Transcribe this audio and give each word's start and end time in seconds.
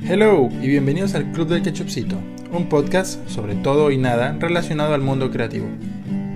Hello 0.00 0.48
y 0.60 0.66
bienvenidos 0.66 1.14
al 1.14 1.30
Club 1.30 1.46
del 1.46 1.62
Ketchupcito, 1.62 2.16
un 2.50 2.68
podcast 2.68 3.24
sobre 3.28 3.54
todo 3.54 3.92
y 3.92 3.96
nada 3.96 4.36
relacionado 4.40 4.92
al 4.92 5.00
mundo 5.00 5.30
creativo. 5.30 5.68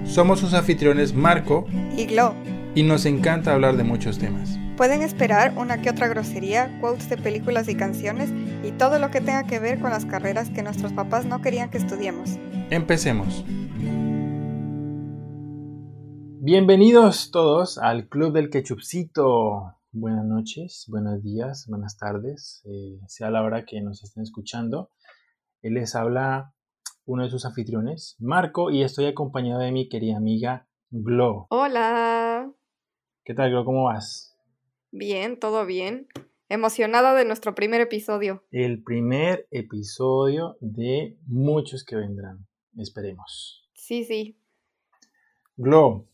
Somos 0.04 0.38
sus 0.38 0.54
anfitriones 0.54 1.12
Marco 1.12 1.66
y 1.96 2.06
Glo. 2.06 2.36
Y 2.76 2.84
nos 2.84 3.04
encanta 3.04 3.52
hablar 3.52 3.76
de 3.76 3.82
muchos 3.82 4.18
temas. 4.18 4.60
Pueden 4.76 5.02
esperar 5.02 5.54
una 5.56 5.82
que 5.82 5.90
otra 5.90 6.06
grosería, 6.06 6.78
quotes 6.80 7.08
de 7.08 7.16
películas 7.16 7.68
y 7.68 7.74
canciones 7.74 8.30
y 8.62 8.70
todo 8.70 9.00
lo 9.00 9.10
que 9.10 9.20
tenga 9.20 9.44
que 9.48 9.58
ver 9.58 9.80
con 9.80 9.90
las 9.90 10.06
carreras 10.06 10.50
que 10.50 10.62
nuestros 10.62 10.92
papás 10.92 11.26
no 11.26 11.42
querían 11.42 11.68
que 11.68 11.78
estudiemos. 11.78 12.38
Empecemos. 12.70 13.44
Bienvenidos 16.40 17.32
todos 17.32 17.76
al 17.76 18.08
Club 18.08 18.32
del 18.32 18.50
Ketchupcito. 18.50 19.81
Buenas 19.94 20.24
noches, 20.24 20.86
buenos 20.88 21.22
días, 21.22 21.66
buenas 21.68 21.98
tardes, 21.98 22.62
eh, 22.64 22.98
sea 23.08 23.28
la 23.28 23.42
hora 23.42 23.66
que 23.66 23.82
nos 23.82 24.02
estén 24.02 24.22
escuchando. 24.22 24.90
Él 25.60 25.74
les 25.74 25.94
habla 25.94 26.54
uno 27.04 27.24
de 27.24 27.28
sus 27.28 27.44
anfitriones, 27.44 28.16
Marco, 28.18 28.70
y 28.70 28.82
estoy 28.82 29.04
acompañado 29.04 29.60
de 29.60 29.70
mi 29.70 29.90
querida 29.90 30.16
amiga 30.16 30.66
Glo. 30.88 31.46
Hola. 31.50 32.50
¿Qué 33.22 33.34
tal, 33.34 33.50
Glo? 33.50 33.66
¿Cómo 33.66 33.84
vas? 33.84 34.34
Bien, 34.92 35.38
todo 35.38 35.66
bien. 35.66 36.08
Emocionada 36.48 37.14
de 37.14 37.26
nuestro 37.26 37.54
primer 37.54 37.82
episodio. 37.82 38.44
El 38.50 38.82
primer 38.82 39.46
episodio 39.50 40.56
de 40.60 41.18
muchos 41.26 41.84
que 41.84 41.96
vendrán, 41.96 42.46
esperemos. 42.78 43.68
Sí, 43.74 44.04
sí. 44.04 44.38
Glo, 45.58 46.06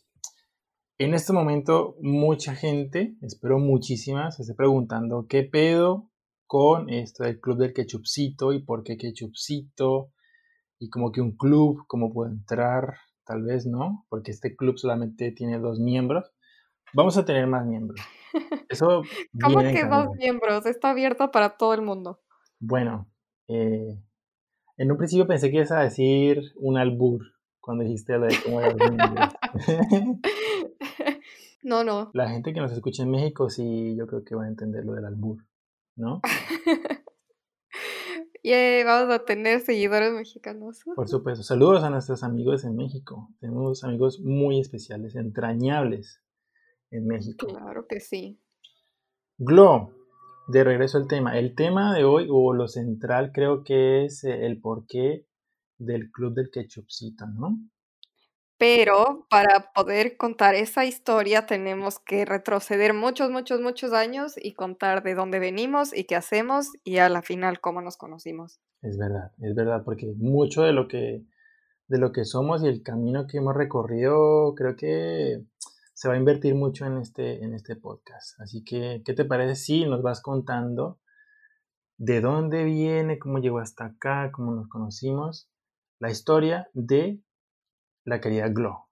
en 0.98 1.14
este 1.14 1.32
momento, 1.32 1.96
mucha 2.00 2.54
gente, 2.54 3.16
espero 3.22 3.58
muchísimas, 3.58 4.36
se 4.36 4.42
esté 4.42 4.54
preguntando 4.54 5.26
qué 5.28 5.44
pedo 5.44 6.10
con 6.46 6.90
esto 6.90 7.22
del 7.22 7.38
club 7.40 7.58
del 7.58 7.72
ketchupcito 7.72 8.52
y 8.52 8.64
por 8.64 8.82
qué 8.82 8.96
ketchupcito 8.96 10.10
y 10.80 10.90
como 10.90 11.12
que 11.12 11.20
un 11.20 11.36
club, 11.36 11.84
cómo 11.86 12.12
puedo 12.12 12.30
entrar, 12.30 12.96
tal 13.24 13.44
vez 13.44 13.64
no, 13.64 14.06
porque 14.08 14.32
este 14.32 14.56
club 14.56 14.76
solamente 14.76 15.30
tiene 15.30 15.60
dos 15.60 15.78
miembros. 15.78 16.32
Vamos 16.94 17.16
a 17.16 17.24
tener 17.24 17.46
más 17.46 17.64
miembros. 17.64 18.00
Eso 18.68 19.02
¿Cómo 19.40 19.60
que 19.60 19.84
dos 19.84 20.08
miembros? 20.16 20.66
Está 20.66 20.90
abierto 20.90 21.30
para 21.30 21.56
todo 21.56 21.74
el 21.74 21.82
mundo. 21.82 22.20
Bueno, 22.58 23.08
eh, 23.46 24.02
en 24.76 24.90
un 24.90 24.98
principio 24.98 25.28
pensé 25.28 25.50
que 25.50 25.58
ibas 25.58 25.70
a 25.70 25.80
decir 25.80 26.40
un 26.56 26.76
albur 26.76 27.22
cuando 27.68 27.84
dijiste 27.84 28.16
lo 28.16 28.26
de 28.26 28.34
cómo 28.42 28.60
era 28.62 28.74
No, 31.62 31.82
no. 31.82 32.10
La 32.14 32.30
gente 32.30 32.54
que 32.54 32.60
nos 32.60 32.72
escucha 32.72 33.02
en 33.02 33.10
México 33.10 33.50
sí, 33.50 33.96
yo 33.96 34.06
creo 34.06 34.24
que 34.24 34.36
va 34.36 34.44
a 34.44 34.48
entender 34.48 34.84
lo 34.84 34.92
del 34.92 35.04
albur, 35.04 35.44
¿no? 35.96 36.20
y 38.42 38.84
vamos 38.84 39.12
a 39.12 39.24
tener 39.24 39.60
seguidores 39.60 40.12
mexicanos. 40.12 40.80
Por 40.94 41.08
supuesto. 41.08 41.42
Saludos 41.42 41.82
a 41.82 41.90
nuestros 41.90 42.22
amigos 42.22 42.64
en 42.64 42.76
México. 42.76 43.28
Tenemos 43.40 43.82
amigos 43.84 44.20
muy 44.20 44.60
especiales, 44.60 45.16
entrañables 45.16 46.22
en 46.90 47.06
México. 47.06 47.46
Claro 47.48 47.86
que 47.86 48.00
sí. 48.00 48.40
Glo, 49.36 49.92
de 50.46 50.64
regreso 50.64 50.96
al 50.98 51.08
tema. 51.08 51.38
El 51.38 51.54
tema 51.54 51.94
de 51.94 52.04
hoy, 52.04 52.28
o 52.30 52.54
lo 52.54 52.68
central, 52.68 53.32
creo 53.32 53.64
que 53.64 54.04
es 54.04 54.24
el 54.24 54.60
porqué 54.60 55.26
del 55.76 56.10
Club 56.10 56.34
del 56.34 56.50
Ketchupcito, 56.50 57.26
¿no? 57.26 57.58
Pero 58.58 59.26
para 59.30 59.70
poder 59.72 60.16
contar 60.16 60.56
esa 60.56 60.84
historia 60.84 61.46
tenemos 61.46 62.00
que 62.00 62.24
retroceder 62.24 62.92
muchos, 62.92 63.30
muchos, 63.30 63.60
muchos 63.60 63.92
años 63.92 64.34
y 64.36 64.54
contar 64.54 65.04
de 65.04 65.14
dónde 65.14 65.38
venimos 65.38 65.96
y 65.96 66.04
qué 66.04 66.16
hacemos 66.16 66.72
y 66.82 66.98
a 66.98 67.08
la 67.08 67.22
final 67.22 67.60
cómo 67.60 67.80
nos 67.80 67.96
conocimos. 67.96 68.60
Es 68.82 68.98
verdad, 68.98 69.30
es 69.40 69.54
verdad, 69.54 69.82
porque 69.84 70.12
mucho 70.16 70.62
de 70.62 70.72
lo 70.72 70.88
que, 70.88 71.24
de 71.86 71.98
lo 71.98 72.10
que 72.10 72.24
somos 72.24 72.64
y 72.64 72.66
el 72.66 72.82
camino 72.82 73.28
que 73.28 73.38
hemos 73.38 73.54
recorrido 73.54 74.54
creo 74.56 74.74
que 74.74 75.44
se 75.94 76.08
va 76.08 76.14
a 76.14 76.18
invertir 76.18 76.56
mucho 76.56 76.84
en 76.84 76.98
este, 76.98 77.44
en 77.44 77.54
este 77.54 77.76
podcast. 77.76 78.40
Así 78.40 78.64
que, 78.64 79.02
¿qué 79.04 79.14
te 79.14 79.24
parece 79.24 79.54
si 79.54 79.84
nos 79.84 80.02
vas 80.02 80.20
contando 80.20 80.98
de 81.96 82.20
dónde 82.20 82.64
viene, 82.64 83.20
cómo 83.20 83.38
llegó 83.38 83.58
hasta 83.60 83.86
acá, 83.86 84.30
cómo 84.32 84.52
nos 84.52 84.68
conocimos? 84.68 85.48
La 86.00 86.10
historia 86.10 86.68
de 86.72 87.20
la 88.04 88.20
querida 88.20 88.48
Glo. 88.48 88.88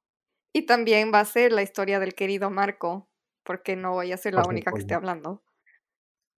Y 0.52 0.64
también 0.64 1.12
va 1.12 1.20
a 1.20 1.24
ser 1.26 1.52
la 1.52 1.62
historia 1.62 2.00
del 2.00 2.14
querido 2.14 2.48
Marco, 2.50 3.10
porque 3.42 3.76
no 3.76 3.92
voy 3.92 4.12
a 4.12 4.16
ser 4.16 4.34
la 4.34 4.44
única 4.48 4.72
que 4.72 4.78
esté 4.80 4.94
hablando. 4.94 5.42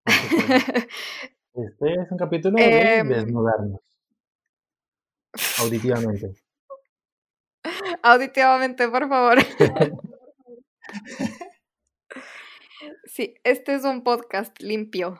Este 1.53 1.93
es 1.93 2.11
un 2.11 2.17
capítulo 2.17 2.55
de 2.55 2.97
em. 2.97 3.09
desnudarnos. 3.09 3.81
Auditivamente. 5.59 6.33
Auditivamente, 8.03 8.87
por 8.87 9.09
favor. 9.09 9.39
sí, 13.05 13.35
este 13.43 13.75
es 13.75 13.83
un 13.83 14.03
podcast 14.03 14.57
limpio. 14.61 15.19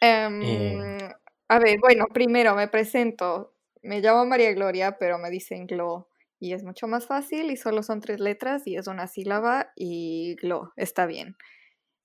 Em, 0.00 0.42
eh. 0.42 1.14
A 1.48 1.58
ver, 1.58 1.78
bueno, 1.80 2.06
primero 2.12 2.54
me 2.54 2.68
presento. 2.68 3.54
Me 3.82 4.00
llamo 4.00 4.24
María 4.24 4.52
Gloria, 4.52 4.96
pero 4.98 5.18
me 5.18 5.28
dicen 5.28 5.66
Glo 5.66 6.08
y 6.44 6.52
es 6.52 6.62
mucho 6.62 6.86
más 6.86 7.06
fácil 7.06 7.50
y 7.50 7.56
solo 7.56 7.82
son 7.82 8.02
tres 8.02 8.20
letras 8.20 8.66
y 8.66 8.76
es 8.76 8.86
una 8.86 9.06
sílaba 9.06 9.72
y 9.74 10.36
Glo, 10.42 10.74
está 10.76 11.06
bien. 11.06 11.36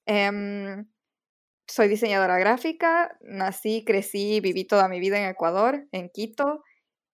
Em, 0.06 0.88
soy 1.68 1.90
diseñadora 1.90 2.40
gráfica, 2.40 3.18
nací, 3.20 3.84
crecí, 3.84 4.40
viví 4.40 4.64
toda 4.64 4.88
mi 4.88 5.02
vida 5.02 5.20
en 5.20 5.30
Ecuador, 5.30 5.86
en 5.92 6.10
Quito, 6.10 6.64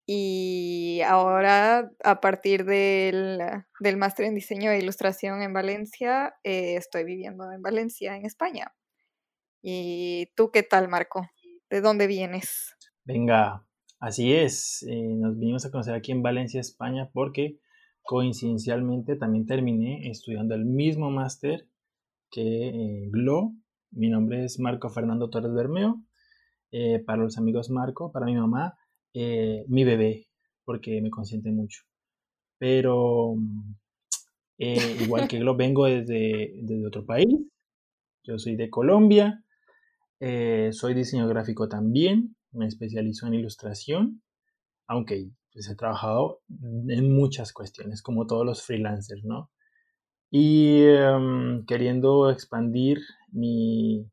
y 0.06 1.02
ahora 1.02 1.92
a 2.04 2.22
partir 2.22 2.64
del, 2.64 3.40
del 3.80 3.98
máster 3.98 4.28
en 4.28 4.36
diseño 4.36 4.70
e 4.70 4.78
ilustración 4.78 5.42
en 5.42 5.52
Valencia, 5.52 6.36
eh, 6.44 6.76
estoy 6.76 7.06
viviendo 7.06 7.52
en 7.52 7.64
Valencia, 7.64 8.16
en 8.16 8.28
España. 8.28 8.72
¿Y 9.64 10.32
tú 10.36 10.52
qué 10.52 10.62
tal, 10.62 10.90
Marco? 10.90 11.28
¿De 11.72 11.82
dónde 11.82 12.06
vienes? 12.06 12.76
Venga, 13.04 13.65
Así 14.00 14.34
es, 14.34 14.84
eh, 14.84 15.16
nos 15.16 15.38
vinimos 15.40 15.66
a 15.66 15.72
conocer 15.72 15.94
aquí 15.94 16.12
en 16.12 16.22
Valencia, 16.22 16.60
España, 16.60 17.10
porque 17.14 17.60
coincidencialmente 18.04 19.16
también 19.16 19.46
terminé 19.46 20.10
estudiando 20.10 20.54
el 20.54 20.66
mismo 20.66 21.10
máster 21.12 21.68
que 22.30 22.68
eh, 22.70 23.10
GLO. 23.10 23.54
Mi 23.92 24.10
nombre 24.10 24.44
es 24.44 24.60
Marco 24.60 24.90
Fernando 24.90 25.30
Torres 25.30 25.54
Bermeo. 25.54 26.04
Eh, 26.72 27.00
para 27.00 27.24
los 27.24 27.38
amigos 27.38 27.70
Marco, 27.70 28.12
para 28.12 28.26
mi 28.26 28.36
mamá, 28.36 28.78
mi 29.14 29.86
bebé, 29.86 30.28
porque 30.66 31.02
me 31.02 31.10
consiente 31.10 31.50
mucho. 31.52 31.84
Pero 32.58 33.36
igual 34.58 35.30
que 35.30 35.40
GLO, 35.40 35.56
vengo 35.58 35.86
desde, 35.86 36.54
desde, 36.62 36.86
otro 36.86 37.06
país. 37.06 37.34
Yo 38.24 38.38
soy 38.40 38.58
de 38.58 38.70
Colombia. 38.70 39.42
soy 40.20 40.94
diseño 40.94 41.28
gráfico 41.30 41.70
también 41.70 42.35
me 42.56 42.68
especializo 42.68 43.28
en 43.28 43.36
ilustración, 43.36 44.22
aunque 44.88 45.30
pues, 45.54 45.70
he 45.70 45.76
trabajado 45.76 46.42
en 46.50 47.16
muchas 47.16 47.54
cuestiones, 47.54 48.02
como 48.02 48.28
todos 48.28 48.46
los 48.46 48.64
freelancers, 48.64 49.24
¿no? 49.24 49.52
Y 50.32 50.82
em, 50.82 51.66
queriendo 51.66 52.30
expandir 52.30 53.00
mi, 53.32 54.10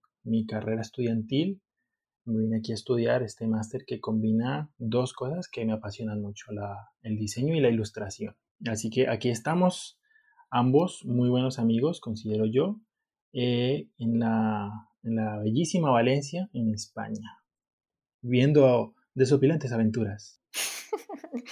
carrera 0.46 0.82
estudiantil, 0.82 1.60
me 2.24 2.38
vine 2.38 2.58
aquí 2.58 2.72
a 2.72 2.76
estudiar 2.76 3.22
este 3.22 3.46
máster 3.48 3.84
que 3.86 4.00
combina 4.00 4.70
dos 4.78 5.12
cosas 5.14 5.48
que 5.48 5.64
me 5.64 5.72
apasionan 5.72 6.20
mucho, 6.20 6.52
la, 6.52 6.90
el 7.02 7.16
diseño 7.16 7.54
y 7.56 7.60
la 7.60 7.70
ilustración. 7.70 8.36
Así 8.66 8.90
que 8.90 9.08
aquí 9.08 9.28
estamos 9.30 9.98
ambos 10.50 11.04
muy 11.04 11.28
buenos 11.28 11.58
amigos, 11.58 12.00
considero 12.00 12.46
yo, 12.46 12.80
eh, 13.32 13.88
en, 13.98 14.20
la, 14.20 14.70
en 15.02 15.16
la 15.16 15.38
bellísima 15.38 15.90
Valencia, 15.90 16.48
en 16.52 16.72
España 16.72 17.41
viendo 18.22 18.94
desopilantes 19.14 19.72
aventuras. 19.72 20.40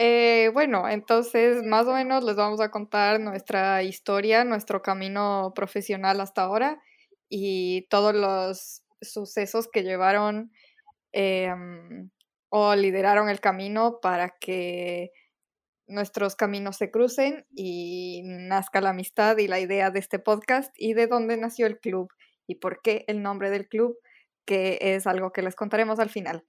Eh, 0.00 0.50
bueno, 0.54 0.88
entonces 0.88 1.64
más 1.64 1.86
o 1.88 1.92
menos 1.92 2.22
les 2.22 2.36
vamos 2.36 2.60
a 2.60 2.70
contar 2.70 3.18
nuestra 3.18 3.82
historia, 3.82 4.44
nuestro 4.44 4.80
camino 4.80 5.52
profesional 5.56 6.20
hasta 6.20 6.42
ahora 6.42 6.80
y 7.28 7.88
todos 7.90 8.14
los 8.14 8.82
sucesos 9.02 9.68
que 9.68 9.82
llevaron 9.82 10.52
em, 11.10 12.10
o 12.48 12.76
lideraron 12.76 13.28
el 13.28 13.40
camino 13.40 13.98
para 14.00 14.36
que 14.40 15.10
nuestros 15.88 16.36
caminos 16.36 16.76
se 16.76 16.92
crucen 16.92 17.46
y 17.50 18.22
nazca 18.24 18.80
la 18.80 18.90
amistad 18.90 19.36
y 19.38 19.48
la 19.48 19.58
idea 19.58 19.90
de 19.90 19.98
este 19.98 20.20
podcast 20.20 20.72
y 20.76 20.94
de 20.94 21.08
dónde 21.08 21.36
nació 21.36 21.66
el 21.66 21.80
club 21.80 22.08
y 22.46 22.56
por 22.56 22.82
qué 22.82 23.04
el 23.08 23.22
nombre 23.22 23.50
del 23.50 23.68
club 23.68 23.98
que 24.48 24.78
es 24.80 25.06
algo 25.06 25.30
que 25.30 25.42
les 25.42 25.54
contaremos 25.54 25.98
al 26.00 26.08
final, 26.08 26.46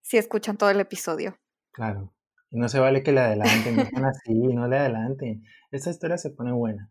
si 0.00 0.16
escuchan 0.16 0.56
todo 0.56 0.70
el 0.70 0.80
episodio. 0.80 1.38
Claro. 1.70 2.14
Y 2.50 2.58
no 2.58 2.70
se 2.70 2.80
vale 2.80 3.02
que 3.02 3.12
le 3.12 3.20
adelanten, 3.20 3.76
no 3.76 4.08
así, 4.08 4.32
no 4.32 4.66
le 4.66 4.78
adelanten. 4.78 5.44
Esta 5.70 5.90
historia 5.90 6.16
se 6.16 6.30
pone 6.30 6.52
buena. 6.52 6.90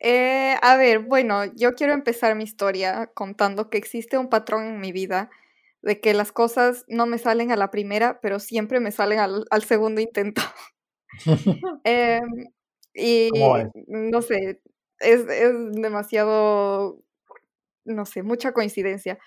Eh, 0.00 0.54
a 0.60 0.76
ver, 0.76 0.98
bueno, 0.98 1.46
yo 1.56 1.74
quiero 1.74 1.94
empezar 1.94 2.34
mi 2.34 2.44
historia 2.44 3.10
contando 3.14 3.70
que 3.70 3.78
existe 3.78 4.18
un 4.18 4.28
patrón 4.28 4.66
en 4.66 4.80
mi 4.80 4.92
vida 4.92 5.30
de 5.80 6.00
que 6.00 6.12
las 6.12 6.30
cosas 6.30 6.84
no 6.88 7.06
me 7.06 7.16
salen 7.16 7.52
a 7.52 7.56
la 7.56 7.70
primera, 7.70 8.20
pero 8.20 8.38
siempre 8.38 8.80
me 8.80 8.92
salen 8.92 9.18
al, 9.18 9.62
segundo 9.64 10.02
intento. 10.02 10.42
Em, 11.84 12.50
y 12.94 13.30
no 13.86 14.20
sé, 14.20 14.60
es, 15.00 15.26
demasiado, 15.26 17.02
no 17.84 18.04
sé, 18.04 18.22
mucha 18.22 18.52
coincidencia. 18.52 19.18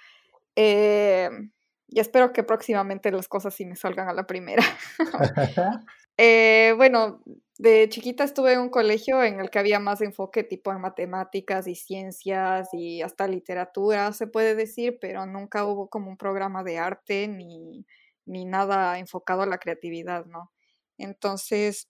Em, 0.55 1.51
y 1.87 1.99
espero 1.99 2.33
que 2.33 2.43
próximamente 2.43 3.11
las 3.11 3.27
cosas 3.27 3.53
sí 3.53 3.65
me 3.65 3.75
salgan 3.75 4.09
a 4.09 4.13
la 4.13 4.27
primera. 4.27 4.63
Eh, 6.17 6.73
bueno, 6.77 7.23
de 7.57 7.89
chiquita 7.89 8.23
estuve 8.23 8.53
en 8.53 8.59
un 8.59 8.69
colegio 8.69 9.23
en 9.23 9.39
el 9.39 9.49
que 9.49 9.57
había 9.57 9.79
más 9.79 10.01
enfoque 10.01 10.43
tipo 10.43 10.71
en 10.71 10.79
matemáticas 10.81 11.67
y 11.67 11.73
ciencias 11.73 12.69
y 12.73 13.01
hasta 13.01 13.27
literatura, 13.27 14.11
se 14.13 14.27
puede 14.27 14.53
decir, 14.53 14.99
pero 15.01 15.25
nunca 15.25 15.65
hubo 15.65 15.89
como 15.89 16.09
un 16.09 16.17
programa 16.17 16.63
de 16.63 16.77
arte 16.77 17.27
ni, 17.27 17.87
ni 18.25 18.45
nada 18.45 18.99
enfocado 18.99 19.41
a 19.41 19.47
la 19.47 19.57
creatividad, 19.57 20.25
¿no? 20.25 20.51
Entonces, 20.97 21.87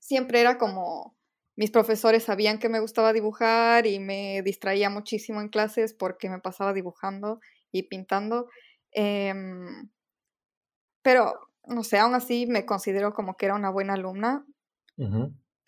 siempre 0.00 0.40
era 0.40 0.58
como, 0.58 1.16
mis 1.56 1.70
profesores 1.70 2.24
sabían 2.24 2.58
que 2.58 2.68
me 2.68 2.80
gustaba 2.80 3.12
dibujar 3.12 3.86
y 3.86 3.98
me 4.00 4.42
distraía 4.42 4.90
muchísimo 4.90 5.40
en 5.40 5.48
clases 5.48 5.94
porque 5.94 6.30
me 6.30 6.40
pasaba 6.40 6.72
dibujando 6.72 7.40
y 7.70 7.84
pintando. 7.84 8.48
Em, 8.92 9.88
pero, 11.02 11.34
no 11.66 11.84
sé, 11.84 11.98
aún 11.98 12.14
así 12.14 12.46
me 12.46 12.66
considero 12.66 13.12
como 13.12 13.36
que 13.36 13.46
era 13.46 13.54
una 13.54 13.70
buena 13.70 13.94
alumna, 13.94 14.44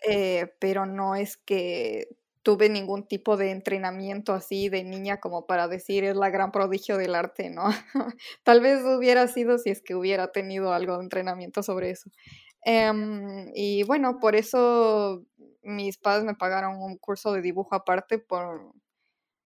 eh, 0.06 0.52
pero 0.60 0.86
no 0.86 1.14
es 1.14 1.36
que 1.36 2.08
tuve 2.42 2.68
ningún 2.68 3.08
tipo 3.08 3.36
de 3.38 3.50
entrenamiento 3.50 4.34
así 4.34 4.68
de 4.68 4.84
niña 4.84 5.18
como 5.18 5.46
para 5.46 5.66
decir 5.66 6.04
es 6.04 6.14
la 6.14 6.28
gran 6.30 6.52
prodigio 6.52 6.98
del 6.98 7.14
arte, 7.14 7.50
¿no? 7.50 7.64
Tal 8.44 8.60
vez 8.60 8.82
hubiera 8.84 9.26
sido 9.28 9.58
si 9.58 9.70
es 9.70 9.80
que 9.82 9.94
hubiera 9.94 10.30
tenido 10.30 10.72
algo 10.72 10.98
de 10.98 11.04
entrenamiento 11.04 11.62
sobre 11.62 11.90
eso. 11.90 12.10
Em, 12.62 13.50
y 13.54 13.82
bueno, 13.84 14.18
por 14.20 14.36
eso 14.36 15.24
mis 15.64 15.98
padres 15.98 16.24
me 16.24 16.34
pagaron 16.34 16.80
un 16.80 16.98
curso 16.98 17.32
de 17.32 17.42
dibujo 17.42 17.74
aparte 17.74 18.18
por 18.18 18.72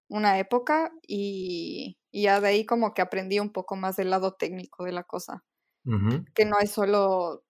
una 0.09 0.39
época 0.39 0.93
y, 1.07 1.99
ya 2.13 2.41
de 2.41 2.49
ahí 2.49 2.67
como 2.67 2.95
que 2.95 3.03
aprendí 3.03 3.39
un 3.39 3.51
poco 3.51 3.77
más 3.77 3.97
del 3.97 4.11
lado 4.11 4.35
técnico 4.35 4.85
de 4.85 4.93
la 4.93 5.05
cosa. 5.05 5.45
Que 6.35 6.45
no 6.45 6.59
es 6.59 6.71
solo 6.73 7.45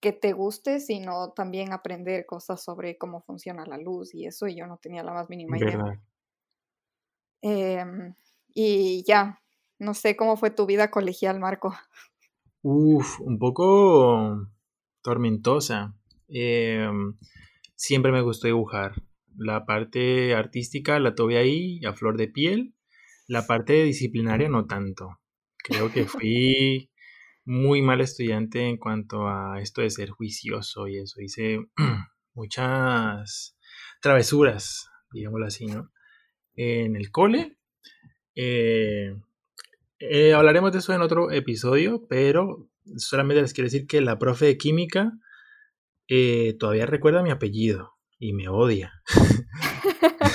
que 0.00 0.12
te 0.12 0.32
guste, 0.32 0.80
sino 0.80 1.30
también 1.32 1.72
aprender 1.72 2.26
cosas 2.26 2.62
sobre 2.62 2.98
cómo 2.98 3.22
funciona 3.22 3.64
la 3.64 3.78
luz 3.78 4.12
y 4.12 4.26
eso, 4.26 4.48
y 4.48 4.56
yo 4.56 4.66
no 4.66 4.78
tenía 4.78 5.04
la 5.04 5.12
más 5.12 5.30
mínima 5.30 5.56
idea. 5.56 6.02
Em, 7.42 8.14
y 8.54 9.04
ya, 9.06 9.40
no 9.78 9.94
sé 9.94 10.16
cómo 10.16 10.36
fue 10.36 10.50
tu 10.50 10.66
vida 10.66 10.90
colegial, 10.90 11.38
Marco. 11.38 11.74
Uf, 12.62 13.20
un 13.20 13.38
poco 13.38 14.48
tormentosa. 15.02 15.94
Em, 16.28 17.16
siempre 17.76 18.10
me 18.10 18.22
gustó 18.22 18.48
dibujar. 18.48 19.02
La 19.36 19.66
parte 19.66 20.34
artística 20.34 20.98
la 20.98 21.14
tuve 21.14 21.38
ahí 21.38 21.80
a 21.84 21.92
flor 21.92 22.16
de 22.16 22.28
piel. 22.28 22.74
La 23.28 23.46
parte 23.46 23.84
disciplinaria 23.84 24.48
no 24.48 24.66
tanto. 24.66 25.20
Creo 25.58 25.92
que 25.92 26.06
fui 26.06 26.90
muy 27.44 27.82
mal 27.82 28.00
estudiante 28.00 28.66
en 28.66 28.76
cuanto 28.76 29.28
a 29.28 29.60
esto 29.60 29.82
de 29.82 29.90
ser 29.90 30.10
juicioso 30.10 30.88
y 30.88 30.98
eso. 30.98 31.20
Hice 31.20 31.60
muchas 32.34 33.56
travesuras, 34.00 34.90
digámoslo 35.12 35.46
así, 35.46 35.66
¿no? 35.66 35.92
En 36.54 36.96
el 36.96 37.10
cole. 37.10 37.58
Eh, 38.34 39.14
eh, 39.98 40.32
hablaremos 40.34 40.72
de 40.72 40.78
eso 40.78 40.94
en 40.94 41.02
otro 41.02 41.30
episodio, 41.30 42.06
pero 42.08 42.68
solamente 42.96 43.42
les 43.42 43.52
quiero 43.52 43.66
decir 43.66 43.86
que 43.86 44.00
la 44.00 44.18
profe 44.18 44.46
de 44.46 44.58
química 44.58 45.12
eh, 46.08 46.56
todavía 46.58 46.86
recuerda 46.86 47.22
mi 47.22 47.30
apellido 47.30 47.92
y 48.18 48.32
me 48.32 48.48
odia. 48.48 48.92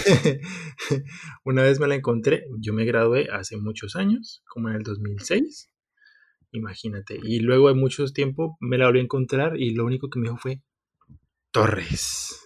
Una 1.46 1.64
vez 1.64 1.80
me 1.80 1.88
la 1.88 1.96
encontré, 1.96 2.46
yo 2.60 2.74
me 2.74 2.86
gradué 2.86 3.28
hace 3.32 3.58
muchos 3.58 3.96
años, 3.96 4.44
como 4.48 4.70
en 4.70 4.76
el 4.76 4.84
2006, 4.84 5.70
imagínate, 6.52 7.20
y 7.22 7.40
luego 7.40 7.70
de 7.70 7.76
mucho 7.76 8.06
tiempo 8.06 8.58
me 8.60 8.78
la 8.78 8.88
volví 8.88 9.00
a 9.00 9.04
encontrar 9.04 9.60
y 9.60 9.74
lo 9.74 9.86
único 9.86 10.10
que 10.10 10.20
me 10.20 10.28
dijo 10.28 10.38
fue 10.38 10.62
Torres. 11.52 12.38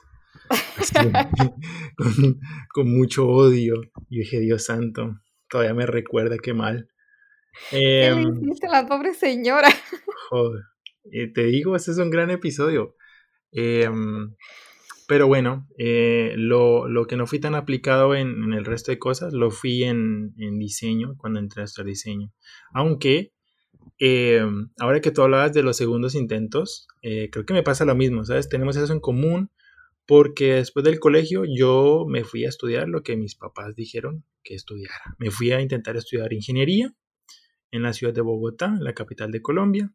con, 2.74 2.92
mucho 2.92 3.28
odio. 3.28 3.82
Y 4.10 4.20
dije, 4.20 4.40
Dios 4.40 4.66
santo, 4.66 5.20
todavía 5.50 5.74
me 5.74 5.86
recuerda 5.86 6.38
qué 6.38 6.54
mal. 6.54 6.90
¿Qué 7.70 7.78
le 7.78 8.08
em, 8.08 8.44
hiciste 8.44 8.68
a 8.68 8.82
la 8.82 8.88
pobre 8.88 9.14
señora? 9.14 9.70
Joder, 10.30 10.64
te 11.34 11.44
digo, 11.46 11.76
este 11.76 11.92
es 11.92 11.98
un 11.98 12.10
gran 12.10 12.32
episodio. 12.32 12.96
Em, 13.52 14.36
pero 15.08 15.28
bueno, 15.28 15.68
eh, 15.78 16.34
lo, 16.38 17.06
que 17.08 17.16
no 17.16 17.28
fui 17.28 17.40
tan 17.40 17.56
aplicado 17.56 18.16
en, 18.16 18.54
el 18.54 18.66
resto 18.66 18.92
de 18.92 19.00
cosas, 19.00 19.34
lo 19.34 19.52
fui 19.52 19.84
en, 19.84 20.34
diseño, 20.58 21.16
cuando 21.18 21.40
entré 21.40 21.62
a 21.62 21.66
estudiar 21.66 21.88
diseño. 21.88 22.32
Aunque, 22.74 23.34
em, 24.00 24.70
ahora 24.80 25.02
que 25.02 25.12
tú 25.12 25.22
hablabas 25.22 25.54
de 25.54 25.64
los 25.64 25.78
segundos 25.78 26.16
intentos, 26.16 26.88
eh, 27.02 27.30
creo 27.32 27.46
que 27.46 27.54
me 27.54 27.64
pasa 27.64 27.86
lo 27.86 27.96
mismo, 27.96 28.26
¿sabes? 28.26 28.50
Tenemos 28.50 28.76
eso 28.78 28.94
en 28.94 29.00
común 29.00 29.52
porque 30.08 30.56
después 30.56 30.84
del 30.86 31.00
colegio 31.00 31.44
yo 31.46 32.06
me 32.08 32.24
fui 32.24 32.46
a 32.46 32.50
estudiar 32.50 32.88
lo 32.88 33.02
que 33.04 33.16
mis 33.18 33.36
papás 33.36 33.76
dijeron 33.76 34.24
que 34.44 34.56
estudiara. 34.56 35.16
Me 35.18 35.32
fui 35.32 35.52
a 35.52 35.62
intentar 35.62 35.98
estudiar 35.98 36.34
ingeniería 36.34 36.94
en 37.72 37.82
la 37.84 37.94
ciudad 37.94 38.14
de 38.14 38.22
Bogotá, 38.22 38.78
la 38.80 38.94
capital 38.94 39.32
de 39.32 39.42
Colombia, 39.42 39.94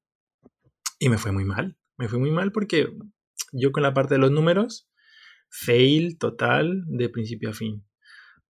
y 0.99 1.09
me 1.09 1.19
fue 1.19 1.33
muy 1.33 1.45
mal. 1.45 1.77
Me 1.97 2.09
fue 2.09 2.19
muy 2.19 2.31
mal 2.31 2.53
porque 2.53 2.89
yo 3.53 3.73
con 3.73 3.83
la 3.83 3.95
parte 3.95 4.15
de 4.15 4.21
los 4.21 4.31
números, 4.31 4.89
fail 5.49 6.19
total 6.19 6.83
de 6.87 7.09
principio 7.09 7.51
a 7.51 7.55
fin. 7.55 7.85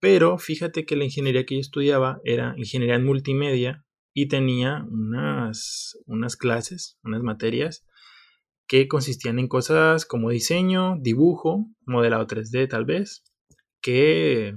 Pero 0.01 0.39
fíjate 0.39 0.85
que 0.85 0.97
la 0.97 1.05
ingeniería 1.05 1.45
que 1.45 1.57
yo 1.57 1.61
estudiaba 1.61 2.21
era 2.25 2.55
ingeniería 2.57 2.97
en 2.97 3.05
multimedia 3.05 3.85
y 4.15 4.27
tenía 4.27 4.85
unas, 4.91 5.99
unas 6.07 6.37
clases, 6.37 6.99
unas 7.03 7.23
materias 7.23 7.85
que 8.67 8.87
consistían 8.87 9.39
en 9.39 9.49
cosas 9.49 10.05
como 10.05 10.31
diseño, 10.31 10.97
dibujo, 11.01 11.67
modelado 11.87 12.27
3D 12.27 12.69
tal 12.69 12.85
vez, 12.85 13.25
que 13.81 14.55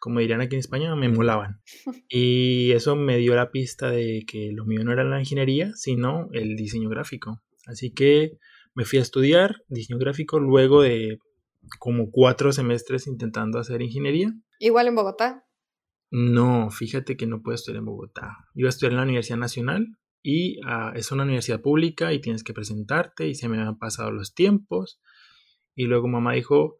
como 0.00 0.20
dirían 0.20 0.40
aquí 0.40 0.54
en 0.54 0.60
España, 0.60 0.94
me 0.94 1.08
molaban. 1.08 1.60
Y 2.08 2.72
eso 2.72 2.96
me 2.96 3.18
dio 3.18 3.34
la 3.34 3.50
pista 3.50 3.90
de 3.90 4.24
que 4.26 4.52
lo 4.52 4.64
mío 4.64 4.84
no 4.84 4.92
era 4.92 5.04
la 5.04 5.18
ingeniería, 5.18 5.72
sino 5.74 6.28
el 6.32 6.56
diseño 6.56 6.88
gráfico. 6.88 7.42
Así 7.66 7.92
que 7.92 8.38
me 8.76 8.84
fui 8.84 8.98
a 8.98 9.02
estudiar 9.02 9.64
diseño 9.68 9.98
gráfico 9.98 10.38
luego 10.38 10.82
de 10.82 11.18
como 11.80 12.10
cuatro 12.10 12.52
semestres 12.52 13.06
intentando 13.06 13.58
hacer 13.58 13.82
ingeniería. 13.82 14.32
¿Igual 14.60 14.86
en 14.86 14.94
Bogotá? 14.94 15.44
No, 16.10 16.70
fíjate 16.70 17.16
que 17.16 17.26
no 17.26 17.42
puedo 17.42 17.56
estudiar 17.56 17.80
en 17.80 17.86
Bogotá. 17.86 18.36
Iba 18.54 18.68
a 18.68 18.70
estudiar 18.70 18.92
en 18.92 18.98
la 18.98 19.02
Universidad 19.04 19.38
Nacional 19.38 19.96
y 20.22 20.60
ah, 20.64 20.92
es 20.94 21.10
una 21.10 21.24
universidad 21.24 21.62
pública 21.62 22.12
y 22.12 22.20
tienes 22.20 22.44
que 22.44 22.52
presentarte 22.52 23.26
y 23.26 23.34
se 23.34 23.48
me 23.48 23.58
han 23.58 23.78
pasado 23.78 24.12
los 24.12 24.34
tiempos. 24.34 25.00
Y 25.74 25.86
luego 25.86 26.06
mamá 26.06 26.34
dijo, 26.34 26.78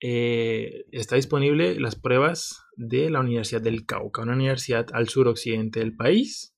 eh, 0.00 0.84
está 0.92 1.16
disponible 1.16 1.80
las 1.80 1.96
pruebas 1.96 2.62
de 2.76 3.10
la 3.10 3.20
Universidad 3.20 3.62
del 3.62 3.84
Cauca, 3.84 4.22
una 4.22 4.34
universidad 4.34 4.86
al 4.92 5.08
suroccidente 5.08 5.80
del 5.80 5.96
país. 5.96 6.55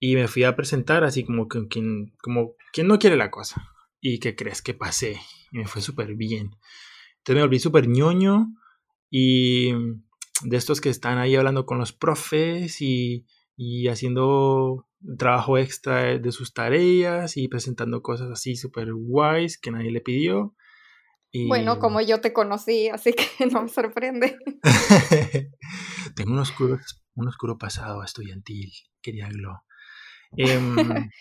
Y 0.00 0.16
me 0.16 0.28
fui 0.28 0.44
a 0.44 0.56
presentar 0.56 1.04
así 1.04 1.24
como 1.24 1.46
quien, 1.46 2.14
como 2.22 2.54
quien 2.72 2.88
no 2.88 2.98
quiere 2.98 3.16
la 3.16 3.30
cosa. 3.30 3.70
¿Y 4.00 4.18
qué 4.18 4.34
crees 4.34 4.62
que 4.62 4.74
pasé? 4.74 5.20
Y 5.52 5.58
me 5.58 5.66
fue 5.66 5.82
súper 5.82 6.14
bien. 6.14 6.56
Entonces 7.18 7.36
me 7.36 7.42
volví 7.42 7.58
súper 7.58 7.86
ñoño 7.86 8.48
y 9.10 9.72
de 10.42 10.56
estos 10.56 10.80
que 10.80 10.88
están 10.88 11.18
ahí 11.18 11.36
hablando 11.36 11.66
con 11.66 11.78
los 11.78 11.92
profes 11.92 12.80
y, 12.80 13.26
y 13.56 13.88
haciendo 13.88 14.88
trabajo 15.18 15.58
extra 15.58 16.18
de 16.18 16.32
sus 16.32 16.54
tareas 16.54 17.36
y 17.36 17.48
presentando 17.48 18.02
cosas 18.02 18.30
así 18.30 18.56
súper 18.56 18.92
guays 18.92 19.58
que 19.58 19.70
nadie 19.70 19.90
le 19.90 20.00
pidió. 20.00 20.54
Bueno, 21.46 21.78
como 21.78 22.00
yo 22.00 22.20
te 22.20 22.32
conocí, 22.32 22.88
así 22.88 23.12
que 23.12 23.46
no 23.52 23.62
me 23.62 23.68
sorprende. 23.68 24.36
Tengo 26.16 26.32
un 26.32 26.38
oscuro, 26.38 26.78
un 27.14 27.28
oscuro 27.28 27.56
pasado 27.56 28.02
estudiantil, 28.02 28.72
quería 29.00 29.28
Glo. 29.28 29.62
Em, 30.36 30.76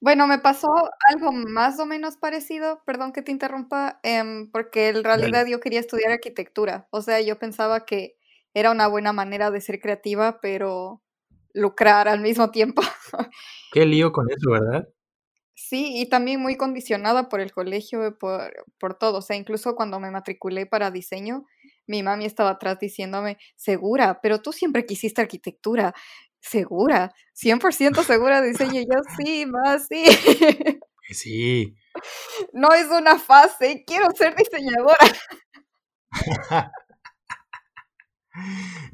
bueno, 0.00 0.26
me 0.26 0.38
pasó 0.38 0.68
algo 1.08 1.32
más 1.32 1.78
o 1.80 1.86
menos 1.86 2.16
parecido, 2.16 2.82
perdón 2.84 3.12
que 3.12 3.22
te 3.22 3.32
interrumpa, 3.32 4.00
em, 4.02 4.50
porque 4.50 4.88
en 4.88 5.04
realidad 5.04 5.46
yo 5.46 5.60
quería 5.60 5.80
estudiar 5.80 6.12
arquitectura. 6.12 6.88
O 6.90 7.02
sea, 7.02 7.20
yo 7.20 7.38
pensaba 7.38 7.84
que 7.84 8.16
era 8.54 8.70
una 8.70 8.86
buena 8.86 9.12
manera 9.12 9.50
de 9.50 9.60
ser 9.60 9.80
creativa, 9.80 10.40
pero 10.40 11.02
lucrar 11.52 12.08
al 12.08 12.20
mismo 12.20 12.50
tiempo. 12.50 12.82
Qué 13.72 13.84
lío 13.84 14.12
con 14.12 14.30
eso, 14.30 14.50
¿verdad? 14.50 14.88
Sí, 15.54 16.00
y 16.00 16.06
también 16.06 16.40
muy 16.40 16.56
condicionada 16.56 17.30
por 17.30 17.40
el 17.40 17.50
colegio, 17.50 18.16
por, 18.18 18.66
por 18.78 18.94
todo. 18.94 19.18
O 19.18 19.22
sea, 19.22 19.36
incluso 19.36 19.74
cuando 19.74 19.98
me 19.98 20.10
matriculé 20.10 20.66
para 20.66 20.90
diseño, 20.90 21.46
mi 21.86 22.02
mami 22.02 22.26
estaba 22.26 22.50
atrás 22.50 22.78
diciéndome, 22.78 23.38
segura, 23.56 24.20
pero 24.20 24.40
tú 24.42 24.52
siempre 24.52 24.84
quisiste 24.84 25.22
arquitectura, 25.22 25.94
segura, 26.48 27.12
100% 27.34 28.02
segura 28.02 28.40
de 28.40 28.48
diseño. 28.48 28.80
Y 28.80 28.86
yo, 28.86 29.00
sí, 29.16 29.46
más, 29.46 29.86
sí. 29.88 30.04
Sí. 31.08 31.72
No 32.52 32.72
es 32.72 32.88
una 32.88 33.16
fase, 33.16 33.84
quiero 33.86 34.08
ser 34.10 34.34
diseñadora. 34.34 34.98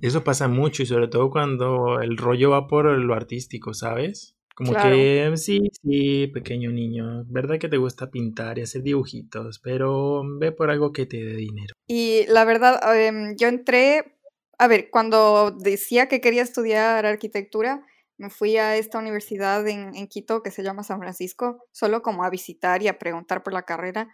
Eso 0.02 0.22
pasa 0.22 0.46
mucho 0.46 0.82
y 0.82 0.86
sobre 0.86 1.08
todo 1.08 1.30
cuando 1.30 2.00
el 2.00 2.18
rollo 2.18 2.50
va 2.50 2.68
por 2.68 2.84
lo 2.86 3.14
artístico, 3.14 3.72
¿sabes? 3.74 4.36
Como 4.54 4.74
que 4.74 5.32
sí, 5.36 5.70
sí, 5.82 6.26
pequeño 6.26 6.70
niño, 6.70 7.24
verdad 7.26 7.58
que 7.58 7.70
te 7.70 7.78
gusta 7.78 8.10
pintar 8.10 8.58
y 8.58 8.62
hacer 8.62 8.82
dibujitos, 8.82 9.58
pero 9.60 10.22
ve 10.38 10.52
por 10.52 10.70
algo 10.70 10.92
que 10.92 11.06
te 11.06 11.16
dé 11.16 11.36
dinero. 11.36 11.74
Y 11.86 12.26
la 12.28 12.44
verdad, 12.44 12.78
em, 12.94 13.34
yo 13.36 13.48
entré, 13.48 14.18
a 14.58 14.68
ver, 14.68 14.90
cuando 14.90 15.50
decía 15.50 16.08
que 16.08 16.20
quería 16.20 16.42
estudiar 16.42 17.06
arquitectura, 17.06 17.84
me 18.18 18.30
fui 18.30 18.56
a 18.56 18.76
esta 18.76 18.98
universidad 18.98 19.66
en, 19.66 19.94
en 19.96 20.06
Quito 20.06 20.42
que 20.42 20.50
se 20.50 20.62
llama 20.62 20.84
San 20.84 21.00
Francisco, 21.00 21.64
solo 21.72 22.02
como 22.02 22.24
a 22.24 22.30
visitar 22.30 22.82
y 22.82 22.88
a 22.88 22.98
preguntar 22.98 23.42
por 23.42 23.52
la 23.52 23.62
carrera 23.62 24.08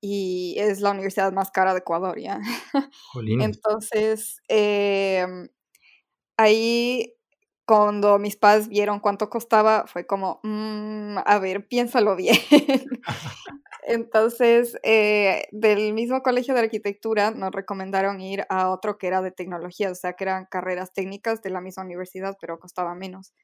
y 0.00 0.54
es 0.58 0.80
la 0.80 0.90
universidad 0.92 1.32
más 1.32 1.50
cara 1.50 1.72
de 1.72 1.80
Ecuador, 1.80 2.18
¿ya? 2.20 2.40
Entonces, 3.40 4.40
em, 4.48 5.48
ahí 6.36 7.14
cuando 7.68 8.18
mis 8.18 8.34
padres 8.34 8.68
vieron 8.68 8.98
cuánto 8.98 9.28
costaba, 9.28 9.86
fue 9.86 10.06
como, 10.06 10.40
mm, 10.42 11.18
a 11.22 11.38
ver, 11.38 11.68
piénsalo 11.68 12.16
bien. 12.16 12.38
Entonces, 13.82 14.78
eh, 14.82 15.48
del 15.52 15.92
mismo 15.92 16.22
colegio 16.22 16.54
de 16.54 16.60
arquitectura 16.60 17.30
nos 17.30 17.52
recomendaron 17.52 18.22
ir 18.22 18.46
a 18.48 18.70
otro 18.70 18.96
que 18.96 19.08
era 19.08 19.20
de 19.20 19.32
tecnología, 19.32 19.90
o 19.90 19.94
sea, 19.94 20.14
que 20.14 20.24
eran 20.24 20.46
carreras 20.50 20.94
técnicas 20.94 21.42
de 21.42 21.50
la 21.50 21.60
misma 21.60 21.84
universidad, 21.84 22.38
pero 22.40 22.58
costaba 22.58 22.94
menos. 22.94 23.34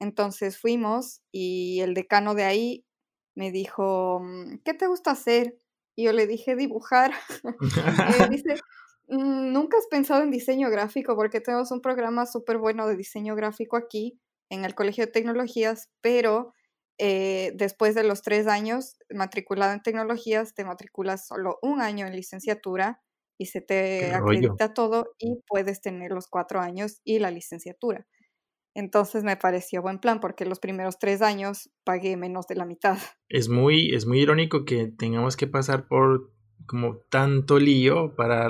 Entonces 0.00 0.58
fuimos 0.58 1.20
y 1.30 1.80
el 1.80 1.92
decano 1.92 2.34
de 2.34 2.44
ahí 2.44 2.86
me 3.34 3.52
dijo, 3.52 4.20
mm, 4.22 4.60
¿qué 4.64 4.72
te 4.72 4.86
gusta 4.86 5.10
hacer? 5.10 5.58
Y 5.94 6.04
yo 6.04 6.14
le 6.14 6.26
dije, 6.26 6.56
dibujar. 6.56 7.12
y 7.42 8.30
dice, 8.30 8.54
mm, 8.54 8.87
¿nunca 9.08 9.78
has 9.78 9.86
pensado 9.86 10.22
en 10.22 10.30
diseño 10.30 10.70
gráfico? 10.70 11.16
Porque 11.16 11.40
tenemos 11.40 11.70
un 11.70 11.80
programa 11.80 12.26
súper 12.26 12.58
bueno 12.58 12.86
de 12.86 12.96
diseño 12.96 13.34
gráfico 13.34 13.76
aquí 13.76 14.20
en 14.50 14.64
el 14.64 14.74
Colegio 14.74 15.06
de 15.06 15.12
Tecnologías, 15.12 15.90
pero 16.00 16.52
eh, 16.98 17.52
después 17.54 17.94
de 17.94 18.04
los 18.04 18.22
tres 18.22 18.46
años 18.46 18.96
matriculado 19.10 19.72
en 19.72 19.82
tecnologías, 19.82 20.54
te 20.54 20.64
matriculas 20.64 21.26
solo 21.26 21.58
un 21.62 21.80
año 21.80 22.06
en 22.06 22.16
licenciatura 22.16 23.02
y 23.38 23.46
se 23.46 23.60
te 23.60 24.12
acredita 24.14 24.74
todo 24.74 25.14
y 25.18 25.40
puedes 25.46 25.80
tener 25.80 26.10
los 26.10 26.26
cuatro 26.26 26.60
años 26.60 27.00
y 27.04 27.20
la 27.20 27.30
licenciatura. 27.30 28.06
Entonces 28.74 29.24
me 29.24 29.36
pareció 29.36 29.80
buen 29.80 29.98
plan 30.00 30.20
porque 30.20 30.44
los 30.44 30.58
primeros 30.58 30.98
tres 30.98 31.22
años 31.22 31.70
pagué 31.84 32.16
menos 32.16 32.46
de 32.46 32.56
la 32.56 32.64
mitad. 32.64 32.98
Es 33.28 33.48
muy, 33.48 33.94
es 33.94 34.06
muy 34.06 34.20
irónico 34.20 34.64
que 34.64 34.88
tengamos 34.88 35.36
que 35.36 35.46
pasar 35.46 35.86
por 35.86 36.32
como 36.66 36.98
tanto 37.10 37.58
lío 37.58 38.14
para 38.16 38.48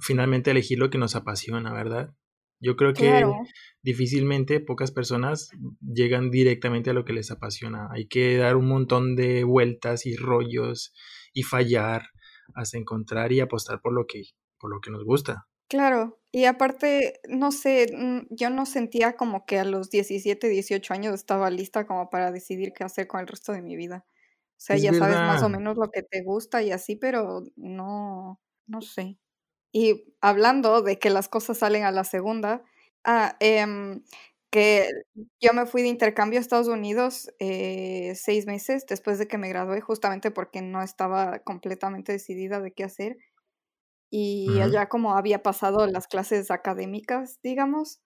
finalmente 0.00 0.50
elegir 0.50 0.78
lo 0.78 0.90
que 0.90 0.98
nos 0.98 1.16
apasiona, 1.16 1.72
¿verdad? 1.72 2.14
Yo 2.60 2.76
creo 2.76 2.92
que 2.92 3.24
difícilmente 3.82 4.60
pocas 4.60 4.90
personas 4.90 5.50
llegan 5.80 6.30
directamente 6.30 6.90
a 6.90 6.92
lo 6.92 7.04
que 7.04 7.12
les 7.12 7.30
apasiona. 7.30 7.88
Hay 7.92 8.08
que 8.08 8.36
dar 8.36 8.56
un 8.56 8.66
montón 8.66 9.14
de 9.14 9.44
vueltas 9.44 10.06
y 10.06 10.16
rollos 10.16 10.92
y 11.32 11.44
fallar 11.44 12.08
hasta 12.54 12.78
encontrar 12.78 13.32
y 13.32 13.40
apostar 13.40 13.80
por 13.80 13.92
lo 13.92 14.06
que, 14.06 14.22
por 14.58 14.70
lo 14.70 14.80
que 14.80 14.90
nos 14.90 15.04
gusta. 15.04 15.46
Claro, 15.68 16.18
y 16.32 16.46
aparte, 16.46 17.20
no 17.28 17.52
sé, 17.52 17.92
yo 18.30 18.50
no 18.50 18.66
sentía 18.66 19.16
como 19.16 19.44
que 19.44 19.58
a 19.58 19.64
los 19.64 19.90
17, 19.90 20.48
18 20.48 20.94
años 20.94 21.14
estaba 21.14 21.50
lista 21.50 21.86
como 21.86 22.10
para 22.10 22.32
decidir 22.32 22.72
qué 22.72 22.84
hacer 22.84 23.06
con 23.06 23.20
el 23.20 23.26
resto 23.26 23.52
de 23.52 23.62
mi 23.62 23.76
vida. 23.76 24.06
O 24.08 24.60
sea, 24.60 24.76
ya 24.76 24.92
sabes 24.92 25.16
más 25.16 25.42
o 25.42 25.48
menos 25.48 25.76
lo 25.76 25.90
que 25.90 26.02
te 26.02 26.22
gusta 26.22 26.62
y 26.62 26.72
así, 26.72 26.96
pero 26.96 27.44
no, 27.54 28.40
no 28.66 28.80
sé. 28.80 29.18
Y 29.80 30.12
hablando 30.20 30.82
de 30.82 30.98
que 30.98 31.08
las 31.08 31.28
cosas 31.28 31.58
salen 31.58 31.84
a 31.84 31.92
la 31.92 32.02
segunda, 32.02 32.64
ah, 33.04 33.36
em, 33.38 34.02
que 34.50 34.88
yo 35.40 35.52
me 35.52 35.66
fui 35.66 35.82
de 35.82 35.88
intercambio 35.88 36.40
a 36.40 36.42
Estados 36.42 36.66
Unidos 36.66 37.30
eh, 37.38 38.14
seis 38.16 38.44
meses 38.44 38.86
después 38.88 39.20
de 39.20 39.28
que 39.28 39.38
me 39.38 39.48
gradué, 39.48 39.80
justamente 39.80 40.32
porque 40.32 40.62
no 40.62 40.82
estaba 40.82 41.38
completamente 41.44 42.10
decidida 42.10 42.60
de 42.60 42.72
qué 42.72 42.82
hacer. 42.82 43.18
Y 44.10 44.60
allá 44.60 44.88
como 44.88 45.14
había 45.14 45.44
pasado 45.44 45.86
las 45.86 46.08
clases 46.08 46.50
académicas, 46.50 47.38
digamos, 47.44 48.00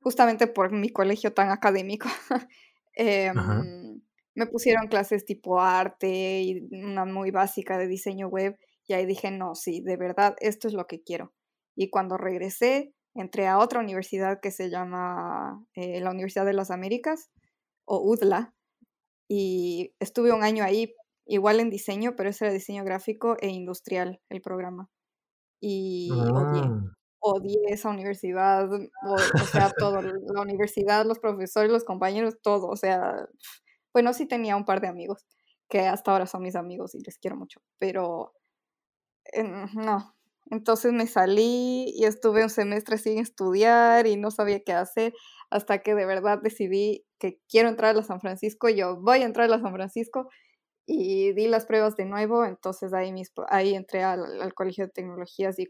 justamente 0.00 0.46
por 0.48 0.70
mi 0.70 0.90
colegio 0.90 1.32
tan 1.32 1.48
académico, 1.50 2.08
em, 2.94 4.02
me 4.34 4.46
pusieron 4.48 4.88
clases 4.88 5.24
tipo 5.24 5.62
arte 5.62 6.42
y 6.42 6.68
una 6.74 7.06
muy 7.06 7.30
básica 7.30 7.78
de 7.78 7.86
diseño 7.86 8.28
web 8.28 8.58
y 8.86 8.94
ahí 8.94 9.06
dije, 9.06 9.30
no, 9.30 9.54
sí, 9.54 9.80
de 9.80 9.96
verdad, 9.96 10.36
esto 10.40 10.68
es 10.68 10.74
lo 10.74 10.86
que 10.86 11.02
quiero. 11.02 11.32
Y 11.76 11.90
cuando 11.90 12.16
regresé, 12.16 12.94
entré 13.14 13.46
a 13.48 13.58
otra 13.58 13.80
universidad 13.80 14.40
que 14.40 14.50
se 14.50 14.70
llama 14.70 15.64
eh, 15.74 16.00
la 16.00 16.10
Universidad 16.10 16.46
de 16.46 16.52
las 16.52 16.70
Américas 16.70 17.30
o 17.84 18.00
UDLA 18.00 18.54
y 19.28 19.94
estuve 19.98 20.32
un 20.32 20.44
año 20.44 20.64
ahí 20.64 20.94
igual 21.26 21.60
en 21.60 21.70
diseño, 21.70 22.14
pero 22.16 22.30
ese 22.30 22.44
era 22.44 22.54
diseño 22.54 22.84
gráfico 22.84 23.36
e 23.40 23.48
industrial 23.48 24.20
el 24.28 24.40
programa 24.40 24.88
y 25.60 26.10
odié, 26.12 26.62
ah. 26.62 26.92
odié 27.20 27.58
esa 27.68 27.90
universidad, 27.90 28.70
o, 28.72 29.18
sea, 29.50 29.72
todo, 29.76 30.00
la 30.02 30.40
universidad, 30.40 31.06
los 31.06 31.18
profesores, 31.18 31.70
los 31.70 31.84
compañeros, 31.84 32.36
todo, 32.42 32.68
o 32.68 32.76
sea, 32.76 33.26
bueno, 33.92 34.12
sí 34.12 34.26
tenía 34.26 34.56
un 34.56 34.64
par 34.64 34.80
de 34.80 34.88
amigos 34.88 35.26
que 35.68 35.80
hasta 35.80 36.12
ahora 36.12 36.26
son 36.26 36.42
mis 36.42 36.54
amigos 36.54 36.94
y 36.94 37.02
les 37.02 37.18
quiero 37.18 37.36
mucho, 37.36 37.60
pero 37.78 38.32
no. 39.74 40.14
Entonces 40.50 40.92
me 40.92 41.06
salí 41.06 41.92
y 41.96 42.04
estuve 42.04 42.44
un 42.44 42.50
semestre 42.50 42.98
sin 42.98 43.18
estudiar 43.18 44.06
y 44.06 44.16
no 44.16 44.30
sabía 44.30 44.62
qué 44.62 44.72
hacer 44.72 45.12
hasta 45.50 45.78
que 45.78 45.94
de 45.94 46.06
verdad 46.06 46.40
decidí 46.42 47.04
que 47.18 47.40
quiero 47.48 47.68
entrar 47.68 47.96
a 47.96 48.02
San 48.02 48.20
Francisco, 48.20 48.68
yo 48.68 49.00
voy 49.00 49.22
a 49.22 49.24
entrar 49.24 49.52
a 49.52 49.60
San 49.60 49.72
Francisco 49.72 50.28
y 50.86 51.32
di 51.32 51.48
las 51.48 51.66
pruebas 51.66 51.96
de 51.96 52.04
nuevo, 52.04 52.44
entonces 52.44 52.92
ahí, 52.92 53.12
ahí 53.48 53.74
entré 53.74 54.04
al, 54.04 54.54
Colegio 54.54 54.86
de 54.86 54.92
Tecnologías 54.92 55.58
y 55.58 55.68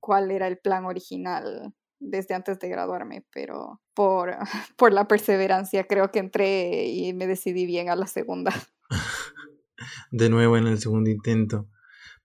cuál 0.00 0.30
era 0.30 0.48
el 0.48 0.58
plan 0.58 0.86
original 0.86 1.72
desde 2.00 2.34
antes 2.34 2.58
de 2.58 2.68
graduarme, 2.68 3.24
pero 3.32 3.80
por, 3.94 4.36
por 4.76 4.92
la 4.92 5.06
perseverancia 5.06 5.86
creo 5.86 6.10
que 6.10 6.18
entré 6.18 6.86
y 6.86 7.12
me 7.12 7.26
decidí 7.26 7.64
bien 7.66 7.90
a 7.90 7.96
la 7.96 8.06
segunda. 8.06 8.52
De 10.10 10.30
nuevo 10.30 10.56
en 10.56 10.66
el 10.66 10.78
segundo 10.78 11.10
intento. 11.10 11.68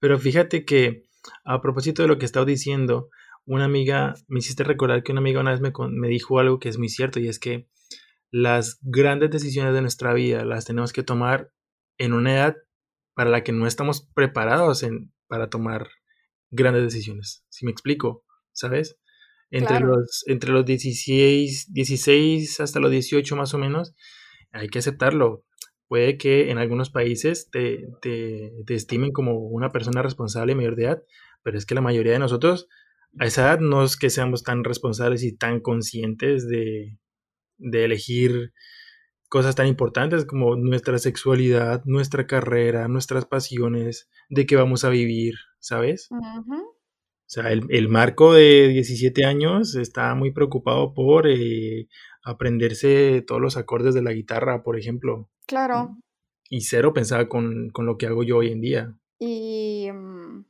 Pero 0.02 0.20
fíjate 0.20 0.66
que 0.66 1.04
a 1.46 1.62
propósito 1.62 2.02
de 2.02 2.10
lo 2.10 2.18
que 2.18 2.26
estaba 2.26 2.46
diciendo, 2.46 3.10
una 3.46 3.66
amiga, 3.66 4.16
me 4.28 4.40
hiciste 4.40 4.64
recordar 4.64 5.04
que 5.04 5.12
una 5.12 5.22
amiga 5.22 5.40
una 5.40 5.52
vez 5.52 5.62
me, 5.62 5.72
me 5.92 6.08
dijo 6.10 6.40
algo 6.40 6.60
que 6.60 6.70
es 6.70 6.78
muy 6.78 6.90
cierto 6.90 7.20
y 7.20 7.28
es 7.28 7.40
que 7.40 7.70
las 8.32 8.80
grandes 8.82 9.30
decisiones 9.30 9.74
de 9.74 9.82
nuestra 9.82 10.14
vida 10.14 10.44
las 10.44 10.66
tenemos 10.66 10.92
que 10.92 11.04
tomar 11.04 11.52
en 11.98 12.14
una 12.14 12.34
edad 12.34 12.58
para 13.14 13.30
la 13.30 13.44
que 13.44 13.52
no 13.52 13.68
estamos 13.68 14.10
preparados 14.14 14.82
en, 14.82 15.14
para 15.28 15.50
tomar 15.50 15.88
grandes 16.50 16.84
decisiones. 16.84 17.46
Si 17.50 17.66
me 17.66 17.72
explico, 17.72 18.26
¿sabes? 18.54 18.98
Entre, 19.52 19.82
los, 19.82 20.24
entre 20.26 20.52
los 20.52 20.66
16, 20.66 21.74
16 21.74 22.60
hasta 22.60 22.80
los 22.80 22.90
18 22.90 23.36
más 23.36 23.54
o 23.54 23.60
menos, 23.60 23.94
hay 24.52 24.70
que 24.70 24.80
aceptarlo. 24.80 25.46
Puede 25.92 26.18
que 26.18 26.52
en 26.52 26.58
algunos 26.58 26.90
países 26.90 27.50
te, 27.52 27.90
te, 28.02 28.54
te 28.66 28.76
estimen 28.76 29.12
como 29.12 29.38
una 29.40 29.74
persona 29.74 30.02
responsable 30.02 30.56
mayor 30.56 30.78
de 30.78 30.86
edad, 30.86 31.04
pero 31.44 31.58
es 31.58 31.66
que 31.66 31.76
la 31.76 31.82
mayoría 31.82 32.14
de 32.14 32.20
nosotros 32.20 32.70
a 33.20 33.26
esa 33.26 33.42
edad 33.42 33.60
no 33.60 33.84
es 33.84 33.98
que 33.98 34.10
seamos 34.10 34.44
tan 34.44 34.64
responsables 34.64 35.22
y 35.22 35.36
tan 35.36 35.60
conscientes 35.60 36.48
de, 36.48 36.98
de 37.58 37.84
elegir 37.84 38.54
cosas 39.28 39.56
tan 39.56 39.68
importantes 39.68 40.24
como 40.24 40.56
nuestra 40.56 40.98
sexualidad, 40.98 41.84
nuestra 41.84 42.26
carrera, 42.26 42.88
nuestras 42.88 43.26
pasiones, 43.26 44.10
de 44.30 44.46
qué 44.46 44.56
vamos 44.56 44.86
a 44.86 44.90
vivir, 44.90 45.36
¿sabes? 45.60 46.08
Sea, 47.32 47.52
el, 47.52 47.88
marco 47.90 48.34
de 48.34 48.68
17 48.70 49.26
años 49.26 49.76
está 49.76 50.14
muy 50.16 50.32
preocupado 50.32 50.94
por 50.94 51.28
eh, 51.28 51.88
aprenderse 52.24 53.24
todos 53.26 53.42
los 53.42 53.58
acordes 53.58 53.94
de 53.94 54.02
la 54.02 54.12
guitarra, 54.12 54.64
por 54.64 54.78
ejemplo. 54.78 55.30
Claro. 55.48 55.98
Y 56.50 56.62
cero 56.62 56.94
pensaba 56.94 57.30
con, 57.30 57.70
con 57.70 57.86
lo 57.86 57.98
que 57.98 58.08
hago 58.08 58.24
yo 58.24 58.38
hoy 58.38 58.52
en 58.52 58.62
día. 58.62 58.98
Y 59.20 59.90
mm, 59.94 60.46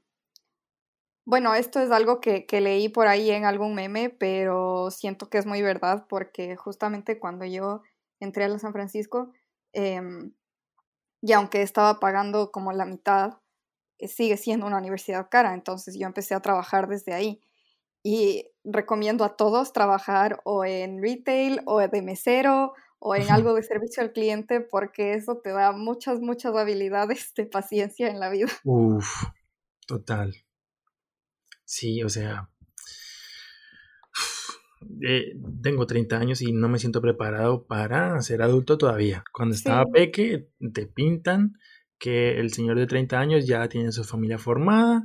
bueno, 1.25 1.53
esto 1.55 1.79
es 1.79 1.91
algo 1.91 2.19
que, 2.19 2.45
que, 2.45 2.61
leí 2.61 2.89
por 2.89 3.07
ahí 3.07 3.29
en 3.29 3.45
algún 3.45 3.75
meme, 3.75 4.09
pero 4.09 4.89
siento 4.91 5.29
que 5.29 5.37
es 5.37 5.45
muy 5.45 5.61
verdad 5.61 6.05
porque 6.09 6.55
justamente 6.55 7.19
cuando 7.19 7.45
yo 7.45 7.83
entré 8.19 8.45
a 8.45 8.59
San 8.59 8.73
Francisco, 8.73 9.31
Em, 9.73 10.33
y 11.21 11.33
aunque 11.33 11.61
estaba 11.61 11.99
pagando 11.99 12.51
como 12.51 12.71
la 12.73 12.85
mitad, 12.85 13.39
sigue 14.07 14.37
siendo 14.37 14.65
una 14.65 14.77
universidad 14.77 15.27
cara. 15.29 15.53
Entonces 15.53 15.97
yo 15.97 16.07
empecé 16.07 16.35
a 16.35 16.41
trabajar 16.41 16.87
desde 16.87 17.13
ahí. 17.13 17.41
Y 18.03 18.47
recomiendo 18.63 19.23
a 19.23 19.35
todos 19.35 19.73
trabajar 19.73 20.41
o 20.43 20.65
en 20.65 21.01
retail 21.01 21.61
o 21.65 21.79
de 21.79 22.01
mesero 22.01 22.73
o 22.99 23.15
en 23.15 23.29
algo 23.29 23.53
de 23.53 23.63
servicio 23.63 24.03
al 24.03 24.11
cliente 24.11 24.61
porque 24.61 25.13
eso 25.13 25.39
te 25.43 25.51
da 25.51 25.71
muchas, 25.71 26.19
muchas 26.19 26.55
habilidades 26.55 27.33
de 27.35 27.45
paciencia 27.45 28.09
en 28.09 28.19
la 28.19 28.29
vida. 28.29 28.51
Uf, 28.63 29.23
total. 29.87 30.35
Sí, 31.63 32.03
o 32.03 32.09
sea, 32.09 32.49
eh, 35.07 35.35
tengo 35.61 35.87
30 35.87 36.17
años 36.17 36.41
y 36.41 36.51
no 36.51 36.69
me 36.69 36.79
siento 36.79 37.01
preparado 37.01 37.65
para 37.65 38.21
ser 38.21 38.41
adulto 38.41 38.77
todavía. 38.77 39.23
Cuando 39.31 39.55
estaba 39.55 39.85
peque, 39.85 40.49
te 40.73 40.85
pintan 40.85 41.53
que 42.01 42.39
el 42.39 42.51
señor 42.51 42.79
de 42.79 42.87
30 42.87 43.19
años 43.19 43.45
ya 43.45 43.69
tiene 43.69 43.91
su 43.91 44.03
familia 44.03 44.39
formada, 44.39 45.03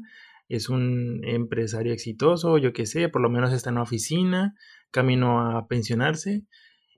es 0.48 0.70
un 0.70 1.20
empresario 1.24 1.92
exitoso, 1.92 2.56
yo 2.56 2.72
qué 2.72 2.86
sé, 2.86 3.10
por 3.10 3.20
lo 3.20 3.28
menos 3.28 3.52
está 3.52 3.68
en 3.68 3.74
una 3.74 3.82
oficina, 3.82 4.54
camino 4.90 5.40
a 5.40 5.68
pensionarse. 5.68 6.44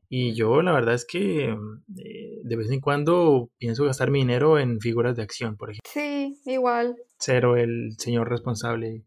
Y 0.08 0.34
yo 0.34 0.62
la 0.62 0.72
verdad 0.72 0.94
es 0.94 1.04
que 1.04 1.48
eh, 1.48 2.40
de 2.42 2.56
vez 2.56 2.70
en 2.70 2.80
cuando 2.80 3.50
pienso 3.58 3.84
gastar 3.84 4.10
mi 4.10 4.20
dinero 4.20 4.58
en 4.58 4.80
figuras 4.80 5.16
de 5.16 5.22
acción, 5.22 5.56
por 5.56 5.70
ejemplo. 5.70 5.90
Sí, 5.92 6.40
igual. 6.46 6.96
Cero 7.18 7.56
el 7.56 7.96
señor 7.98 8.30
responsable 8.30 9.04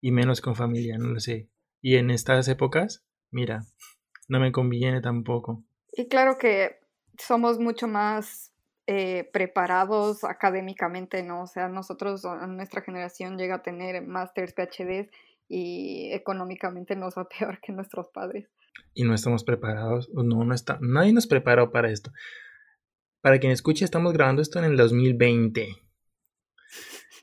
y 0.00 0.10
menos 0.10 0.40
con 0.40 0.56
familia, 0.56 0.98
no 0.98 1.08
lo 1.08 1.20
sé. 1.20 1.48
Y 1.80 1.96
en 1.96 2.10
estas 2.10 2.48
épocas, 2.48 3.04
mira, 3.30 3.62
no 4.28 4.40
me 4.40 4.50
conviene 4.50 5.00
tampoco. 5.00 5.62
Y 5.92 6.08
claro 6.08 6.36
que 6.36 6.80
somos 7.16 7.58
mucho 7.58 7.86
más 7.86 8.51
eh, 8.94 9.30
preparados 9.32 10.22
académicamente, 10.22 11.22
¿no? 11.22 11.44
O 11.44 11.46
sea, 11.46 11.66
nosotros, 11.68 12.24
nuestra 12.46 12.82
generación 12.82 13.38
llega 13.38 13.54
a 13.54 13.62
tener 13.62 14.02
másteres, 14.02 14.52
PhDs 14.52 15.08
y 15.48 16.10
económicamente 16.12 16.94
nos 16.94 17.14
va 17.18 17.26
peor 17.26 17.58
que 17.62 17.72
nuestros 17.72 18.08
padres. 18.10 18.50
Y 18.92 19.04
no 19.04 19.14
estamos 19.14 19.44
preparados, 19.44 20.10
no, 20.12 20.44
no 20.44 20.54
está, 20.54 20.78
nadie 20.82 21.14
nos 21.14 21.26
preparó 21.26 21.72
para 21.72 21.90
esto. 21.90 22.12
Para 23.22 23.38
quien 23.38 23.52
escuche, 23.52 23.86
estamos 23.86 24.12
grabando 24.12 24.42
esto 24.42 24.58
en 24.58 24.66
el 24.66 24.76
2020. 24.76 25.74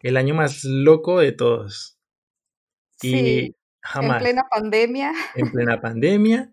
El 0.02 0.18
año 0.18 0.34
más 0.34 0.64
loco 0.64 1.20
de 1.20 1.34
todos. 1.34 2.00
Y 3.04 3.56
jamás. 3.80 4.18
En 4.18 4.24
plena 4.24 4.44
pandemia. 4.50 5.14
En 5.36 5.52
plena 5.52 5.80
pandemia. 5.80 6.52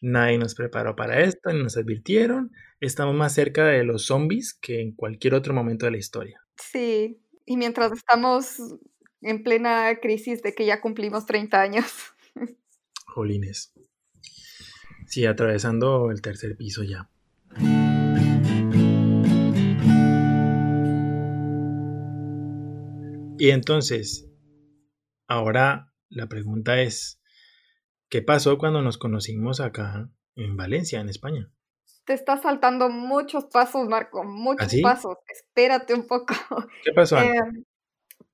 Nadie 0.00 0.38
nos 0.38 0.54
preparó 0.54 0.94
para 0.94 1.20
esto, 1.20 1.52
ni 1.52 1.62
nos 1.62 1.76
advirtieron. 1.76 2.52
Estamos 2.80 3.14
más 3.14 3.34
cerca 3.34 3.66
de 3.66 3.84
los 3.84 4.06
zombies 4.06 4.54
que 4.54 4.80
en 4.80 4.92
cualquier 4.92 5.34
otro 5.34 5.52
momento 5.54 5.86
de 5.86 5.92
la 5.92 5.98
historia. 5.98 6.40
Sí, 6.56 7.20
y 7.44 7.56
mientras 7.56 7.92
estamos 7.92 8.58
en 9.22 9.42
plena 9.42 9.98
crisis 10.00 10.42
de 10.42 10.54
que 10.54 10.66
ya 10.66 10.80
cumplimos 10.80 11.26
30 11.26 11.60
años. 11.60 11.86
Jolines. 13.06 13.72
Sí, 15.06 15.26
atravesando 15.26 16.10
el 16.10 16.20
tercer 16.20 16.56
piso 16.56 16.84
ya. 16.84 17.08
Y 23.40 23.50
entonces, 23.50 24.28
ahora 25.28 25.92
la 26.08 26.28
pregunta 26.28 26.82
es, 26.82 27.20
¿qué 28.08 28.22
pasó 28.22 28.58
cuando 28.58 28.82
nos 28.82 28.98
conocimos 28.98 29.60
acá 29.60 30.10
en 30.36 30.56
Valencia, 30.56 31.00
en 31.00 31.08
España? 31.08 31.50
Te 32.04 32.14
estás 32.14 32.42
saltando 32.42 32.88
muchos 32.88 33.46
pasos, 33.46 33.86
Marco, 33.88 34.24
muchos 34.24 34.72
¿Ah, 34.72 34.78
pasos. 34.82 35.16
Espérate 35.28 35.94
un 35.94 36.06
poco. 36.06 36.34
¿Qué 36.84 36.92
pasó? 36.92 37.16
Em, 37.22 37.64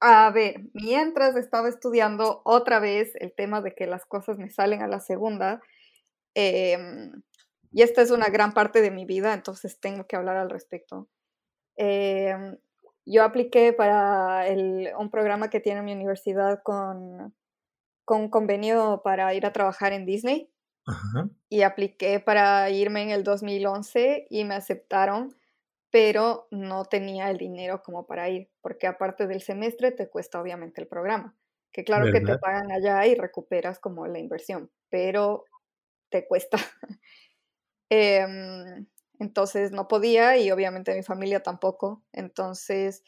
a 0.00 0.30
ver, 0.30 0.60
mientras 0.74 1.36
estaba 1.36 1.68
estudiando 1.68 2.42
otra 2.44 2.78
vez 2.78 3.14
el 3.16 3.32
tema 3.34 3.60
de 3.60 3.74
que 3.74 3.86
las 3.86 4.04
cosas 4.06 4.38
me 4.38 4.50
salen 4.50 4.82
a 4.82 4.88
la 4.88 5.00
segunda, 5.00 5.60
em, 6.34 7.22
y 7.72 7.82
esta 7.82 8.02
es 8.02 8.10
una 8.10 8.28
gran 8.28 8.52
parte 8.52 8.80
de 8.80 8.90
mi 8.90 9.04
vida, 9.04 9.34
entonces 9.34 9.80
tengo 9.80 10.06
que 10.06 10.16
hablar 10.16 10.37
al 10.37 10.50
respecto. 10.50 11.08
Em, 11.76 12.56
yo 13.06 13.24
apliqué 13.24 13.72
para 13.72 14.46
un 14.98 15.10
programa 15.10 15.50
que 15.50 15.60
tiene 15.60 15.82
mi 15.82 15.92
universidad 15.92 16.60
con, 16.62 17.34
con 18.04 18.22
un 18.22 18.28
convenio 18.30 19.02
para 19.04 19.32
ir 19.34 19.46
a 19.46 19.52
trabajar 19.52 19.92
en 19.92 20.06
Disney. 20.06 20.50
Y 21.48 21.62
apliqué 21.62 22.20
para 22.20 22.68
irme 22.70 23.02
en 23.02 23.10
el 23.10 23.24
2011 23.24 24.26
y 24.28 24.44
me 24.44 24.54
aceptaron, 24.54 25.34
pero 25.90 26.48
no 26.50 26.84
tenía 26.86 27.30
el 27.30 27.38
dinero 27.38 27.82
como 27.82 28.06
para 28.06 28.28
ir, 28.28 28.50
porque 28.60 28.86
aparte 28.86 29.26
del 29.26 29.40
semestre 29.40 29.92
te 29.92 30.10
cuesta 30.10 30.40
obviamente 30.40 30.80
el 30.80 30.88
programa, 30.88 31.36
que 31.72 31.84
claro 31.84 32.10
que 32.10 32.20
te 32.20 32.36
pagan 32.38 32.72
allá 32.72 33.06
y 33.06 33.14
recuperas 33.14 33.78
como 33.78 34.06
la 34.06 34.18
inversión, 34.18 34.70
pero 34.90 35.44
te 36.10 36.26
cuesta. 36.26 36.58
Em, 37.90 38.86
entonces 39.18 39.70
no 39.72 39.88
podía 39.88 40.36
y 40.38 40.50
obviamente 40.50 40.94
mi 40.94 41.02
familia 41.02 41.42
tampoco. 41.42 42.04
Entonces 42.12 43.04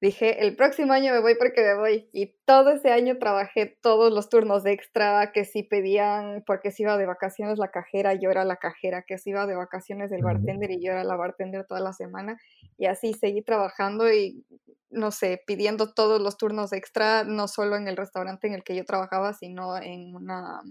dije, 0.00 0.46
el 0.46 0.56
próximo 0.56 0.92
año 0.92 1.12
me 1.12 1.20
voy 1.20 1.34
porque 1.36 1.62
me 1.62 1.74
voy. 1.74 2.08
Y 2.12 2.34
todo 2.44 2.70
ese 2.70 2.90
año 2.90 3.18
trabajé 3.18 3.66
todos 3.66 4.12
los 4.12 4.28
turnos 4.28 4.62
de 4.62 4.72
extra, 4.72 5.32
que 5.32 5.44
si 5.44 5.62
pedían, 5.62 6.42
porque 6.46 6.70
si 6.70 6.82
iba 6.82 6.96
de 6.96 7.06
vacaciones 7.06 7.58
la 7.58 7.70
cajera, 7.70 8.14
yo 8.14 8.30
era 8.30 8.44
la 8.44 8.56
cajera, 8.56 9.02
que 9.02 9.18
si 9.18 9.30
iba 9.30 9.46
de 9.46 9.56
vacaciones 9.56 10.12
el 10.12 10.22
bartender 10.22 10.70
y 10.70 10.84
yo 10.84 10.92
era 10.92 11.04
la 11.04 11.16
bartender 11.16 11.66
toda 11.66 11.80
la 11.80 11.92
semana. 11.92 12.38
Y 12.78 12.86
así 12.86 13.14
seguí 13.14 13.42
trabajando 13.42 14.12
y, 14.12 14.44
no 14.90 15.10
sé, 15.10 15.42
pidiendo 15.46 15.92
todos 15.92 16.20
los 16.20 16.36
turnos 16.36 16.72
extra, 16.72 17.24
no 17.24 17.48
solo 17.48 17.76
en 17.76 17.88
el 17.88 17.96
restaurante 17.96 18.46
en 18.46 18.54
el 18.54 18.64
que 18.64 18.76
yo 18.76 18.84
trabajaba, 18.84 19.32
sino 19.32 19.76
en 19.78 20.14
una, 20.14 20.62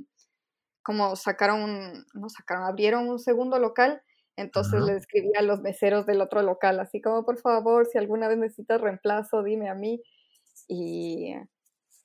como 0.84 1.16
sacaron, 1.16 2.06
no 2.14 2.30
sacaron, 2.30 2.66
abrieron 2.66 3.10
un 3.10 3.20
segundo 3.20 3.60
local 3.60 4.02
entonces 4.38 4.82
le 4.82 4.98
escribí 4.98 5.32
a 5.38 5.42
los 5.42 5.62
meseros 5.62 6.06
del 6.06 6.22
otro 6.22 6.42
local, 6.42 6.80
así 6.80 7.02
como, 7.02 7.26
por 7.26 7.40
favor, 7.40 7.86
si 7.86 7.98
alguna 7.98 8.28
vez 8.28 8.38
necesitas 8.38 8.82
reemplazo, 8.82 9.44
dime 9.44 9.70
a 9.70 9.76
mí. 9.76 10.02
Y 10.68 11.34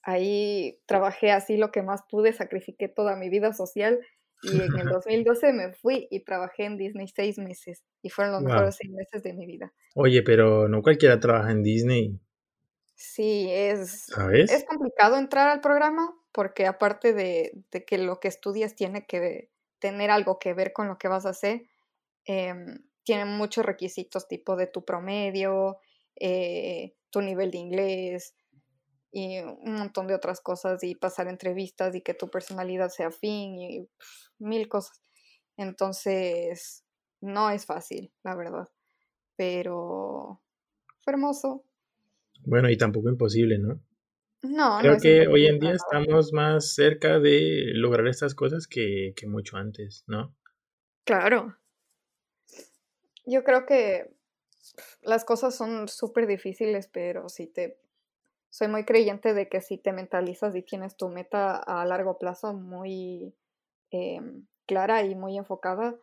ahí 0.03 0.79
trabajé 0.87 1.33
así 1.33 1.57
lo 1.57 1.73
que 1.73 1.83
más 1.83 2.03
pude, 2.09 2.33
sacrifiqué 2.33 2.89
toda 2.89 3.17
mi 3.17 3.29
vida 3.31 3.53
social. 3.53 4.01
Y 4.43 4.61
en 4.61 4.79
el 4.79 4.87
2012 5.05 5.53
me 5.53 5.73
fui 5.73 6.07
y 6.11 6.21
trabajé 6.25 6.65
en 6.65 6.77
Disney 6.77 7.09
seis 7.09 7.39
meses. 7.39 7.83
Y 8.03 8.11
fueron 8.11 8.35
los 8.35 8.43
mejores 8.43 8.77
seis 8.77 8.93
meses 8.93 9.23
de 9.23 9.33
mi 9.33 9.47
vida. 9.47 9.73
Oye, 9.95 10.23
pero 10.23 10.69
no 10.69 10.83
cualquiera 10.83 11.19
trabaja 11.19 11.51
en 11.51 11.63
Disney. 11.63 12.21
Sí, 12.95 13.49
es, 13.51 14.09
es 14.35 14.65
complicado 14.67 15.17
entrar 15.17 15.49
al 15.49 15.61
programa 15.61 16.15
porque 16.33 16.67
aparte 16.67 17.13
de, 17.13 17.53
de 17.73 17.85
que 17.85 17.99
lo 17.99 18.21
que 18.21 18.29
estudias 18.29 18.75
tiene 18.75 19.07
que 19.07 19.51
tener 19.79 20.11
algo 20.11 20.39
que 20.39 20.53
ver 20.53 20.73
con 20.73 20.87
lo 20.87 20.99
que 20.99 21.09
vas 21.09 21.25
a 21.25 21.31
hacer, 21.31 21.63
eh, 22.27 22.55
tienen 23.05 23.29
muchos 23.29 23.65
requisitos 23.65 24.29
tipo 24.29 24.57
de 24.57 24.67
tu 24.67 24.85
promedio, 24.85 25.79
eh, 26.17 26.95
tu 27.11 27.21
nivel 27.23 27.51
de 27.51 27.59
inglés 27.59 28.35
y 29.11 29.39
un 29.39 29.75
montón 29.75 30.07
de 30.07 30.15
otras 30.15 30.41
cosas 30.41 30.85
y 30.85 30.95
pasar 30.95 31.27
entrevistas 31.29 31.95
y 31.95 32.03
que 32.03 32.15
tu 32.15 32.31
personalidad 32.31 32.91
sea 32.91 33.11
fin 33.11 33.59
y 33.59 33.89
mil 34.39 34.69
cosas. 34.69 35.03
Entonces, 35.57 36.85
no 37.21 37.51
es 37.51 37.67
fácil, 37.67 38.13
la 38.23 38.37
verdad, 38.37 38.69
pero 39.37 40.41
fue 41.01 41.13
hermoso. 41.13 41.65
Bueno, 42.47 42.71
y 42.71 42.77
tampoco 42.77 43.09
imposible, 43.09 43.59
¿no? 43.59 43.81
No, 44.43 44.79
Creo 44.81 44.97
que 44.99 45.27
hoy 45.27 45.47
en 45.47 45.59
día 45.59 45.73
estamos 45.73 46.33
más 46.33 46.73
cerca 46.75 47.19
de 47.19 47.73
lograr 47.75 48.07
estas 48.07 48.35
cosas 48.35 48.67
que, 48.67 49.13
que 49.15 49.27
mucho 49.27 49.59
antes, 49.59 50.05
¿no? 50.07 50.35
Claro, 51.05 51.60
yo 53.31 53.45
creo 53.45 53.67
que 53.67 54.11
las 55.03 55.25
cosas 55.25 55.55
son 55.55 55.89
súper 55.89 56.27
difíciles, 56.27 56.89
pero 56.89 57.29
si 57.29 57.47
te... 57.47 57.79
Soy 58.53 58.67
muy 58.67 58.85
creyente 58.85 59.33
de 59.33 59.49
que 59.49 59.61
si 59.61 59.79
te 59.79 59.93
mentalizas 59.93 60.57
y 60.57 60.63
tienes 60.63 60.97
tu 60.97 61.09
meta 61.09 61.57
a 61.57 61.85
largo 61.87 62.19
plazo 62.19 62.53
muy 62.53 63.33
em, 63.93 64.47
clara 64.67 65.05
y 65.05 65.15
muy 65.15 65.39
enfocada, 65.39 65.97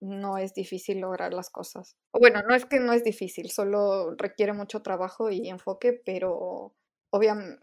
no 0.00 0.36
es 0.36 0.52
difícil 0.52 1.00
lograr 1.00 1.32
las 1.32 1.48
cosas. 1.48 1.96
Bueno, 2.12 2.42
no 2.42 2.54
es 2.54 2.66
que 2.66 2.80
no 2.80 2.92
es 2.92 3.02
difícil, 3.02 3.50
solo 3.50 4.14
requiere 4.16 4.52
mucho 4.52 4.82
trabajo 4.82 5.30
y 5.30 5.48
enfoque, 5.48 5.94
pero 6.04 6.74
obviamente... 7.10 7.62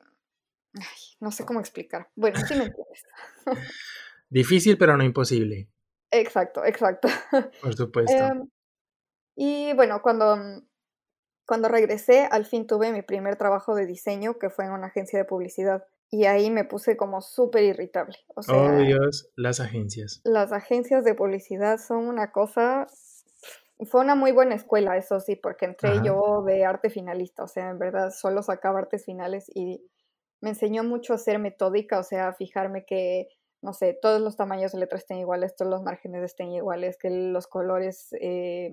no 1.19 1.31
sé 1.31 1.45
cómo 1.45 1.60
explicar. 1.60 2.10
Bueno, 2.15 2.39
sí 2.39 2.55
me 2.55 2.65
entiendes. 2.65 3.03
Difícil, 4.29 4.77
pero 4.77 4.97
no 4.97 5.03
imposible. 5.03 5.69
Exacto, 6.12 6.65
exacto. 6.65 7.07
Por 7.62 7.75
supuesto. 7.75 8.13
Em, 8.13 8.49
y 9.38 9.73
bueno, 9.73 10.02
cuando, 10.02 10.36
mm, 10.36 10.67
cuando 11.45 11.69
regresé, 11.69 12.28
al 12.30 12.45
fin 12.45 12.67
tuve 12.67 12.91
mi 12.91 13.04
primer 13.04 13.38
trabajo 13.38 13.73
de 13.76 13.86
diseño, 13.86 14.38
que 14.38 14.50
fue 14.50 14.65
en 14.65 14.71
una 14.71 14.88
agencia 14.88 15.17
de 15.17 15.26
publicidad. 15.26 15.86
Y 16.10 16.26
ahí 16.26 16.50
me 16.52 16.63
puse 16.63 16.97
como 16.97 17.21
súper 17.21 17.63
irritable. 17.63 18.17
O 18.36 18.41
oh 18.54 18.71
Dios, 18.78 19.30
las 19.36 19.60
agencias. 19.60 20.21
Las 20.23 20.52
agencias 20.52 21.04
de 21.04 21.15
publicidad 21.15 21.78
son 21.80 22.08
una 22.08 22.32
cosa 22.32 22.88
fue 23.86 24.02
una 24.02 24.15
muy 24.15 24.32
buena 24.32 24.56
escuela, 24.56 24.97
eso 24.97 25.19
sí, 25.19 25.36
porque 25.36 25.65
entré 25.65 26.02
yo 26.04 26.43
de 26.43 26.65
arte 26.65 26.89
finalista, 26.89 27.43
o 27.43 27.47
sea, 27.47 27.69
en 27.69 27.78
verdad 27.78 28.10
solo 28.12 28.41
sacaba 28.41 28.80
artes 28.80 29.06
finales 29.06 29.52
y 29.54 29.84
me 30.41 30.50
enseñó 30.50 30.84
mucho 30.84 31.13
a 31.13 31.17
ser 31.17 31.38
metódica, 31.39 32.00
o 32.00 32.04
sea, 32.04 32.30
a 32.30 32.34
fijarme 32.34 32.86
que, 32.86 33.28
no 33.62 33.73
sé, 33.73 33.97
todos 34.02 34.19
los 34.19 34.36
tamaños 34.36 34.71
de 34.71 34.80
letras 34.80 35.04
estén 35.04 35.19
iguales, 35.19 35.56
todos 35.56 35.69
los 35.69 35.84
márgenes 35.84 36.23
estén 36.23 36.52
iguales, 36.52 36.97
que 36.97 37.10
los 37.10 37.47
colores, 37.47 38.10
eh, 38.19 38.71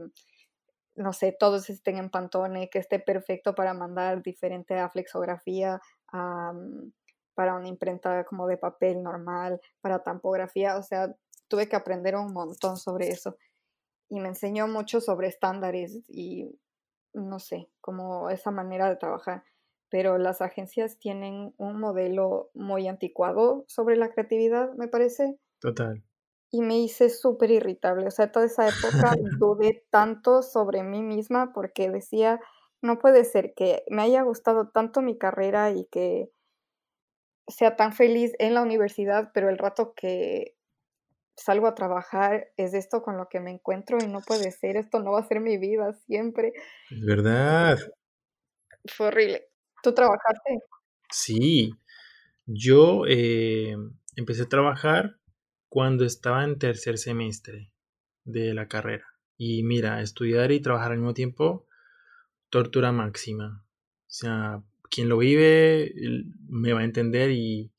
no 0.96 1.12
sé, 1.12 1.36
todos 1.38 1.70
estén 1.70 1.98
en 1.98 2.10
pantone, 2.10 2.70
que 2.70 2.78
esté 2.78 2.98
perfecto 2.98 3.54
para 3.54 3.74
mandar 3.74 4.22
diferente 4.22 4.78
a 4.78 4.90
flexografía, 4.90 5.80
mm, 6.12 6.90
para 7.34 7.54
una 7.54 7.68
imprenta 7.68 8.24
como 8.24 8.46
de 8.46 8.56
papel 8.56 9.02
normal, 9.02 9.60
para 9.80 10.02
tampografía, 10.02 10.76
o 10.76 10.82
sea, 10.82 11.14
tuve 11.48 11.68
que 11.68 11.76
aprender 11.76 12.16
un 12.16 12.32
montón 12.32 12.76
sobre 12.76 13.08
eso 13.08 13.36
y 14.08 14.20
me 14.20 14.28
enseñó 14.28 14.68
mucho 14.68 15.00
sobre 15.00 15.28
estándares 15.28 15.98
y 16.08 16.58
no 17.12 17.38
sé, 17.38 17.68
como 17.80 18.30
esa 18.30 18.50
manera 18.50 18.88
de 18.88 18.96
trabajar. 18.96 19.44
Pero 19.88 20.18
las 20.18 20.40
agencias 20.40 20.98
tienen 20.98 21.54
un 21.56 21.78
modelo 21.78 22.50
muy 22.54 22.88
anticuado 22.88 23.64
sobre 23.68 23.96
la 23.96 24.10
creatividad, 24.10 24.72
me 24.74 24.88
parece. 24.88 25.38
Total. 25.60 26.02
Y 26.54 26.60
me 26.60 26.78
hice 26.78 27.10
súper 27.10 27.50
irritable. 27.50 28.06
O 28.06 28.12
sea, 28.12 28.30
toda 28.30 28.46
esa 28.46 28.68
época 28.68 29.16
dudé 29.40 29.84
tanto 29.90 30.40
sobre 30.40 30.84
mí 30.84 31.02
misma 31.02 31.52
porque 31.52 31.90
decía, 31.90 32.38
no 32.80 33.00
puede 33.00 33.24
ser 33.24 33.54
que 33.54 33.82
me 33.88 34.02
haya 34.02 34.22
gustado 34.22 34.68
tanto 34.68 35.02
mi 35.02 35.18
carrera 35.18 35.72
y 35.72 35.86
que 35.86 36.30
sea 37.48 37.74
tan 37.74 37.92
feliz 37.92 38.34
en 38.38 38.54
la 38.54 38.62
universidad, 38.62 39.32
pero 39.34 39.48
el 39.48 39.58
rato 39.58 39.94
que 39.96 40.54
salgo 41.36 41.66
a 41.66 41.74
trabajar, 41.74 42.52
es 42.56 42.72
esto 42.72 43.02
con 43.02 43.16
lo 43.16 43.28
que 43.28 43.40
me 43.40 43.50
encuentro 43.50 43.98
y 44.00 44.06
no 44.06 44.20
puede 44.20 44.52
ser, 44.52 44.76
esto 44.76 45.00
no 45.00 45.10
va 45.10 45.18
a 45.18 45.26
ser 45.26 45.40
mi 45.40 45.58
vida 45.58 45.92
siempre. 46.06 46.52
Es 46.88 47.04
verdad. 47.04 47.80
Fue 48.86 49.08
horrible. 49.08 49.48
¿Tú 49.82 49.92
trabajaste? 49.92 50.60
Sí, 51.10 51.72
yo 52.46 53.06
eh, 53.08 53.74
empecé 54.14 54.42
a 54.42 54.48
trabajar 54.48 55.16
cuando 55.74 56.04
estaba 56.04 56.44
en 56.44 56.56
tercer 56.56 56.98
semestre 56.98 57.72
de 58.22 58.54
la 58.54 58.68
carrera. 58.68 59.06
Y 59.36 59.64
mira, 59.64 60.02
estudiar 60.02 60.52
y 60.52 60.60
trabajar 60.60 60.92
al 60.92 60.98
mismo 60.98 61.14
tiempo, 61.14 61.66
tortura 62.48 62.92
máxima. 62.92 63.66
O 64.02 64.06
sea, 64.06 64.62
quien 64.88 65.08
lo 65.08 65.18
vive 65.18 65.92
me 66.48 66.72
va 66.72 66.82
a 66.82 66.84
entender 66.84 67.32
y 67.32 67.72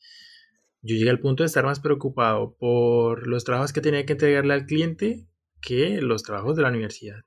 yo 0.81 0.97
llegué 0.97 1.09
al 1.09 1.21
punto 1.21 1.43
de 1.43 1.47
estar 1.47 1.63
más 1.63 1.79
preocupado 1.79 2.57
por 2.57 3.27
los 3.27 3.45
trabajos 3.45 3.71
que 3.71 3.79
tenía 3.79 4.05
que 4.05 4.11
entregarle 4.11 4.53
al 4.53 4.65
cliente 4.65 5.25
que 5.61 6.01
los 6.01 6.23
trabajos 6.23 6.57
de 6.57 6.63
la 6.63 6.69
universidad. 6.71 7.23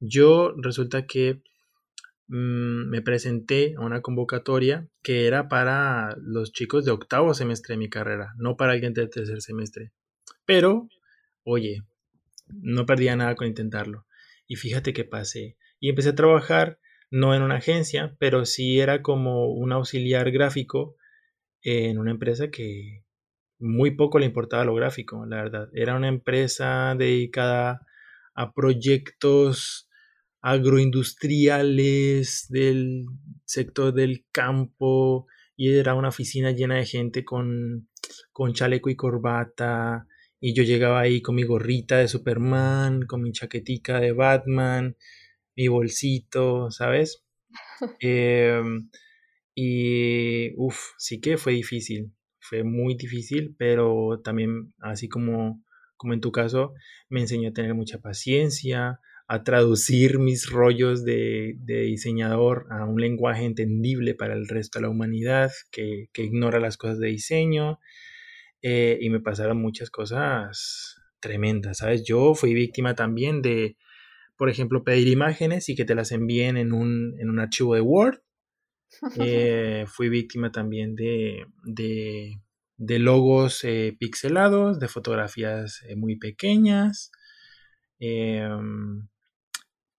Yo 0.00 0.54
resulta 0.56 1.06
que 1.06 1.42
mm, 2.28 2.88
me 2.88 3.02
presenté 3.02 3.74
a 3.76 3.82
una 3.82 4.00
convocatoria 4.00 4.88
que 5.02 5.26
era 5.26 5.50
para 5.50 6.16
los 6.18 6.50
chicos 6.52 6.86
de 6.86 6.92
octavo 6.92 7.34
semestre 7.34 7.74
de 7.74 7.78
mi 7.78 7.90
carrera, 7.90 8.32
no 8.38 8.56
para 8.56 8.72
alguien 8.72 8.94
de 8.94 9.06
tercer 9.06 9.42
semestre. 9.42 9.92
Pero, 10.48 10.88
oye, 11.44 11.82
no 12.48 12.86
perdía 12.86 13.14
nada 13.16 13.34
con 13.34 13.48
intentarlo. 13.48 14.06
Y 14.46 14.56
fíjate 14.56 14.94
que 14.94 15.04
pasé. 15.04 15.58
Y 15.78 15.90
empecé 15.90 16.08
a 16.08 16.14
trabajar, 16.14 16.78
no 17.10 17.34
en 17.34 17.42
una 17.42 17.56
agencia, 17.56 18.16
pero 18.18 18.46
sí 18.46 18.80
era 18.80 19.02
como 19.02 19.52
un 19.52 19.72
auxiliar 19.72 20.30
gráfico 20.30 20.96
en 21.60 21.98
una 21.98 22.12
empresa 22.12 22.50
que 22.50 23.04
muy 23.58 23.90
poco 23.90 24.18
le 24.18 24.24
importaba 24.24 24.64
lo 24.64 24.74
gráfico, 24.74 25.26
la 25.26 25.36
verdad. 25.36 25.68
Era 25.74 25.96
una 25.96 26.08
empresa 26.08 26.94
dedicada 26.96 27.86
a 28.34 28.54
proyectos 28.54 29.90
agroindustriales 30.40 32.46
del 32.48 33.04
sector 33.44 33.92
del 33.92 34.24
campo 34.32 35.26
y 35.56 35.74
era 35.74 35.92
una 35.92 36.08
oficina 36.08 36.52
llena 36.52 36.76
de 36.76 36.86
gente 36.86 37.22
con, 37.22 37.90
con 38.32 38.54
chaleco 38.54 38.88
y 38.88 38.96
corbata 38.96 40.06
y 40.40 40.54
yo 40.54 40.62
llegaba 40.62 41.00
ahí 41.00 41.20
con 41.20 41.34
mi 41.34 41.42
gorrita 41.42 41.98
de 41.98 42.08
Superman, 42.08 43.02
con 43.06 43.22
mi 43.22 43.32
chaquetica 43.32 44.00
de 44.00 44.12
Batman, 44.12 44.96
mi 45.56 45.68
bolsito, 45.68 46.70
¿sabes? 46.70 47.24
Eh, 48.00 48.60
y, 49.54 50.52
uff, 50.56 50.92
sí 50.98 51.20
que 51.20 51.36
fue 51.36 51.52
difícil, 51.52 52.12
fue 52.38 52.62
muy 52.62 52.94
difícil, 52.96 53.54
pero 53.58 54.20
también, 54.22 54.72
así 54.78 55.08
como, 55.08 55.64
como 55.96 56.14
en 56.14 56.20
tu 56.20 56.30
caso, 56.30 56.74
me 57.08 57.20
enseñó 57.20 57.48
a 57.48 57.52
tener 57.52 57.74
mucha 57.74 57.98
paciencia, 57.98 59.00
a 59.26 59.42
traducir 59.44 60.18
mis 60.18 60.48
rollos 60.48 61.04
de, 61.04 61.56
diseñador 61.66 62.66
a 62.70 62.84
un 62.86 63.00
lenguaje 63.00 63.44
entendible 63.44 64.14
para 64.14 64.34
el 64.34 64.48
resto 64.48 64.78
de 64.78 64.84
la 64.84 64.90
humanidad, 64.90 65.50
que, 65.70 66.08
ignora 66.16 66.60
las 66.60 66.76
cosas 66.76 66.98
de 66.98 67.08
diseño, 67.08 67.78
eh, 68.62 68.98
y 69.00 69.10
me 69.10 69.20
pasaron 69.20 69.60
muchas 69.60 69.90
cosas 69.90 70.96
tremendas, 71.20 71.78
¿sabes? 71.78 72.04
Yo 72.04 72.34
fui 72.34 72.54
víctima 72.54 72.94
también 72.94 73.42
de, 73.42 73.76
por 74.36 74.50
ejemplo, 74.50 74.84
pedir 74.84 75.08
imágenes 75.08 75.68
y 75.68 75.74
que 75.74 75.84
te 75.84 75.94
las 75.94 76.12
envíen 76.12 76.56
en 76.56 76.72
un, 76.72 77.14
en 77.18 77.30
un 77.30 77.40
archivo 77.40 77.74
de 77.74 77.80
Word 77.80 78.20
eh, 79.20 79.84
fui 79.86 80.08
víctima 80.08 80.50
también 80.50 80.94
de, 80.94 81.46
de, 81.64 82.98
logos 82.98 83.62
eh, 83.64 83.96
pixelados, 83.98 84.78
de 84.78 84.88
fotografías 84.88 85.82
muy 85.96 86.16
pequeñas. 86.16 87.12
Em, 88.00 89.08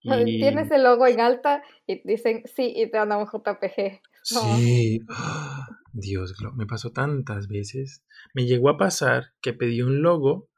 Tienes 0.02 0.70
el 0.70 0.82
logo 0.82 1.06
en 1.06 1.20
alta 1.20 1.62
y 1.86 2.00
dicen 2.08 2.42
sí 2.46 2.72
y 2.74 2.90
te 2.90 2.96
dan 2.96 3.12
un 3.12 3.26
JPG. 3.26 4.00
Sí, 4.22 5.00
Dios, 5.92 6.34
me 6.56 6.66
pasó 6.66 6.92
tantas 6.92 7.48
veces. 7.48 8.04
Me 8.34 8.46
llegó 8.46 8.68
a 8.68 8.78
pasar 8.78 9.32
que 9.40 9.52
pedí 9.52 9.82
un 9.82 10.02
logo 10.02 10.48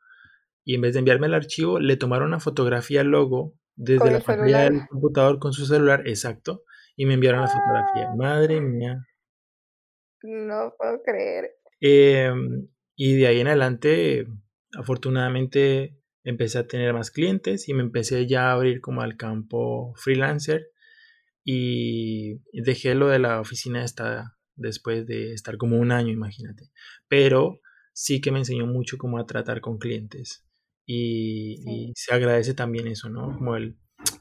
y 0.64 0.74
en 0.74 0.82
vez 0.82 0.92
de 0.92 1.00
enviarme 1.00 1.26
el 1.26 1.34
archivo, 1.34 1.80
le 1.80 1.96
tomaron 1.96 2.28
una 2.28 2.40
fotografía 2.40 3.00
al 3.00 3.08
logo 3.08 3.54
desde 3.74 4.10
la 4.10 4.20
pantalla 4.20 4.64
del 4.64 4.86
computador 4.88 5.38
con 5.38 5.52
su 5.52 5.66
celular, 5.66 6.06
exacto, 6.06 6.62
y 6.94 7.06
me 7.06 7.14
enviaron 7.14 7.40
la 7.40 7.48
fotografía. 7.48 8.10
Ah. 8.10 8.14
Madre 8.16 8.60
mía. 8.60 9.06
No 10.22 10.74
puedo 10.78 11.02
creer. 11.02 11.50
Em, 11.80 12.68
y 12.94 13.16
de 13.16 13.26
ahí 13.26 13.40
en 13.40 13.48
adelante, 13.48 14.26
afortunadamente, 14.78 15.98
empecé 16.22 16.58
a 16.58 16.68
tener 16.68 16.92
más 16.92 17.10
clientes 17.10 17.68
y 17.68 17.74
me 17.74 17.82
empecé 17.82 18.26
ya 18.26 18.50
a 18.50 18.52
abrir 18.52 18.80
como 18.80 19.02
al 19.02 19.16
campo 19.16 19.92
freelancer 19.96 20.68
y 21.44 22.40
dejé 22.52 22.94
lo 22.94 23.08
de 23.08 23.18
la 23.18 23.40
oficina 23.40 23.84
esta 23.84 24.36
después 24.56 25.06
de 25.06 25.32
estar 25.32 25.56
como 25.56 25.78
un 25.78 25.92
año, 25.92 26.12
imagínate. 26.12 26.70
Pero 27.08 27.60
sí 27.92 28.20
que 28.20 28.32
me 28.32 28.38
enseñó 28.38 28.66
mucho 28.66 28.98
cómo 28.98 29.18
a 29.18 29.26
tratar 29.26 29.60
con 29.60 29.78
clientes 29.78 30.44
y, 30.86 31.62
y 31.66 31.92
se 31.94 32.14
agradece 32.14 32.54
también 32.54 32.86
eso, 32.88 33.08
¿no? 33.08 33.36
Como 33.36 33.56
el 33.56 33.76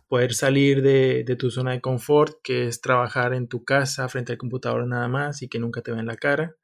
poder 0.08 0.34
salir 0.34 0.82
de, 0.82 1.24
tu 1.38 1.50
zona 1.50 1.72
de 1.72 1.82
confort, 1.82 2.42
que 2.44 2.68
es 2.68 2.82
trabajar 2.82 3.34
en 3.34 3.48
tu 3.48 3.64
casa 3.64 4.08
frente 4.10 4.34
al 4.34 4.38
computador 4.38 4.86
nada 4.88 5.08
más 5.08 5.42
y 5.42 5.50
que 5.50 5.60
nunca 5.60 5.82
te 5.82 5.92
vean 5.92 6.06
la 6.06 6.18
cara. 6.18 6.56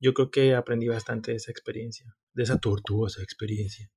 Yo 0.00 0.14
creo 0.14 0.30
que 0.30 0.54
aprendí 0.54 0.88
bastante 0.88 1.32
de 1.32 1.36
esa 1.36 1.50
experiencia, 1.50 2.16
de 2.32 2.42
esa 2.42 2.58
tortuosa 2.58 3.22
experiencia. 3.22 3.90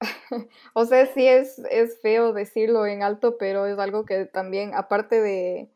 o 0.74 0.84
sea, 0.84 1.06
sí 1.06 1.26
es, 1.26 1.58
es 1.70 2.00
feo 2.00 2.32
decirlo 2.32 2.86
en 2.86 3.02
alto, 3.02 3.36
pero 3.38 3.66
es 3.66 3.78
algo 3.78 4.04
que 4.04 4.24
también, 4.26 4.72
aparte 4.74 5.20
de, 5.20 5.70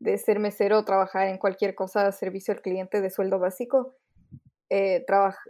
de 0.00 0.18
ser 0.18 0.40
mesero, 0.40 0.84
trabajar 0.84 1.28
en 1.28 1.38
cualquier 1.38 1.74
cosa 1.74 2.04
de 2.04 2.12
servicio 2.12 2.52
al 2.52 2.62
cliente 2.62 3.00
de 3.00 3.10
sueldo 3.10 3.38
básico, 3.38 3.94
eh, 4.70 5.04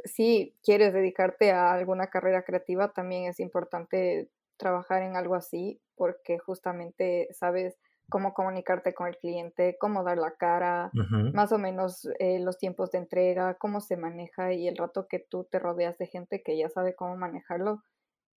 si 0.05 0.57
quieres 0.63 0.95
dedicarte 0.95 1.53
a 1.53 1.73
alguna 1.73 2.07
carrera 2.07 2.43
creativa, 2.43 2.93
también 2.93 3.27
es 3.27 3.39
importante 3.39 4.31
trabajar 4.57 5.03
en 5.03 5.15
algo 5.15 5.35
así 5.35 5.81
porque 5.95 6.39
justamente 6.39 7.29
sabes 7.33 7.79
cómo 8.09 8.33
comunicarte 8.33 8.95
con 8.95 9.09
el 9.09 9.19
cliente, 9.19 9.77
cómo 9.79 10.03
dar 10.03 10.19
la 10.19 10.33
cara, 10.33 10.91
más 11.33 11.53
o 11.53 11.59
menos 11.59 12.09
eh, 12.19 12.41
los 12.41 12.59
tiempos 12.59 12.91
de 12.91 12.99
entrega, 12.99 13.55
cómo 13.55 13.81
se 13.81 13.97
maneja 13.97 14.53
y 14.53 14.67
el 14.67 14.77
rato 14.77 15.07
que 15.07 15.19
tú 15.21 15.45
te 15.45 15.59
rodeas 15.59 15.97
de 15.99 16.07
gente 16.07 16.43
que 16.43 16.57
ya 16.57 16.69
sabe 16.71 16.95
cómo 16.95 17.17
manejarlo, 17.17 17.83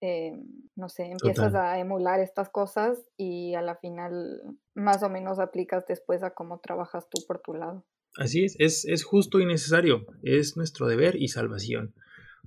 eh, 0.04 0.32
no 0.76 0.88
sé, 0.88 1.04
empiezas 1.04 1.54
a 1.54 1.78
emular 1.78 2.20
estas 2.20 2.50
cosas 2.50 2.98
y 3.16 3.54
a 3.54 3.62
la 3.62 3.76
final 3.76 4.42
más 4.74 5.02
o 5.02 5.08
menos 5.08 5.38
aplicas 5.38 5.86
después 5.86 6.22
a 6.22 6.34
cómo 6.34 6.60
trabajas 6.60 7.08
tú 7.08 7.22
por 7.26 7.40
tu 7.40 7.54
lado. 7.54 7.84
Así 8.16 8.44
es, 8.44 8.56
es, 8.58 8.84
es 8.84 9.04
justo 9.04 9.40
y 9.40 9.46
necesario, 9.46 10.06
es 10.22 10.56
nuestro 10.56 10.86
deber 10.86 11.16
y 11.16 11.28
salvación, 11.28 11.94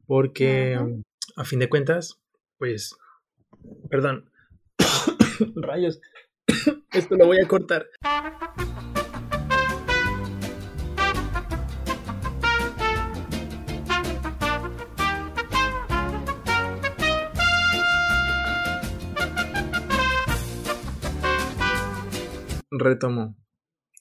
porque 0.05 0.79
a 1.35 1.43
fin 1.43 1.59
de 1.59 1.67
cuentas, 1.67 2.21
pues 2.57 2.95
Perdón. 3.89 4.29
Rayos. 5.55 6.01
Esto 6.93 7.15
lo 7.15 7.27
voy 7.27 7.37
a 7.43 7.47
cortar. 7.47 7.87
Retomo. 22.79 23.35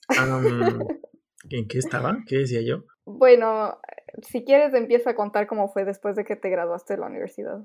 ¿En 1.49 1.67
qué 1.67 1.77
estaba? 1.77 2.17
¿Qué 2.27 2.37
decía 2.39 2.61
yo? 2.61 2.83
Bueno, 3.05 3.79
si 4.21 4.43
quieres 4.43 4.73
empieza 4.73 5.11
a 5.11 5.15
contar 5.15 5.47
cómo 5.47 5.69
fue 5.69 5.85
después 5.85 6.15
de 6.15 6.25
que 6.25 6.35
te 6.35 6.49
graduaste 6.49 6.93
de 6.93 6.99
la 6.99 7.07
universidad. 7.07 7.63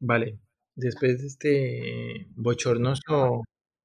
Vale, 0.00 0.38
después 0.74 1.20
de 1.20 1.26
este 1.26 2.26
bochornoso, 2.34 3.42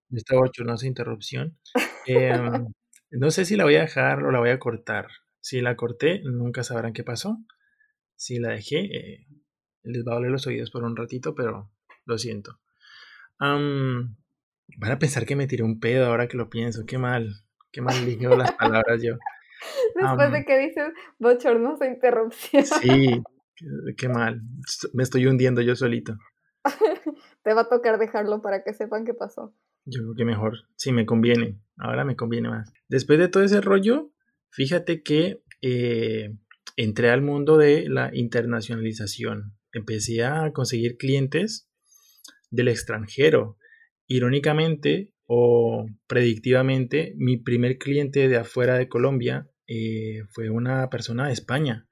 de 0.09 0.17
esta 0.17 0.35
bochornosa 0.35 0.87
interrupción, 0.87 1.57
em, 2.07 2.67
no 3.11 3.31
sé 3.31 3.45
si 3.45 3.55
la 3.55 3.65
voy 3.65 3.75
a 3.75 3.81
dejar 3.81 4.23
o 4.23 4.31
la 4.31 4.39
voy 4.39 4.49
a 4.49 4.59
cortar. 4.59 5.07
Si 5.39 5.61
la 5.61 5.75
corté, 5.75 6.21
nunca 6.23 6.63
sabrán 6.63 6.93
qué 6.93 7.03
pasó. 7.03 7.37
Si 8.15 8.39
la 8.39 8.49
dejé, 8.49 8.79
eh, 8.79 9.27
les 9.83 10.03
va 10.05 10.13
a 10.13 10.15
doler 10.15 10.31
los 10.31 10.47
oídos 10.47 10.71
por 10.71 10.83
un 10.83 10.95
ratito, 10.95 11.35
pero 11.35 11.71
lo 12.05 12.17
siento. 12.17 12.59
Van 14.77 14.91
a 14.91 14.99
pensar 14.99 15.25
que 15.25 15.35
me 15.35 15.47
tiré 15.47 15.63
un 15.63 15.79
pedo 15.79 16.07
ahora 16.07 16.27
que 16.27 16.37
lo 16.37 16.49
pienso. 16.49 16.85
Qué 16.85 16.97
mal. 16.97 17.33
Qué 17.71 17.81
mal 17.81 17.95
elijo 17.95 18.35
las 18.35 18.51
palabras 18.53 19.01
yo. 19.01 19.17
Después 19.95 20.31
de 20.31 20.45
que 20.45 20.57
dices 20.57 20.93
bochornosa 21.19 21.87
interrupción. 21.87 22.65
Sí, 22.65 23.21
qué, 23.97 24.09
mal. 24.09 24.41
Me 24.93 25.03
estoy 25.03 25.25
hundiendo 25.25 25.61
yo 25.61 25.75
solito. 25.75 26.17
Te 27.43 27.53
va 27.53 27.61
a 27.61 27.69
tocar 27.69 27.97
dejarlo 27.97 28.41
para 28.41 28.63
que 28.63 28.73
sepan 28.73 29.05
qué 29.05 29.13
pasó. 29.13 29.53
Yo 29.85 30.01
creo 30.01 30.15
que 30.15 30.25
mejor. 30.25 30.53
Sí, 30.75 30.91
me 30.91 31.05
conviene. 31.05 31.59
Ahora 31.77 32.03
me 32.03 32.15
conviene 32.15 32.49
más. 32.49 32.71
Después 32.89 33.19
de 33.19 33.29
todo 33.29 33.43
ese 33.43 33.61
rollo, 33.61 34.11
fíjate 34.51 35.01
que 35.01 35.41
eh, 35.61 36.35
entré 36.75 37.09
al 37.09 37.21
mundo 37.21 37.57
de 37.57 37.87
la 37.89 38.11
internacionalización. 38.13 39.55
Empecé 39.71 40.25
a 40.25 40.51
conseguir 40.51 40.97
clientes 40.97 41.69
del 42.49 42.67
extranjero. 42.67 43.57
Irónicamente 44.07 45.13
o 45.25 45.85
predictivamente, 46.07 47.13
mi 47.17 47.37
primer 47.37 47.77
cliente 47.77 48.27
de 48.29 48.37
afuera 48.37 48.77
de 48.77 48.87
Colombia 48.87 49.49
eh, 49.67 50.23
fue 50.29 50.49
una 50.49 50.89
persona 50.89 51.27
de 51.27 51.33
España. 51.33 51.87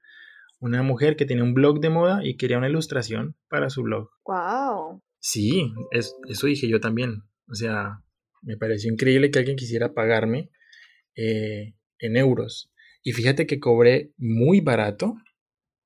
Una 0.58 0.82
mujer 0.82 1.16
que 1.16 1.26
tenía 1.26 1.44
un 1.44 1.52
blog 1.52 1.80
de 1.80 1.90
moda 1.90 2.24
y 2.24 2.36
quería 2.36 2.58
una 2.58 2.68
ilustración 2.68 3.36
para 3.48 3.68
su 3.68 3.82
blog. 3.82 4.08
¡Wow! 4.24 5.02
Sí, 5.18 5.72
eso 5.90 6.46
dije 6.46 6.68
yo 6.68 6.80
también. 6.80 7.24
O 7.48 7.54
sea, 7.54 8.02
me 8.42 8.56
pareció 8.56 8.90
increíble 8.90 9.30
que 9.30 9.38
alguien 9.38 9.56
quisiera 9.56 9.92
pagarme 9.92 10.50
eh, 11.14 11.74
en 11.98 12.16
euros. 12.16 12.72
Y 13.02 13.12
fíjate 13.12 13.46
que 13.46 13.60
cobré 13.60 14.12
muy 14.16 14.60
barato, 14.60 15.14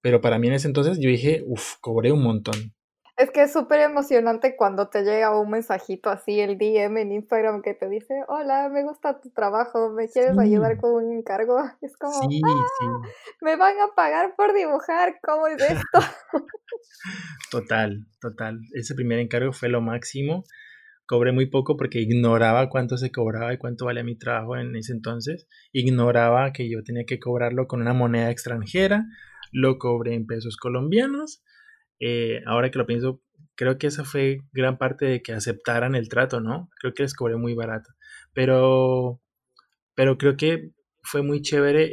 pero 0.00 0.20
para 0.20 0.38
mí 0.38 0.48
en 0.48 0.54
ese 0.54 0.68
entonces 0.68 0.98
yo 1.00 1.08
dije, 1.08 1.42
uff, 1.46 1.74
cobré 1.80 2.12
un 2.12 2.22
montón. 2.22 2.74
Es 3.20 3.30
que 3.30 3.42
es 3.42 3.52
súper 3.52 3.80
emocionante 3.80 4.56
cuando 4.56 4.88
te 4.88 5.02
llega 5.02 5.38
un 5.38 5.50
mensajito 5.50 6.08
así, 6.08 6.40
el 6.40 6.56
DM 6.56 7.02
en 7.02 7.12
Instagram 7.12 7.60
que 7.60 7.74
te 7.74 7.86
dice, 7.86 8.14
hola, 8.28 8.70
me 8.70 8.82
gusta 8.82 9.20
tu 9.20 9.28
trabajo, 9.28 9.90
¿me 9.92 10.08
quieres 10.08 10.38
ayudar 10.38 10.78
con 10.78 10.92
un 10.92 11.12
encargo? 11.12 11.62
Es 11.82 11.98
como, 11.98 12.14
sí, 12.14 12.36
sí. 12.36 12.40
¡Ah! 12.42 13.08
me 13.42 13.56
van 13.56 13.74
a 13.78 13.94
pagar 13.94 14.34
por 14.36 14.54
dibujar, 14.54 15.18
¿cómo 15.22 15.48
es 15.48 15.60
esto? 15.60 15.98
Total, 17.50 18.06
total. 18.22 18.60
Ese 18.72 18.94
primer 18.94 19.18
encargo 19.18 19.52
fue 19.52 19.68
lo 19.68 19.82
máximo. 19.82 20.44
Cobré 21.04 21.32
muy 21.32 21.46
poco 21.46 21.76
porque 21.76 22.00
ignoraba 22.00 22.70
cuánto 22.70 22.96
se 22.96 23.12
cobraba 23.12 23.52
y 23.52 23.58
cuánto 23.58 23.84
valía 23.84 24.04
mi 24.04 24.16
trabajo 24.16 24.56
en 24.56 24.74
ese 24.76 24.92
entonces. 24.92 25.46
Ignoraba 25.72 26.52
que 26.52 26.70
yo 26.70 26.82
tenía 26.84 27.04
que 27.04 27.18
cobrarlo 27.18 27.66
con 27.66 27.82
una 27.82 27.92
moneda 27.92 28.30
extranjera. 28.30 29.04
Lo 29.52 29.78
cobré 29.78 30.14
en 30.14 30.26
pesos 30.26 30.56
colombianos 30.56 31.42
eh, 32.00 32.42
ahora 32.46 32.70
que 32.70 32.78
lo 32.78 32.86
pienso, 32.86 33.22
creo 33.54 33.78
que 33.78 33.86
esa 33.88 34.04
fue 34.04 34.40
gran 34.52 34.78
parte 34.78 35.04
de 35.06 35.22
que 35.22 35.32
aceptaran 35.32 35.94
el 35.94 36.08
trato, 36.08 36.40
¿no? 36.40 36.70
Creo 36.80 36.94
que 36.94 37.02
les 37.04 37.14
cobré 37.14 37.36
muy 37.36 37.54
barato. 37.54 37.90
Pero, 38.32 39.20
pero 39.94 40.18
creo 40.18 40.36
que 40.36 40.72
fue 41.02 41.22
muy 41.22 41.42
chévere 41.42 41.90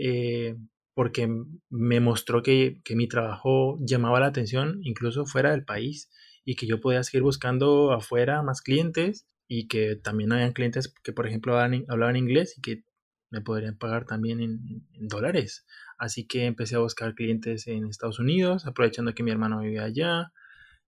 eh, 0.49 0.57
porque 0.93 1.29
me 1.69 1.99
mostró 1.99 2.41
que, 2.41 2.81
que, 2.83 2.95
mi 2.95 3.07
trabajo 3.07 3.77
llamaba 3.81 4.19
la 4.19 4.27
atención 4.27 4.79
incluso 4.83 5.25
fuera 5.25 5.51
del 5.51 5.65
país 5.65 6.09
y 6.45 6.55
que 6.55 6.67
yo 6.67 6.79
podía 6.81 7.03
seguir 7.03 7.23
buscando 7.23 7.91
afuera 7.91 8.41
más 8.41 8.61
clientes 8.61 9.27
y 9.47 9.67
que 9.67 9.95
también 9.95 10.31
habían 10.31 10.53
clientes 10.53 10.93
que, 11.03 11.13
por 11.13 11.27
ejemplo, 11.27 11.57
hablaban, 11.57 12.15
inglés 12.15 12.57
y 12.57 12.61
que 12.61 12.83
me 13.29 13.41
podrían 13.41 13.77
pagar 13.77 14.05
también 14.05 14.39
en, 14.41 14.87
en 14.93 15.07
dólares. 15.07 15.65
Así 15.97 16.27
que 16.27 16.45
empecé 16.45 16.75
a 16.75 16.79
buscar 16.79 17.15
clientes 17.15 17.67
en 17.67 17.85
Estados 17.85 18.19
Unidos, 18.19 18.65
aprovechando 18.65 19.13
que 19.13 19.23
mi 19.23 19.31
hermano 19.31 19.61
vivía 19.61 19.83
allá. 19.83 20.31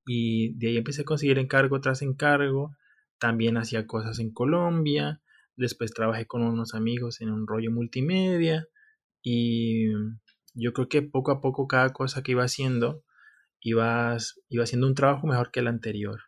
Y 0.05 0.53
de 0.57 0.69
ahí 0.69 0.77
empecé 0.77 1.01
a 1.01 1.05
conseguir 1.05 1.39
encargo 1.39 1.81
tras 1.81 2.01
encargo. 2.01 2.75
También 3.19 3.57
hacía 3.57 3.87
cosas 3.87 4.19
en 4.19 4.31
Colombia. 4.31 5.21
Después 5.55 5.93
trabajé 5.93 6.25
con 6.25 6.43
unos 6.43 6.73
amigos 6.73 7.21
en 7.21 7.31
un 7.31 7.47
rollo 7.47 7.71
multimedia. 7.71 8.67
Y 9.21 9.89
yo 10.53 10.73
creo 10.73 10.87
que 10.89 11.01
poco 11.01 11.31
a 11.31 11.41
poco 11.41 11.67
cada 11.67 11.91
cosa 11.91 12.21
que 12.23 12.31
iba 12.31 12.43
haciendo 12.43 13.03
iba, 13.61 14.17
iba 14.49 14.63
haciendo 14.63 14.87
un 14.87 14.95
trabajo 14.95 15.27
mejor 15.27 15.51
que 15.51 15.59
el 15.59 15.67
anterior. 15.67 16.21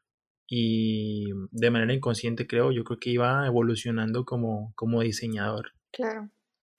Y 0.47 1.31
de 1.51 1.71
manera 1.71 1.93
inconsciente 1.93 2.45
creo, 2.45 2.71
yo 2.71 2.83
creo 2.83 2.99
que 2.99 3.11
iba 3.11 3.45
evolucionando 3.47 4.25
como, 4.25 4.73
como 4.75 5.01
diseñador. 5.01 5.71
Claro. 5.91 6.29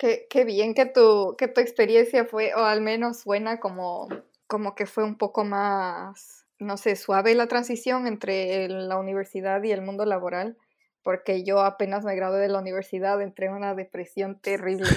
Qué, 0.03 0.45
bien 0.45 0.75
que 0.75 0.85
tu, 0.87 1.37
que 1.39 1.47
tu 1.47 1.61
experiencia 1.61 2.25
fue, 2.25 2.53
o 2.55 2.65
al 2.65 2.81
menos 2.81 3.21
suena 3.21 3.61
como, 3.61 4.09
como 4.49 4.75
que 4.75 4.87
fue 4.87 5.05
un 5.05 5.17
poco 5.17 5.45
más, 5.45 6.45
no 6.59 6.77
sé, 6.77 6.97
suave 6.97 7.37
la 7.37 7.47
transición 7.47 8.09
entre 8.09 8.69
la 8.69 8.99
universidad 8.99 9.63
y 9.63 9.71
el 9.71 9.81
mundo 9.81 10.05
laboral, 10.05 10.57
porque 11.05 11.45
yo 11.45 11.61
apenas 11.61 12.05
me 12.05 12.17
gradué 12.17 12.41
de 12.41 12.49
la 12.49 12.59
universidad, 12.59 13.23
entré 13.23 13.47
en 13.47 13.53
una 13.53 13.77
depresión 13.77 14.41
terrible. 14.41 14.89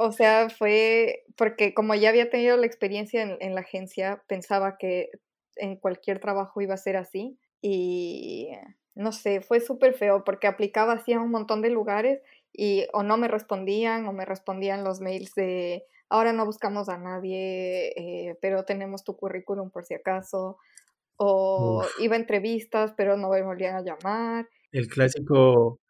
O 0.00 0.12
sea, 0.12 0.48
fue 0.48 1.24
porque 1.36 1.74
como 1.74 1.92
ya 1.94 2.10
había 2.10 2.30
tenido 2.30 2.56
la 2.56 2.66
experiencia 2.66 3.20
en, 3.20 3.36
en 3.40 3.56
la 3.56 3.62
agencia, 3.62 4.22
pensaba 4.28 4.78
que 4.78 5.10
en 5.56 5.74
cualquier 5.74 6.20
trabajo 6.20 6.60
iba 6.60 6.74
a 6.74 6.76
ser 6.76 6.96
así 6.96 7.36
y 7.60 8.50
no 8.94 9.12
sé, 9.12 9.40
fue 9.40 9.60
súper 9.60 9.94
feo 9.94 10.24
porque 10.24 10.46
aplicaba 10.46 10.94
así 10.94 11.12
a 11.12 11.20
un 11.20 11.30
montón 11.30 11.62
de 11.62 11.70
lugares 11.70 12.20
y 12.52 12.86
o 12.92 13.02
no 13.02 13.16
me 13.16 13.28
respondían 13.28 14.06
o 14.06 14.12
me 14.12 14.24
respondían 14.24 14.84
los 14.84 15.00
mails 15.00 15.34
de 15.34 15.84
ahora 16.08 16.32
no 16.32 16.44
buscamos 16.44 16.88
a 16.88 16.98
nadie, 16.98 17.92
eh, 17.96 18.38
pero 18.40 18.64
tenemos 18.64 19.04
tu 19.04 19.16
currículum 19.16 19.70
por 19.70 19.84
si 19.84 19.94
acaso, 19.94 20.58
o 21.16 21.84
iba 21.98 22.14
a 22.14 22.18
entrevistas, 22.18 22.94
pero 22.96 23.16
no 23.16 23.30
me 23.30 23.42
volvían 23.42 23.76
a 23.76 23.82
llamar. 23.82 24.48
El 24.72 24.88
clásico, 24.88 25.80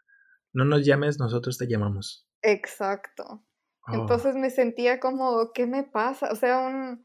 no 0.53 0.65
nos 0.65 0.85
llames, 0.85 1.19
nosotros 1.19 1.59
te 1.59 1.67
llamamos. 1.67 2.27
Exacto. 2.43 3.45
Oh. 3.87 3.95
Entonces 3.95 4.35
me 4.35 4.51
sentía 4.51 5.01
como, 5.01 5.53
¿qué 5.53 5.67
me 5.67 5.85
pasa? 5.85 6.31
O 6.33 6.37
sea, 6.37 6.59
un, 6.59 7.05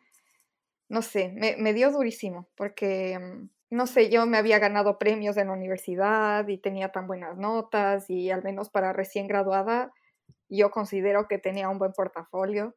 no 0.89 1.01
sé, 1.01 1.33
me, 1.35 1.57
me 1.57 1.73
dio 1.73 1.91
durísimo, 1.91 2.49
porque 2.55 3.19
mm, 3.19 3.49
no 3.73 3.87
sé, 3.87 4.09
yo 4.11 4.25
me 4.27 4.37
había 4.37 4.59
ganado 4.59 4.99
premios 4.99 5.35
en 5.37 5.47
la 5.47 5.53
universidad 5.53 6.47
y 6.47 6.59
tenía 6.59 6.91
tan 6.91 7.07
buenas 7.07 7.37
notas 7.37 8.07
y 8.07 8.29
al 8.29 8.43
menos 8.43 8.69
para 8.69 8.93
recién 8.93 9.27
graduada 9.27 9.91
yo 10.47 10.69
considero 10.69 11.27
que 11.27 11.39
tenía 11.39 11.69
un 11.69 11.79
buen 11.79 11.93
portafolio. 11.93 12.75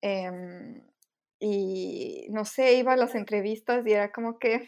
Em, 0.00 0.82
y 1.38 2.26
no 2.30 2.46
sé, 2.46 2.74
iba 2.74 2.94
a 2.94 2.96
las 2.96 3.14
entrevistas 3.14 3.86
y 3.86 3.92
era 3.92 4.12
como 4.12 4.38
que 4.38 4.66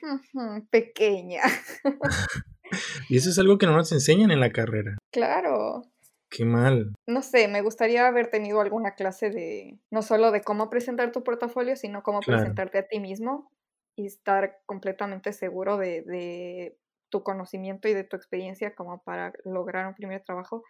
pequeña. 0.70 1.42
y 3.08 3.16
eso 3.16 3.30
es 3.30 3.38
algo 3.38 3.56
que 3.56 3.66
no 3.66 3.72
nos 3.72 3.92
enseñan 3.92 4.30
en 4.30 4.40
la 4.40 4.52
carrera. 4.52 4.98
Claro. 5.10 5.82
Qué 6.28 6.44
mal. 6.44 6.92
No 7.06 7.22
sé, 7.22 7.48
me 7.48 7.62
gustaría 7.62 8.06
haber 8.06 8.28
tenido 8.28 8.60
alguna 8.60 8.94
clase 8.94 9.30
de, 9.30 9.78
no 9.90 10.02
solo 10.02 10.32
de 10.32 10.42
cómo 10.42 10.68
presentar 10.68 11.12
tu 11.12 11.22
portafolio, 11.22 11.76
sino 11.76 12.02
cómo 12.02 12.20
presentarte 12.20 12.78
a 12.78 12.86
ti 12.88 13.00
mismo 13.00 13.50
y 13.96 14.06
estar 14.06 14.58
completamente 14.66 15.32
seguro 15.32 15.76
de, 15.76 16.76
tu 17.10 17.22
conocimiento 17.22 17.86
y 17.86 17.94
de 17.94 18.02
tu 18.02 18.16
experiencia 18.16 18.74
como 18.74 19.00
para 19.04 19.32
lograr 19.44 19.86
un 19.86 19.94
primer 19.94 20.24
trabajo. 20.24 20.64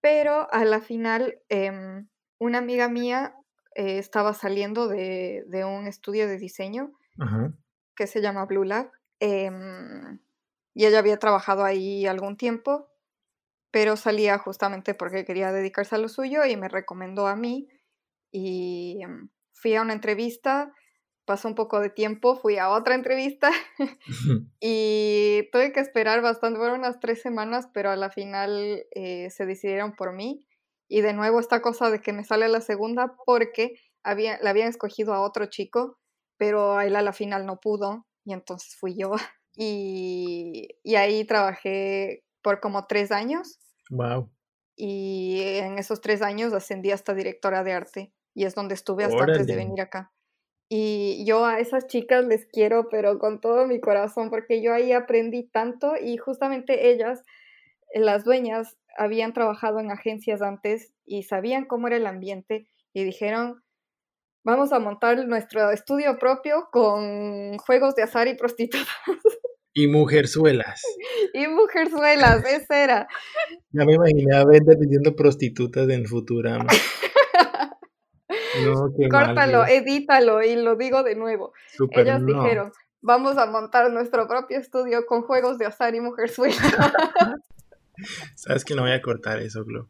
Pero 0.00 0.50
a 0.52 0.64
la 0.64 0.80
final, 0.80 1.38
em, 1.50 2.08
una 2.38 2.58
amiga 2.58 2.88
mía 2.88 3.34
eh, 3.74 3.98
estaba 3.98 4.32
saliendo 4.32 4.88
de, 4.88 5.44
un 5.66 5.86
estudio 5.86 6.26
de 6.26 6.38
diseño 6.38 6.92
que 7.94 8.06
se 8.06 8.22
llama 8.22 8.46
Blue 8.46 8.64
Lab. 8.64 8.90
Em, 9.18 10.18
y 10.72 10.86
ella 10.86 11.00
había 11.00 11.18
trabajado 11.18 11.64
ahí 11.64 12.06
algún 12.06 12.38
tiempo, 12.38 12.88
pero 13.70 13.96
salía 13.96 14.38
justamente 14.38 14.94
porque 14.94 15.26
quería 15.26 15.52
dedicarse 15.52 15.96
a 15.96 15.98
lo 15.98 16.08
suyo 16.08 16.46
y 16.46 16.56
me 16.56 16.68
recomendó 16.68 17.26
a 17.26 17.36
mí. 17.36 17.68
Y 18.32 19.02
em, 19.02 19.28
fui 19.52 19.74
a 19.74 19.82
una 19.82 19.92
entrevista 19.92 20.72
pasó 21.30 21.46
un 21.46 21.54
poco 21.54 21.78
de 21.78 21.90
tiempo, 21.90 22.34
fui 22.34 22.58
a 22.58 22.70
otra 22.70 22.96
entrevista 22.96 23.52
y 24.60 25.48
tuve 25.52 25.70
que 25.72 25.78
esperar 25.78 26.22
bastante, 26.22 26.58
fueron 26.58 26.80
unas 26.80 26.98
tres 26.98 27.22
semanas, 27.22 27.68
pero 27.72 27.88
a 27.90 27.94
la 27.94 28.10
final 28.10 28.84
eh, 28.90 29.30
se 29.30 29.46
decidieron 29.46 29.94
por 29.94 30.12
mí. 30.12 30.44
Y 30.88 31.02
de 31.02 31.12
nuevo 31.12 31.38
esta 31.38 31.62
cosa 31.62 31.88
de 31.88 32.00
que 32.00 32.12
me 32.12 32.24
sale 32.24 32.48
la 32.48 32.60
segunda 32.60 33.14
porque 33.24 33.74
había, 34.02 34.40
le 34.42 34.48
habían 34.48 34.66
escogido 34.66 35.14
a 35.14 35.20
otro 35.20 35.46
chico, 35.46 36.00
pero 36.36 36.80
él 36.80 36.96
a 36.96 37.02
la 37.02 37.12
final 37.12 37.46
no 37.46 37.60
pudo 37.60 38.08
y 38.24 38.32
entonces 38.32 38.74
fui 38.74 38.96
yo. 38.98 39.12
Y, 39.56 40.68
y 40.84 40.94
ahí 40.94 41.24
trabajé 41.24 42.24
por 42.40 42.60
como 42.60 42.86
tres 42.86 43.10
años. 43.10 43.58
Wow. 43.90 44.30
Y 44.76 45.42
en 45.42 45.76
esos 45.78 46.00
tres 46.00 46.22
años 46.22 46.52
ascendí 46.52 46.92
hasta 46.92 47.14
directora 47.14 47.64
de 47.64 47.72
arte 47.72 48.14
y 48.32 48.44
es 48.44 48.54
donde 48.54 48.74
estuve 48.74 49.04
hasta 49.04 49.24
antes 49.24 49.46
de 49.48 49.56
venir 49.56 49.80
acá. 49.80 50.12
Y 50.72 51.24
yo 51.26 51.44
a 51.44 51.58
esas 51.58 51.88
chicas 51.88 52.24
les 52.24 52.46
quiero, 52.46 52.88
pero 52.88 53.18
con 53.18 53.40
todo 53.40 53.66
mi 53.66 53.80
corazón, 53.80 54.30
porque 54.30 54.62
yo 54.62 54.72
ahí 54.72 54.92
aprendí 54.92 55.42
tanto 55.42 55.94
y 56.00 56.16
justamente 56.16 56.92
ellas, 56.92 57.24
las 57.92 58.24
dueñas, 58.24 58.78
habían 58.96 59.32
trabajado 59.32 59.80
en 59.80 59.90
agencias 59.90 60.42
antes 60.42 60.92
y 61.04 61.24
sabían 61.24 61.64
cómo 61.64 61.88
era 61.88 61.96
el 61.96 62.06
ambiente 62.06 62.68
y 62.92 63.02
dijeron, 63.02 63.64
vamos 64.44 64.72
a 64.72 64.78
montar 64.78 65.26
nuestro 65.26 65.72
estudio 65.72 66.18
propio 66.20 66.68
con 66.70 67.58
juegos 67.58 67.96
de 67.96 68.04
azar 68.04 68.28
y 68.28 68.34
prostitutas. 68.34 68.86
Y 69.72 69.86
mujerzuelas. 69.86 70.82
y 71.32 71.46
mujerzuelas, 71.46 72.44
esa 72.44 72.82
era. 72.82 73.08
Ya 73.70 73.84
me 73.84 73.94
imaginé 73.94 74.34
a 74.34 74.44
Vender 74.44 74.76
diciendo 74.76 75.14
prostitutas 75.14 75.88
en 75.88 76.06
Futurama. 76.06 76.66
no, 78.64 78.92
qué 78.96 79.08
Córtalo, 79.08 79.66
edítalo 79.66 80.42
y 80.42 80.56
lo 80.56 80.76
digo 80.76 81.02
de 81.02 81.14
nuevo. 81.14 81.52
Ellas 81.90 82.24
dijeron, 82.24 82.72
vamos 83.00 83.38
a 83.38 83.46
montar 83.46 83.90
nuestro 83.90 84.26
propio 84.28 84.58
estudio 84.58 85.06
con 85.06 85.22
juegos 85.22 85.58
de 85.58 85.66
azar 85.66 85.94
y 85.94 86.00
mujerzuelas. 86.00 86.58
Sabes 88.34 88.64
que 88.64 88.74
no 88.74 88.82
voy 88.82 88.92
a 88.92 89.02
cortar 89.02 89.40
eso, 89.40 89.64
Glo. 89.64 89.88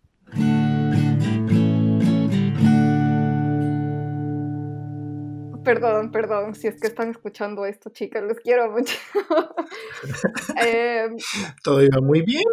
Perdón, 5.65 6.11
perdón, 6.11 6.55
si 6.55 6.69
es 6.69 6.81
que 6.81 6.87
están 6.89 7.11
escuchando 7.11 7.67
esto, 7.67 7.91
chicas, 7.91 8.23
los 8.23 8.39
quiero 8.39 8.71
mucho. 8.71 8.97
Em, 10.57 11.17
Todo 11.63 11.83
iba 11.83 12.01
muy 12.01 12.23
bien 12.23 12.45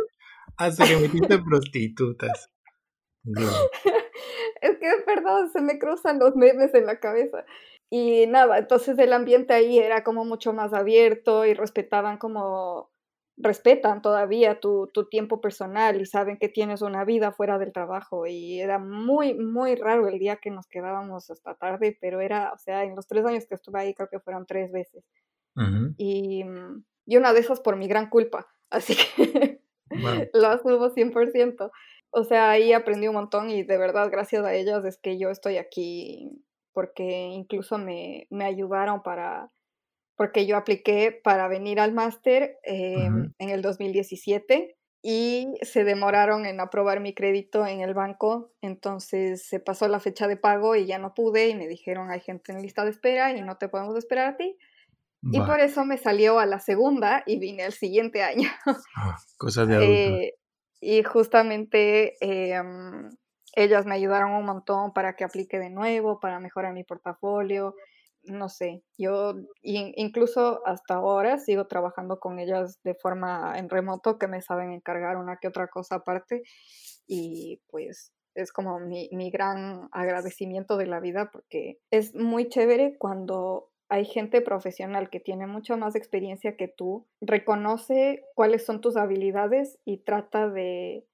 hasta 0.57 0.85
que 0.85 0.97
metiste 0.97 1.39
prostitutas. 1.39 2.49
es 4.61 4.77
que, 4.77 4.89
perdón, 5.05 5.49
se 5.49 5.61
me 5.61 5.79
cruzan 5.79 6.19
los 6.19 6.35
memes 6.35 6.73
en 6.73 6.85
la 6.85 6.99
cabeza. 6.99 7.45
Y 7.89 8.27
nada, 8.27 8.57
entonces 8.57 8.97
el 8.99 9.13
ambiente 9.13 9.53
ahí 9.53 9.79
era 9.79 10.03
como 10.03 10.25
mucho 10.25 10.53
más 10.53 10.73
abierto 10.73 11.45
y 11.45 11.53
respetaban 11.53 12.17
como 12.17 12.89
respetan 13.37 14.01
todavía 14.01 14.59
tu, 14.59 14.89
tiempo 15.11 15.39
personal 15.39 16.01
y 16.01 16.05
saben 16.05 16.37
que 16.37 16.49
tienes 16.49 16.81
una 16.81 17.05
vida 17.05 17.31
fuera 17.31 17.59
del 17.59 17.71
trabajo 17.71 18.25
y 18.25 18.59
era 18.59 18.79
muy, 18.79 19.35
muy 19.35 19.75
raro 19.75 20.07
el 20.07 20.17
día 20.17 20.37
que 20.37 20.49
nos 20.49 20.67
quedábamos 20.67 21.29
hasta 21.29 21.53
tarde, 21.53 21.97
pero 22.01 22.19
era, 22.19 22.51
o 22.51 22.57
sea, 22.57 22.83
en 22.83 22.95
los 22.95 23.07
tres 23.07 23.23
años 23.25 23.45
que 23.47 23.55
estuve 23.55 23.79
ahí 23.79 23.93
creo 23.93 24.09
que 24.09 24.19
fueron 24.19 24.45
tres 24.47 24.71
veces. 24.71 25.05
y, 25.97 26.43
y, 27.05 27.17
una 27.17 27.33
de 27.33 27.39
esas 27.39 27.59
por 27.59 27.77
mi 27.77 27.87
gran 27.87 28.09
culpa, 28.09 28.47
así 28.71 28.95
que 28.95 29.61
lo 30.33 30.47
asumo 30.47 30.89
100%. 30.89 31.71
O 32.17 32.23
sea, 32.23 32.49
ahí 32.49 32.73
aprendí 32.73 33.07
un 33.07 33.13
montón 33.13 33.51
y 33.51 33.61
de 33.61 33.77
verdad 33.77 34.09
gracias 34.09 34.43
a 34.43 34.51
ellas 34.55 34.83
es 34.85 34.97
que 34.97 35.19
yo 35.19 35.29
estoy 35.29 35.57
aquí 35.57 36.43
porque 36.73 37.27
incluso 37.31 37.77
me, 37.77 38.25
me 38.31 38.45
ayudaron 38.45 39.03
para 39.03 39.51
porque 40.15 40.47
yo 40.47 40.57
apliqué 40.57 41.11
para 41.23 41.47
venir 41.47 41.79
al 41.79 41.93
máster 41.93 42.57
em, 42.63 43.33
en 43.37 43.49
el 43.49 43.61
2017 43.61 44.75
y 45.03 45.53
se 45.61 45.83
demoraron 45.83 46.47
en 46.47 46.59
aprobar 46.59 47.01
mi 47.01 47.13
crédito 47.13 47.67
en 47.67 47.81
el 47.81 47.93
banco, 47.93 48.51
entonces 48.61 49.47
se 49.47 49.59
pasó 49.59 49.87
la 49.87 49.99
fecha 49.99 50.27
de 50.27 50.37
pago 50.37 50.75
y 50.75 50.87
ya 50.87 50.97
no 50.97 51.13
pude 51.13 51.49
y 51.49 51.55
me 51.55 51.67
dijeron 51.67 52.09
hay 52.09 52.21
gente 52.21 52.51
en 52.51 52.63
lista 52.63 52.83
de 52.83 52.89
espera 52.89 53.31
y 53.37 53.43
no 53.43 53.57
te 53.57 53.69
podemos 53.69 53.95
esperar 53.95 54.33
a 54.33 54.37
ti. 54.37 54.57
Y 55.31 55.39
por 55.41 55.59
eso 55.59 55.85
me 55.85 55.97
salió 55.97 56.39
a 56.39 56.47
la 56.47 56.59
segunda 56.59 57.21
y 57.27 57.37
vine 57.37 57.63
al 57.63 57.73
siguiente 57.73 58.23
año. 58.23 58.49
Ah, 58.95 59.17
cosas 59.37 59.67
de 59.67 59.75
adulto. 59.75 59.91
Eh, 59.91 60.33
y 60.79 61.03
justamente 61.03 62.15
em, 62.21 63.09
ellas 63.55 63.85
me 63.85 63.95
ayudaron 63.95 64.31
un 64.33 64.45
montón 64.45 64.93
para 64.93 65.15
que 65.15 65.23
aplique 65.23 65.59
de 65.59 65.69
nuevo, 65.69 66.19
para 66.19 66.39
mejorar 66.39 66.73
mi 66.73 66.83
portafolio 66.83 67.75
no 68.31 68.49
sé, 68.49 68.83
yo 68.97 69.33
incluso 69.61 70.61
hasta 70.65 70.95
ahora 70.95 71.37
sigo 71.39 71.67
trabajando 71.67 72.19
con 72.19 72.39
ellas 72.39 72.79
de 72.83 72.95
forma 72.95 73.57
en 73.57 73.69
remoto 73.69 74.17
que 74.17 74.27
me 74.27 74.41
saben 74.41 74.71
encargar 74.71 75.17
una 75.17 75.37
que 75.37 75.47
otra 75.47 75.67
cosa 75.67 75.95
aparte 75.95 76.43
y 77.07 77.61
pues 77.69 78.11
es 78.35 78.51
como 78.51 78.79
mi, 78.79 79.09
mi 79.13 79.31
gran 79.31 79.87
agradecimiento 79.91 80.77
de 80.77 80.87
la 80.87 80.99
vida 80.99 81.29
porque 81.31 81.77
es 81.91 82.13
muy 82.13 82.49
chévere 82.49 82.97
cuando 82.99 83.69
hay 83.89 84.05
gente 84.05 84.41
profesional 84.41 85.09
que 85.09 85.19
tiene 85.19 85.47
mucha 85.47 85.75
más 85.77 85.95
experiencia 85.95 86.57
que 86.57 86.67
tú, 86.67 87.07
reconoce 87.21 88.23
cuáles 88.35 88.65
son 88.65 88.81
tus 88.81 88.97
habilidades 88.97 89.79
y 89.85 89.97
trata 89.97 90.49
de 90.49 91.07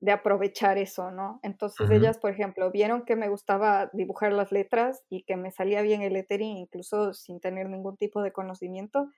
de 0.00 0.12
aprovechar 0.12 0.78
eso, 0.78 1.10
¿no? 1.10 1.40
Entonces 1.42 1.90
ellas, 1.90 2.18
por 2.18 2.30
ejemplo, 2.30 2.70
vieron 2.70 3.04
que 3.04 3.16
me 3.16 3.28
gustaba 3.28 3.90
dibujar 3.92 4.32
las 4.32 4.52
letras 4.52 5.04
y 5.08 5.24
que 5.24 5.36
me 5.36 5.50
salía 5.50 5.82
bien 5.82 6.02
el 6.02 6.12
lettering, 6.12 6.56
incluso 6.56 7.12
sin 7.14 7.40
tener 7.40 7.68
ningún 7.68 7.96
tipo 7.96 8.22
de 8.22 8.32
conocimiento, 8.32 9.10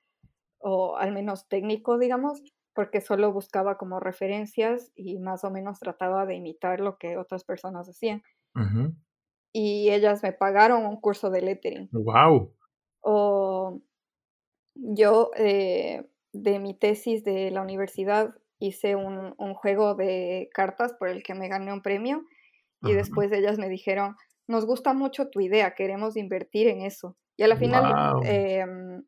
o 0.58 0.96
al 0.96 1.12
menos 1.12 1.48
técnico, 1.48 1.98
digamos, 1.98 2.42
porque 2.74 3.02
solo 3.02 3.32
buscaba 3.32 3.76
como 3.76 4.00
referencias 4.00 4.90
y 4.94 5.18
más 5.18 5.44
o 5.44 5.50
menos 5.50 5.80
trataba 5.80 6.24
de 6.24 6.36
imitar 6.36 6.80
lo 6.80 6.96
que 6.96 7.18
otras 7.18 7.44
personas 7.44 7.88
hacían. 7.88 8.22
Y 9.52 9.90
ellas 9.90 10.22
me 10.22 10.32
pagaron 10.32 10.86
un 10.86 10.98
curso 10.98 11.28
de 11.28 11.42
lettering. 11.42 11.90
¡Wow! 11.92 12.54
O 13.00 13.80
yo, 14.74 15.30
eh, 15.36 16.06
de 16.32 16.58
mi 16.58 16.74
tesis 16.74 17.24
de 17.24 17.50
la 17.50 17.62
universidad, 17.62 18.34
hice 18.58 18.94
un, 18.94 19.34
juego 19.54 19.94
de 19.94 20.50
cartas 20.52 20.92
por 20.92 21.08
el 21.08 21.22
que 21.22 21.34
me 21.34 21.48
gané 21.48 21.72
un 21.72 21.82
premio 21.82 22.24
y 22.82 22.92
después 22.92 23.30
ellas 23.32 23.58
me 23.58 23.68
dijeron, 23.68 24.16
nos 24.46 24.64
gusta 24.64 24.94
mucho 24.94 25.28
tu 25.28 25.40
idea, 25.40 25.74
queremos 25.74 26.16
invertir 26.16 26.68
en 26.68 26.82
eso. 26.82 27.16
Y 27.36 27.42
a 27.42 27.48
la 27.48 27.56
final 27.56 28.20
em, 28.24 29.02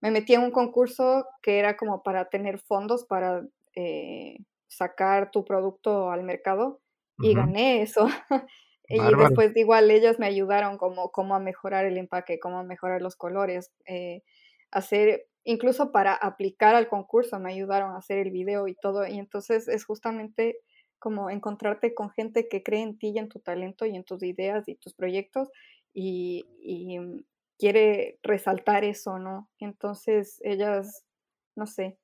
me 0.00 0.10
metí 0.10 0.34
en 0.34 0.42
un 0.42 0.50
concurso 0.50 1.26
que 1.42 1.58
era 1.58 1.76
como 1.76 2.02
para 2.02 2.26
tener 2.26 2.58
fondos 2.58 3.04
para 3.04 3.44
eh, 3.74 4.38
sacar 4.68 5.30
tu 5.30 5.44
producto 5.44 6.10
al 6.10 6.22
mercado 6.22 6.80
y 7.18 7.34
gané 7.34 7.82
eso. 7.82 8.06
y 8.90 8.98
después 9.16 9.56
igual 9.56 9.90
ellas 9.90 10.18
me 10.18 10.26
ayudaron 10.26 10.76
como, 10.76 11.10
como 11.12 11.34
a 11.34 11.38
mejorar 11.38 11.86
el 11.86 11.96
empaque, 11.96 12.40
cómo 12.40 12.58
a 12.58 12.64
mejorar 12.64 13.00
los 13.02 13.16
colores, 13.16 13.72
eh, 13.86 14.22
hacer 14.70 15.26
incluso 15.44 15.92
para 15.92 16.12
aplicar 16.14 16.74
al 16.74 16.88
concurso 16.88 17.38
me 17.38 17.52
ayudaron 17.52 17.92
a 17.92 17.98
hacer 17.98 18.18
el 18.18 18.30
video 18.30 18.68
y 18.68 18.74
todo. 18.74 19.06
Y 19.06 19.18
entonces 19.18 19.68
es 19.68 19.84
justamente 19.84 20.58
como 20.98 21.30
encontrarte 21.30 21.94
con 21.94 22.10
gente 22.10 22.48
que 22.48 22.62
cree 22.62 22.82
en 22.82 22.98
ti 22.98 23.12
y 23.14 23.18
en 23.18 23.28
tu 23.28 23.40
talento 23.40 23.86
y 23.86 23.96
en 23.96 24.04
tus 24.04 24.22
ideas 24.22 24.68
y 24.68 24.74
tus 24.76 24.94
proyectos 24.94 25.48
y, 25.94 26.44
mm, 26.98 27.20
quiere 27.58 28.18
resaltar 28.22 28.84
eso, 28.84 29.18
¿no? 29.18 29.50
Entonces 29.58 30.40
ellas, 30.44 31.04
no 31.56 31.66
sé, 31.66 31.98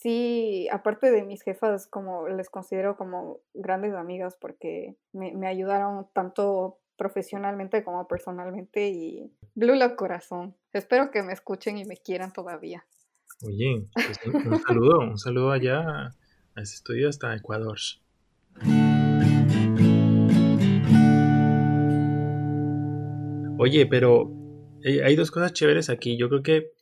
sí, 0.00 0.68
aparte 0.70 1.10
de 1.10 1.22
mis 1.22 1.42
jefas, 1.42 1.86
como 1.86 2.28
les 2.28 2.50
considero 2.50 2.96
como 2.96 3.40
grandes 3.54 3.94
amigas 3.94 4.36
porque 4.38 4.96
me, 5.12 5.32
me 5.32 5.46
ayudaron 5.46 6.06
tanto 6.12 6.78
profesionalmente 6.98 7.82
como 7.82 8.06
personalmente 8.06 8.88
y 8.88 9.32
Blue 9.54 9.74
Love 9.74 9.96
Corazón. 9.96 10.54
Espero 10.72 11.10
que 11.10 11.22
me 11.22 11.32
escuchen 11.32 11.78
y 11.78 11.84
me 11.84 11.96
quieran 11.96 12.32
todavía. 12.32 12.84
Oye, 13.46 13.86
pues, 13.94 14.18
un 14.24 14.58
saludo, 14.66 15.00
un 15.00 15.18
saludo 15.18 15.50
allá 15.50 15.80
a 15.80 16.60
ese 16.60 16.74
estudio 16.74 17.08
hasta 17.08 17.34
Ecuador. 17.34 17.78
Oye, 23.58 23.86
pero 23.86 24.30
eh, 24.82 25.02
hay 25.02 25.16
dos 25.16 25.30
cosas 25.30 25.54
chéveres 25.54 25.88
aquí. 25.88 26.18
Yo 26.18 26.28
creo 26.28 26.42
que 26.42 26.72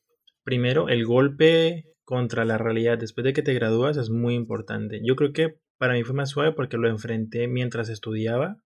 primero 0.43 0.89
el 0.89 1.07
golpe 1.07 1.94
contra 2.05 2.45
la 2.45 2.59
realidad 2.59 2.99
después 2.99 3.25
de 3.25 3.33
que 3.33 3.43
te 3.43 3.55
gradúas 3.55 3.97
es 3.97 4.11
muy 4.11 4.35
importante. 4.35 5.01
Yo 5.05 5.17
creo 5.17 5.33
que 5.33 5.59
para 5.79 5.95
mí 5.95 6.05
fue 6.05 6.15
más 6.15 6.31
suave 6.31 6.53
porque 6.53 6.77
lo 6.77 6.89
enfrenté 6.89 7.49
mientras 7.49 7.89
estudiaba 7.89 8.59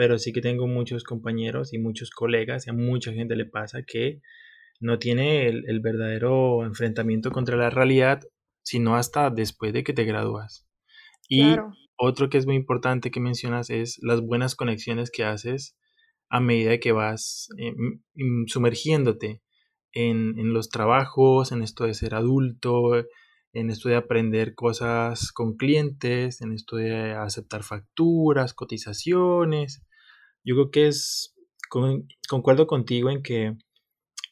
pero 0.00 0.18
sí 0.18 0.32
que 0.32 0.40
tengo 0.40 0.66
muchos 0.66 1.04
compañeros 1.04 1.74
y 1.74 1.78
muchos 1.78 2.10
colegas 2.10 2.66
y 2.66 2.70
a 2.70 2.72
mucha 2.72 3.12
gente 3.12 3.36
le 3.36 3.44
pasa 3.44 3.82
que 3.86 4.22
no 4.80 4.98
tiene 4.98 5.46
el, 5.46 5.80
verdadero 5.80 6.64
enfrentamiento 6.64 7.30
contra 7.30 7.58
la 7.58 7.68
realidad, 7.68 8.22
sino 8.62 8.96
hasta 8.96 9.28
después 9.28 9.74
de 9.74 9.84
que 9.84 9.92
te 9.92 10.04
gradúas. 10.04 10.66
Y 11.28 11.54
otro 11.98 12.30
que 12.30 12.38
es 12.38 12.46
muy 12.46 12.56
importante 12.56 13.10
que 13.10 13.20
mencionas 13.20 13.68
es 13.68 13.98
las 14.00 14.22
buenas 14.22 14.54
conexiones 14.54 15.10
que 15.10 15.24
haces 15.24 15.76
a 16.30 16.40
medida 16.40 16.78
que 16.78 16.92
vas 16.92 17.50
eh, 17.58 17.74
sumergiéndote 18.46 19.42
en, 19.92 20.38
en, 20.38 20.52
los 20.52 20.68
trabajos, 20.68 21.52
en 21.52 21.62
esto 21.62 21.84
de 21.84 21.94
ser 21.94 22.14
adulto, 22.14 22.92
en 23.52 23.70
esto 23.70 23.88
de 23.88 23.96
aprender 23.96 24.54
cosas 24.54 25.32
con 25.32 25.56
clientes, 25.56 26.40
en 26.40 26.52
esto 26.52 26.76
de 26.76 27.12
aceptar 27.12 27.62
facturas, 27.62 28.54
cotizaciones, 28.54 29.82
yo 30.44 30.54
creo 30.54 30.70
que 30.70 30.88
es, 30.88 31.34
concuerdo 32.28 32.66
contigo 32.66 33.10
en 33.10 33.22
que 33.22 33.56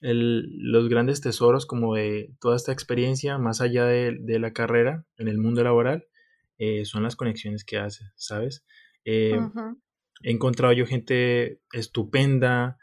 los 0.01 0.89
grandes 0.89 1.21
tesoros 1.21 1.67
como 1.67 1.95
de 1.97 2.33
toda 2.41 2.57
esta 2.57 2.73
experiencia, 2.73 3.39
más 3.39 3.61
allá 3.61 3.85
de, 3.85 4.39
la 4.39 4.53
carrera 4.53 5.05
en 5.17 5.29
el 5.29 5.39
mundo 5.39 5.63
laboral, 5.65 6.07
eh, 6.59 6.85
son 6.85 7.03
las 7.03 7.17
conexiones 7.17 7.65
que 7.65 7.79
haces, 7.79 8.13
¿sabes? 8.17 8.65
Eh, 9.05 9.39
he 10.23 10.31
encontrado 10.31 10.73
yo 10.73 10.87
gente 10.87 11.61
estupenda, 11.73 12.79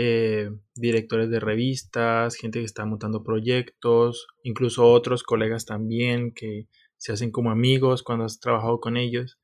eh, 0.00 0.50
directores 0.76 1.28
de 1.28 1.40
revistas, 1.40 2.36
gente 2.36 2.60
que 2.60 2.64
está 2.64 2.84
montando 2.84 3.24
proyectos, 3.24 4.28
incluso 4.44 4.86
otros 4.86 5.24
colegas 5.24 5.66
también 5.66 6.32
que 6.32 6.68
se 6.98 7.12
hacen 7.12 7.32
como 7.32 7.50
amigos 7.50 8.04
cuando 8.04 8.24
has 8.24 8.38
trabajado 8.38 8.78
con 8.78 8.96
ellos 8.96 9.40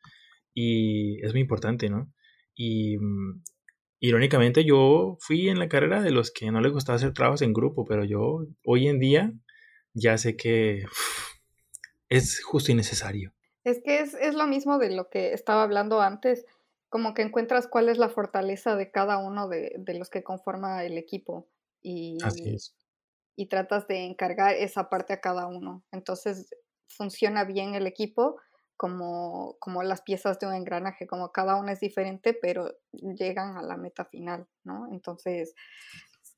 y 0.54 1.20
es 1.24 1.32
muy 1.32 1.40
importante, 1.40 1.90
¿no? 1.90 2.12
Y 2.54 2.98
mm, 2.98 3.42
irónicamente 3.98 4.64
yo 4.64 5.16
fui 5.18 5.48
en 5.48 5.58
la 5.58 5.68
carrera 5.68 6.02
de 6.02 6.12
los 6.12 6.30
que 6.30 6.52
no 6.52 6.60
les 6.60 6.72
gustaba 6.72 6.96
hacer 6.96 7.12
trabajos 7.12 7.42
en 7.42 7.52
grupo, 7.52 7.84
pero 7.84 8.04
yo 8.04 8.46
hoy 8.64 8.86
en 8.86 9.00
día 9.00 9.32
ya 9.92 10.18
sé 10.18 10.36
que 10.36 10.84
es 12.08 12.44
justo 12.44 12.70
y 12.70 12.76
necesario. 12.76 13.32
Es 13.64 13.80
que 13.82 14.00
es, 14.00 14.14
es, 14.14 14.34
lo 14.34 14.46
mismo 14.46 14.78
de 14.78 14.94
lo 14.94 15.08
que 15.08 15.32
estaba 15.32 15.62
hablando 15.62 16.00
antes, 16.00 16.44
como 16.94 17.12
que 17.12 17.22
encuentras 17.22 17.66
cuál 17.66 17.88
es 17.88 17.98
la 17.98 18.08
fortaleza 18.08 18.76
de 18.76 18.92
cada 18.92 19.18
uno 19.18 19.48
de, 19.48 19.74
de 19.78 19.94
los 19.94 20.10
que 20.10 20.22
conforma 20.22 20.84
el 20.84 20.96
equipo 20.96 21.48
y, 21.82 22.18
Así 22.22 22.54
es. 22.54 22.76
y 23.34 23.48
tratas 23.48 23.88
de 23.88 24.04
encargar 24.04 24.54
esa 24.54 24.88
parte 24.88 25.12
a 25.12 25.20
cada 25.20 25.48
uno. 25.48 25.82
Entonces 25.90 26.54
funciona 26.86 27.42
bien 27.42 27.74
el 27.74 27.88
equipo 27.88 28.40
como, 28.76 29.56
como 29.58 29.82
las 29.82 30.02
piezas 30.02 30.38
de 30.38 30.46
un 30.46 30.54
engranaje, 30.54 31.08
como 31.08 31.32
cada 31.32 31.56
uno 31.56 31.72
es 31.72 31.80
diferente, 31.80 32.32
pero 32.32 32.70
llegan 32.92 33.56
a 33.56 33.62
la 33.62 33.76
meta 33.76 34.04
final, 34.04 34.46
¿no? 34.62 34.86
Entonces, 34.92 35.52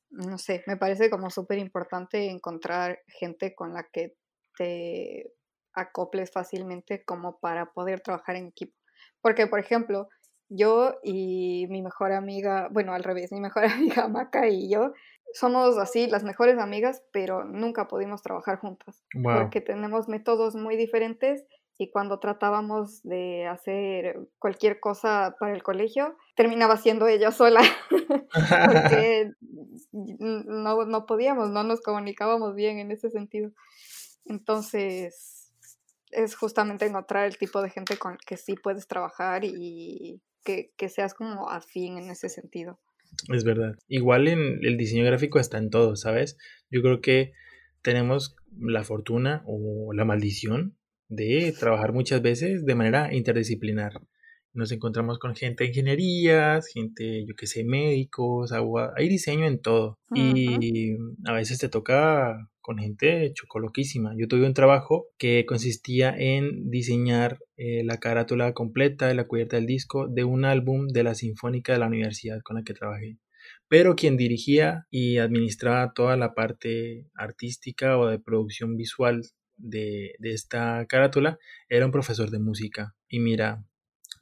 no 0.08 0.38
sé, 0.38 0.64
me 0.66 0.78
parece 0.78 1.10
como 1.10 1.28
súper 1.28 1.58
importante 1.58 2.30
encontrar 2.30 3.00
gente 3.08 3.54
con 3.54 3.74
la 3.74 3.86
que 3.92 4.16
te 4.56 5.34
acoples 5.74 6.30
fácilmente 6.32 7.04
como 7.04 7.40
para 7.40 7.72
poder 7.72 8.00
trabajar 8.00 8.36
en 8.36 8.46
equipo. 8.46 8.74
Porque, 9.20 9.46
por 9.46 9.58
ejemplo, 9.58 10.08
yo 10.48 10.94
y 11.02 11.66
mi 11.68 11.82
mejor 11.82 12.12
amiga, 12.12 12.68
bueno, 12.70 12.92
al 12.92 13.04
revés, 13.04 13.32
mi 13.32 13.40
mejor 13.40 13.64
amiga 14.04 14.08
Maca 14.08 14.48
y 14.48 14.70
yo 14.70 14.92
somos 15.32 15.76
así 15.76 16.06
las 16.06 16.24
mejores 16.24 16.58
amigas, 16.58 17.02
pero 17.12 17.44
nunca 17.44 17.88
pudimos 17.88 18.22
trabajar 18.22 18.58
juntas. 18.58 19.04
Porque 19.22 19.60
tenemos 19.60 20.08
métodos 20.08 20.54
muy 20.54 20.76
diferentes 20.76 21.44
y 21.78 21.90
cuando 21.90 22.20
tratábamos 22.20 23.02
de 23.02 23.46
hacer 23.46 24.18
cualquier 24.38 24.80
cosa 24.80 25.36
para 25.38 25.52
el 25.52 25.62
colegio, 25.62 26.16
terminaba 26.36 26.78
siendo 26.78 27.06
ella 27.06 27.32
sola, 27.32 27.60
porque 28.32 29.32
no, 29.92 30.84
no 30.86 31.06
podíamos, 31.06 31.50
no 31.50 31.64
nos 31.64 31.82
comunicábamos 31.82 32.54
bien 32.54 32.78
en 32.78 32.92
ese 32.92 33.10
sentido. 33.10 33.50
Entonces, 34.24 35.52
es 36.12 36.34
justamente 36.34 36.86
encontrar 36.86 37.26
el 37.26 37.36
tipo 37.36 37.60
de 37.60 37.70
gente 37.70 37.98
con 37.98 38.16
que 38.26 38.38
sí 38.38 38.54
puedes 38.54 38.88
trabajar 38.88 39.44
y 39.44 40.22
que, 40.46 40.72
que 40.78 40.88
seas 40.88 41.12
como 41.12 41.50
afín 41.50 41.98
en 41.98 42.08
ese 42.08 42.30
sentido. 42.30 42.78
Es 43.34 43.44
verdad. 43.44 43.76
Igual 43.88 44.28
en 44.28 44.64
el 44.64 44.76
diseño 44.76 45.04
gráfico 45.04 45.38
está 45.38 45.58
en 45.58 45.70
todo, 45.70 45.96
¿sabes? 45.96 46.38
Yo 46.70 46.80
creo 46.80 47.00
que 47.00 47.32
tenemos 47.82 48.36
la 48.58 48.84
fortuna 48.84 49.42
o 49.46 49.92
la 49.92 50.04
maldición 50.04 50.76
de 51.08 51.54
trabajar 51.58 51.92
muchas 51.92 52.22
veces 52.22 52.64
de 52.64 52.74
manera 52.74 53.12
interdisciplinar. 53.12 54.00
Nos 54.56 54.72
encontramos 54.72 55.18
con 55.18 55.34
gente 55.34 55.64
de 55.64 55.68
ingenierías, 55.68 56.66
gente, 56.72 57.24
yo 57.26 57.34
qué 57.36 57.46
sé, 57.46 57.62
médicos, 57.62 58.52
agua, 58.52 58.92
hay 58.96 59.08
diseño 59.08 59.46
en 59.46 59.60
todo. 59.60 59.98
Y 60.14 60.96
a 61.26 61.32
veces 61.32 61.58
te 61.58 61.68
toca 61.68 62.48
con 62.66 62.78
gente 62.78 63.32
chocoloquísima. 63.34 64.14
Yo 64.18 64.26
tuve 64.26 64.46
un 64.46 64.54
trabajo 64.54 65.06
que 65.18 65.44
consistía 65.46 66.12
en 66.16 66.68
diseñar 66.68 67.38
eh, 67.56 67.84
la 67.84 67.98
carátula 67.98 68.54
completa 68.54 69.06
de 69.06 69.14
la 69.14 69.28
cubierta 69.28 69.56
del 69.56 69.66
disco 69.66 70.08
de 70.08 70.24
un 70.24 70.44
álbum 70.44 70.88
de 70.88 71.04
la 71.04 71.14
Sinfónica 71.14 71.74
de 71.74 71.78
la 71.78 71.86
universidad 71.86 72.40
con 72.42 72.56
la 72.56 72.64
que 72.64 72.74
trabajé. 72.74 73.18
Pero 73.68 73.94
quien 73.94 74.16
dirigía 74.16 74.86
y 74.90 75.18
administraba 75.18 75.92
toda 75.92 76.16
la 76.16 76.34
parte 76.34 77.06
artística 77.14 77.98
o 77.98 78.08
de 78.08 78.18
producción 78.18 78.76
visual 78.76 79.22
de, 79.56 80.14
esta 80.20 80.86
carátula 80.88 81.38
era 81.68 81.86
un 81.86 81.92
profesor 81.92 82.30
de 82.30 82.38
música. 82.38 82.94
Y 83.08 83.20
mira, 83.20 83.64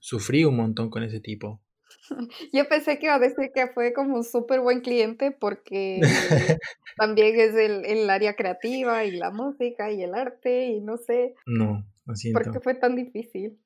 sufrí 0.05 0.45
un 0.45 0.57
montón 0.57 0.91
con 0.91 1.03
ese 1.03 1.19
tipo. 1.19 1.63
Yo 2.53 2.69
pensé 2.69 2.99
que 2.99 3.07
iba 3.07 3.15
a 3.15 3.19
decir 3.19 3.51
que 3.55 3.69
fue 3.69 3.95
como 3.95 4.17
un 4.17 4.25
súper 4.25 4.61
buen 4.61 4.83
cliente 4.83 5.31
porque 5.31 6.01
también 6.99 7.41
es 7.41 7.55
el, 7.55 7.87
el, 7.87 8.11
área 8.11 8.35
creativa 8.35 9.05
y 9.07 9.13
la 9.13 9.31
música 9.31 9.91
y 9.91 10.03
el 10.03 10.15
arte 10.15 10.67
y 10.67 10.83
no 10.83 10.99
sé. 10.99 11.35
No, 11.47 11.87
así 12.07 12.33
¿Por 12.33 12.53
qué 12.53 12.61
fue 12.61 12.75
tan 12.75 12.97
difícil? 12.97 13.59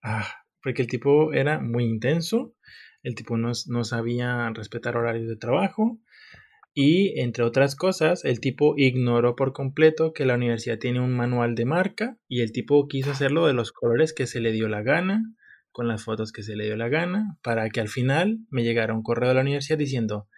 Ah, 0.00 0.28
porque 0.62 0.82
el 0.82 0.88
tipo 0.88 1.32
era 1.32 1.58
muy 1.58 1.84
intenso, 1.84 2.54
el 3.02 3.16
tipo 3.16 3.36
no, 3.36 3.50
no 3.66 3.82
sabía 3.82 4.48
respetar 4.54 4.96
horarios 4.96 5.28
de 5.28 5.36
trabajo, 5.36 5.98
y, 6.72 7.18
entre 7.18 7.42
otras 7.42 7.74
cosas, 7.74 8.24
el 8.24 8.38
tipo 8.38 8.74
ignoró 8.76 9.34
por 9.34 9.52
completo 9.52 10.12
que 10.12 10.24
la 10.24 10.36
universidad 10.36 10.78
tiene 10.78 11.00
un 11.00 11.16
manual 11.16 11.56
de 11.56 11.64
marca 11.64 12.16
y 12.28 12.42
el 12.42 12.52
tipo 12.52 12.86
quiso 12.86 13.10
hacerlo 13.10 13.48
de 13.48 13.54
los 13.54 13.72
colores 13.72 14.12
que 14.12 14.28
se 14.28 14.40
le 14.40 14.52
dio 14.52 14.68
la 14.68 14.82
gana, 14.82 15.24
con 15.72 15.88
las 15.88 16.04
fotos 16.04 16.32
que 16.32 16.42
se 16.42 16.56
le 16.56 16.64
dio 16.64 16.76
la 16.76 16.88
gana, 16.88 17.38
para 17.42 17.68
que 17.70 17.80
al 17.80 17.88
final 17.88 18.38
me 18.50 18.64
llegara 18.64 18.94
un 18.94 19.02
correo 19.02 19.28
de 19.28 19.34
la 19.34 19.40
universidad 19.42 19.78
diciendo 19.78 20.28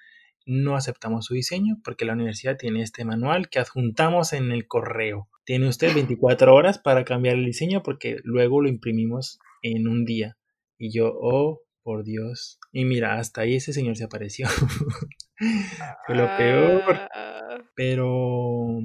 no 0.46 0.76
aceptamos 0.76 1.26
su 1.26 1.34
diseño 1.34 1.76
porque 1.84 2.04
la 2.04 2.14
universidad 2.14 2.56
tiene 2.56 2.82
este 2.82 3.04
manual 3.04 3.48
que 3.48 3.58
adjuntamos 3.58 4.32
en 4.32 4.50
el 4.52 4.66
correo. 4.66 5.28
Tiene 5.44 5.68
usted 5.68 5.94
24 5.94 6.54
horas 6.54 6.78
para 6.78 7.04
cambiar 7.04 7.36
el 7.36 7.44
diseño 7.44 7.82
porque 7.82 8.16
luego 8.24 8.60
lo 8.60 8.68
imprimimos 8.68 9.38
en 9.62 9.88
un 9.88 10.04
día. 10.04 10.36
Y 10.78 10.92
yo, 10.92 11.12
oh, 11.14 11.60
por 11.82 12.04
Dios. 12.04 12.58
Y 12.72 12.84
mira, 12.84 13.18
hasta 13.18 13.42
ahí 13.42 13.56
ese 13.56 13.72
señor 13.72 13.96
se 13.96 14.04
apareció. 14.04 14.48
Fue 16.06 16.14
lo 16.14 16.36
peor. 16.36 16.82
Ah. 17.14 17.58
Pero, 17.74 18.78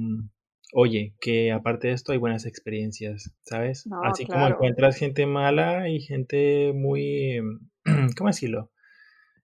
oye, 0.72 1.14
que 1.20 1.52
aparte 1.52 1.88
de 1.88 1.94
esto 1.94 2.12
hay 2.12 2.18
buenas 2.18 2.46
experiencias, 2.46 3.32
¿sabes? 3.42 3.88
Así 4.04 4.26
como 4.26 4.46
encuentras 4.46 4.96
gente 4.96 5.26
mala 5.26 5.88
y 5.88 6.00
gente 6.00 6.72
muy, 6.74 7.40
¿cómo 8.16 8.28
decirlo? 8.28 8.70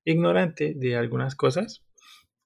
Ignorante 0.04 0.74
de 0.76 0.96
algunas 0.96 1.34
cosas, 1.34 1.84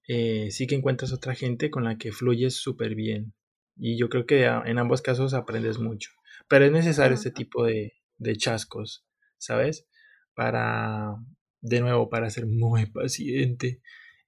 eh, 0.07 0.51
sí 0.51 0.67
que 0.67 0.77
encuentras 0.77 1.13
otra 1.13 1.35
gente 1.35 1.71
con 1.71 1.85
la 1.85 1.99
que 1.99 2.13
fluyes 2.13 2.55
súper 2.55 2.95
bien. 2.95 3.35
Y 3.77 3.99
yo 3.99 4.09
creo 4.09 4.27
que 4.27 4.45
en 4.45 4.79
ambos 4.79 5.03
casos 5.03 5.35
aprendes 5.35 5.79
mucho. 5.79 6.11
Pero 6.49 6.65
es 6.65 6.73
necesario 6.73 7.15
este 7.15 7.31
tipo 7.31 7.65
de, 7.65 7.95
de 8.17 8.37
chascos, 8.37 9.07
¿sabes? 9.39 9.87
Para, 10.35 11.17
de 11.61 11.81
nuevo, 11.81 12.09
para 12.09 12.31
ser 12.31 12.47
muy 12.47 12.87
paciente 12.87 13.81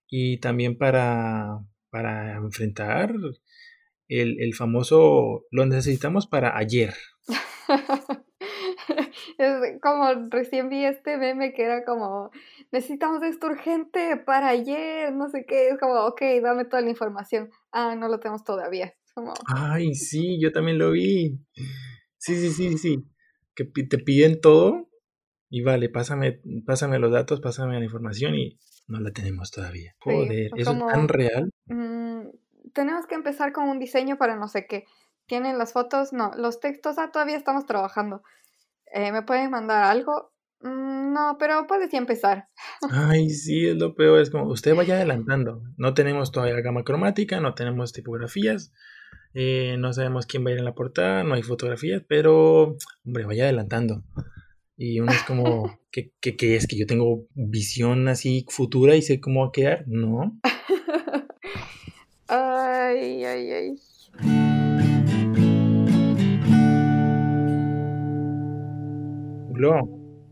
y 0.08 0.38
también 0.38 0.76
para, 0.76 1.60
para 1.90 2.36
enfrentar 2.36 3.14
el, 4.10 4.40
el 4.40 4.54
famoso 4.54 5.46
lo 5.50 5.66
necesitamos 5.66 6.26
para 6.26 6.56
ayer. 6.56 6.94
es 9.38 9.80
como 9.80 10.28
recién 10.28 10.68
vi 10.68 10.84
este 10.84 11.16
meme 11.16 11.52
que 11.54 11.62
era 11.62 11.84
como 11.84 12.30
necesitamos 12.72 13.22
esto 13.22 13.46
urgente 13.46 14.16
para 14.16 14.48
ayer, 14.48 15.12
no 15.12 15.28
sé 15.28 15.44
qué, 15.46 15.68
es 15.68 15.78
como, 15.78 15.94
ok, 16.06 16.20
dame 16.42 16.64
toda 16.64 16.82
la 16.82 16.90
información. 16.90 17.50
Ah, 17.72 17.94
no 17.96 18.08
lo 18.08 18.18
tenemos 18.18 18.44
todavía. 18.44 18.92
Como... 19.14 19.34
Ay, 19.46 19.94
sí, 19.94 20.40
yo 20.40 20.52
también 20.52 20.78
lo 20.78 20.92
vi. 20.92 21.38
Sí, 22.18 22.36
sí, 22.36 22.50
sí, 22.50 22.78
sí. 22.78 23.04
Que 23.54 23.64
te 23.64 23.98
piden 23.98 24.40
todo 24.40 24.88
y 25.48 25.62
vale, 25.62 25.88
pásame, 25.88 26.40
pásame 26.64 26.98
los 26.98 27.12
datos, 27.12 27.40
pásame 27.40 27.78
la 27.78 27.84
información 27.84 28.34
y 28.34 28.58
no 28.86 29.00
la 29.00 29.10
tenemos 29.10 29.50
todavía. 29.50 29.94
Joder, 29.98 30.50
¿eso 30.56 30.72
es 30.72 30.78
tan 30.78 31.08
real? 31.08 31.50
Tenemos 32.72 33.06
que 33.06 33.14
empezar 33.14 33.52
con 33.52 33.68
un 33.68 33.78
diseño 33.78 34.16
para 34.18 34.36
no 34.36 34.48
sé 34.48 34.66
qué. 34.66 34.84
¿Tienen 35.26 35.58
las 35.58 35.72
fotos? 35.72 36.12
No. 36.12 36.32
¿Los 36.36 36.60
textos? 36.60 36.98
Ah, 36.98 37.10
todavía 37.12 37.36
estamos 37.36 37.66
trabajando. 37.66 38.22
Eh, 38.92 39.12
¿Me 39.12 39.22
pueden 39.22 39.50
mandar 39.50 39.84
algo? 39.84 40.32
Mm, 40.60 41.12
no, 41.12 41.36
pero 41.38 41.66
puedes 41.66 41.90
ya 41.90 41.98
empezar. 41.98 42.48
Ay, 42.90 43.30
sí, 43.30 43.66
es 43.66 43.76
lo 43.76 43.94
peor. 43.94 44.20
Es 44.20 44.30
como, 44.30 44.46
usted 44.46 44.74
vaya 44.74 44.94
adelantando. 44.96 45.62
No 45.76 45.94
tenemos 45.94 46.32
todavía 46.32 46.60
gama 46.60 46.84
cromática, 46.84 47.40
no 47.40 47.54
tenemos 47.54 47.92
tipografías, 47.92 48.72
eh, 49.32 49.76
no 49.78 49.92
sabemos 49.92 50.26
quién 50.26 50.44
va 50.44 50.50
a 50.50 50.52
ir 50.52 50.58
en 50.58 50.64
la 50.64 50.74
portada, 50.74 51.24
no 51.24 51.34
hay 51.34 51.42
fotografías, 51.42 52.02
pero, 52.08 52.76
hombre, 53.04 53.24
vaya 53.24 53.44
adelantando. 53.44 54.04
Y 54.76 55.00
uno 55.00 55.12
es 55.12 55.22
como, 55.24 55.78
¿qué, 55.92 56.12
qué, 56.20 56.56
es? 56.56 56.66
¿Que 56.66 56.78
yo 56.78 56.86
tengo 56.86 57.26
visión 57.34 58.08
así 58.08 58.44
futura 58.48 58.96
y 58.96 59.02
sé 59.02 59.20
cómo 59.20 59.42
va 59.42 59.48
a 59.48 59.52
quedar? 59.52 59.84
No. 59.86 60.38
ay, 62.30 63.24
ay, 63.24 63.52
ay. 63.52 63.76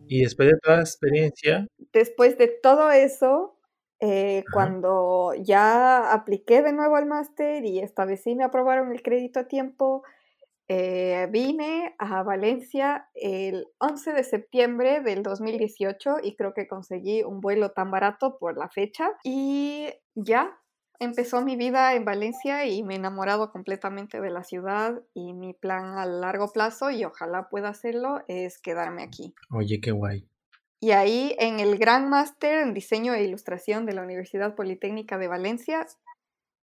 Y 0.09 0.22
después 0.22 0.49
de 0.49 0.59
toda 0.62 0.76
la 0.76 0.82
experiencia. 0.82 1.66
Después 1.92 2.38
de 2.38 2.49
todo 2.49 2.90
eso, 2.90 3.57
eh, 4.01 4.44
cuando 4.53 5.34
ya 5.40 6.12
apliqué 6.12 6.62
de 6.62 6.72
nuevo 6.72 6.96
al 6.96 7.07
máster 7.07 7.64
y 7.64 7.80
esta 7.80 8.05
vez 8.05 8.22
sí 8.22 8.34
me 8.34 8.44
aprobaron 8.44 8.92
el 8.92 9.03
crédito 9.03 9.40
a 9.40 9.49
tiempo, 9.49 10.03
Eh, 10.70 11.28
vine 11.30 11.94
a 11.99 12.22
Valencia 12.24 13.09
el 13.14 13.66
11 13.78 14.12
de 14.14 14.24
septiembre 14.24 15.01
del 15.01 15.22
2018 15.22 16.16
y 16.22 16.36
creo 16.36 16.55
que 16.55 16.68
conseguí 16.68 17.22
un 17.22 17.40
vuelo 17.40 17.72
tan 17.72 17.90
barato 17.90 18.38
por 18.38 18.59
la 18.59 18.68
fecha 18.68 19.11
y 19.24 19.88
ya 20.14 20.59
empezó 20.99 21.42
mi 21.42 21.57
vida 21.57 21.94
en 21.94 22.05
Valencia 22.05 22.66
y 22.66 22.82
me 22.82 22.94
he 22.94 22.96
enamorado 22.96 23.51
completamente 23.51 24.20
de 24.20 24.30
la 24.30 24.44
ciudad 24.44 25.03
y 25.14 25.32
mi 25.32 25.55
plan 25.55 25.99
a 25.99 26.07
largo 26.07 26.53
plazo 26.53 26.90
y 26.90 27.05
ojalá 27.05 27.49
pueda 27.49 27.68
hacerlo 27.68 28.22
es 28.28 28.59
quedarme 28.59 29.03
aquí. 29.03 29.34
Oye, 29.51 29.80
qué 29.80 29.90
guay. 29.90 30.28
Y 30.80 30.92
ahí 30.92 31.34
en 31.38 31.59
el 31.61 31.76
Gran 31.76 32.09
Máster 32.09 32.61
en 32.61 32.72
Diseño 32.72 33.12
e 33.12 33.24
Ilustración 33.24 33.84
de 33.84 33.94
la 33.94 34.03
Universidad 34.03 34.55
Politécnica 34.55 35.18
de 35.18 35.28
Valencia 35.28 35.86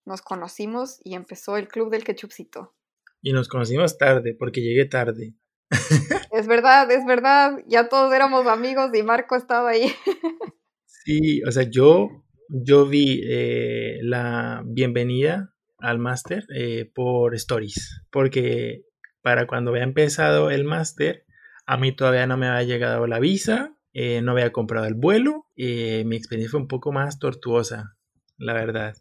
nos 0.06 0.22
conocimos 0.22 1.00
y 1.02 1.14
empezó 1.14 1.56
el 1.56 1.68
Club 1.68 1.90
del 1.90 2.04
Ketchupcito. 2.04 2.74
Y 3.22 3.32
nos 3.32 3.48
conocimos 3.48 3.96
tarde, 3.96 4.36
porque 4.38 4.60
llegué 4.60 4.84
tarde. 4.84 5.34
Es 6.30 6.48
verdad, 6.48 6.90
es 6.90 7.06
verdad. 7.06 7.62
Ya 7.68 7.88
todos 7.88 8.12
éramos 8.12 8.46
amigos 8.48 8.90
y 8.92 9.04
Marco 9.04 9.36
estaba 9.36 9.70
ahí. 9.70 9.92
Sí, 10.84 11.42
o 11.44 11.52
sea, 11.52 11.62
yo, 11.62 12.23
yo 12.48 12.86
vi 12.86 13.22
eh, 13.24 13.98
la 14.02 14.62
bienvenida 14.66 15.54
al 15.78 15.98
máster 15.98 16.46
eh, 16.54 16.90
por 16.94 17.34
stories, 17.34 18.02
porque 18.10 18.84
para 19.22 19.46
cuando 19.46 19.70
había 19.70 19.82
empezado 19.82 20.50
el 20.50 20.64
máster, 20.64 21.24
a 21.66 21.76
mí 21.76 21.92
todavía 21.92 22.26
no 22.26 22.36
me 22.36 22.46
había 22.46 22.62
llegado 22.64 23.06
la 23.06 23.20
visa, 23.20 23.76
eh, 23.92 24.20
no 24.22 24.32
había 24.32 24.52
comprado 24.52 24.86
el 24.86 24.94
vuelo, 24.94 25.46
mi 25.56 26.16
experiencia 26.16 26.50
fue 26.50 26.60
un 26.60 26.68
poco 26.68 26.92
más 26.92 27.18
tortuosa, 27.18 27.96
la 28.36 28.52
verdad, 28.52 28.96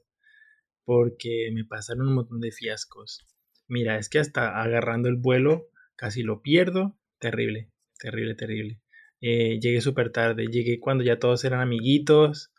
porque 0.86 1.50
me 1.54 1.66
pasaron 1.66 2.08
un 2.08 2.16
montón 2.16 2.40
de 2.40 2.52
fiascos. 2.52 3.26
Mira, 3.68 3.98
es 3.98 4.10
que 4.10 4.20
hasta 4.20 4.62
agarrando 4.62 5.10
el 5.10 5.16
vuelo 5.16 5.68
casi 5.96 6.22
lo 6.22 6.42
pierdo. 6.42 6.98
Terrible, 7.20 7.70
terrible, 7.98 8.36
terrible. 8.36 8.80
Llegué 9.20 9.80
súper 9.82 10.12
tarde, 10.12 10.48
llegué 10.48 10.80
cuando 10.80 11.04
ya 11.04 11.18
todos 11.18 11.44
eran 11.46 11.62
amiguitos. 11.62 12.53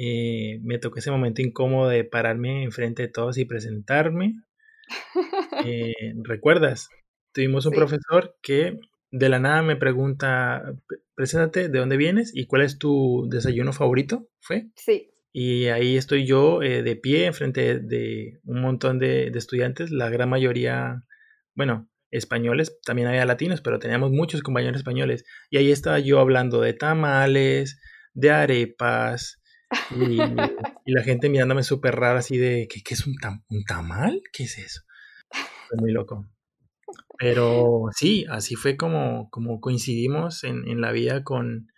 Eh, 0.00 0.60
me 0.62 0.78
tocó 0.78 1.00
ese 1.00 1.10
momento 1.10 1.42
incómodo 1.42 1.88
de 1.88 2.04
pararme 2.04 2.62
enfrente 2.62 3.02
de 3.02 3.08
todos 3.08 3.36
y 3.36 3.44
presentarme. 3.44 4.34
Eh, 5.64 5.92
¿Recuerdas? 6.22 6.88
Tuvimos 7.32 7.66
un 7.66 7.72
profesor 7.72 8.36
que 8.40 8.78
de 9.10 9.28
la 9.28 9.40
nada 9.40 9.62
me 9.62 9.74
pregunta, 9.74 10.62
preséntate, 11.16 11.68
¿de 11.68 11.78
dónde 11.80 11.96
vienes? 11.96 12.30
¿Y 12.32 12.46
cuál 12.46 12.62
es 12.62 12.78
tu 12.78 13.26
desayuno 13.28 13.72
favorito? 13.72 14.28
¿Fue? 14.38 14.68
Sí. 14.76 15.10
Y 15.32 15.66
ahí 15.66 15.96
estoy 15.96 16.26
yo 16.26 16.62
eh, 16.62 16.84
de 16.84 16.94
pie 16.94 17.26
enfrente 17.26 17.80
de 17.80 18.38
un 18.44 18.60
montón 18.60 19.00
de, 19.00 19.26
estudiantes, 19.34 19.90
la 19.90 20.10
gran 20.10 20.28
mayoría, 20.28 21.02
bueno, 21.56 21.90
españoles, 22.12 22.78
también 22.84 23.08
había 23.08 23.24
latinos, 23.24 23.62
pero 23.62 23.80
teníamos 23.80 24.12
muchos 24.12 24.42
compañeros 24.42 24.76
españoles. 24.76 25.24
Y 25.50 25.56
ahí 25.56 25.72
estaba 25.72 25.98
yo 25.98 26.20
hablando 26.20 26.60
de 26.60 26.72
tamales, 26.72 27.80
de 28.14 28.30
arepas, 28.30 29.37
y, 30.86 30.92
la 30.92 31.02
gente 31.02 31.28
mirándome 31.28 31.62
súper 31.62 31.96
raro 31.96 32.18
así 32.18 32.38
de, 32.38 32.68
¿qué, 32.70 32.82
qué 32.82 32.94
es 32.94 33.06
un, 33.06 33.14
un, 33.50 33.64
tamal? 33.64 34.22
¿Qué 34.32 34.44
es 34.44 34.58
eso? 34.58 34.82
Fue 35.68 35.78
muy 35.78 35.92
loco. 35.92 36.26
Pero 37.18 37.88
sí, 37.94 38.24
así 38.30 38.54
fue 38.54 38.76
como, 38.76 39.28
como 39.30 39.60
coincidimos 39.60 40.44
en, 40.44 40.68
en 40.68 40.80
la 40.80 40.92
vida 40.92 41.24
con, 41.24 41.68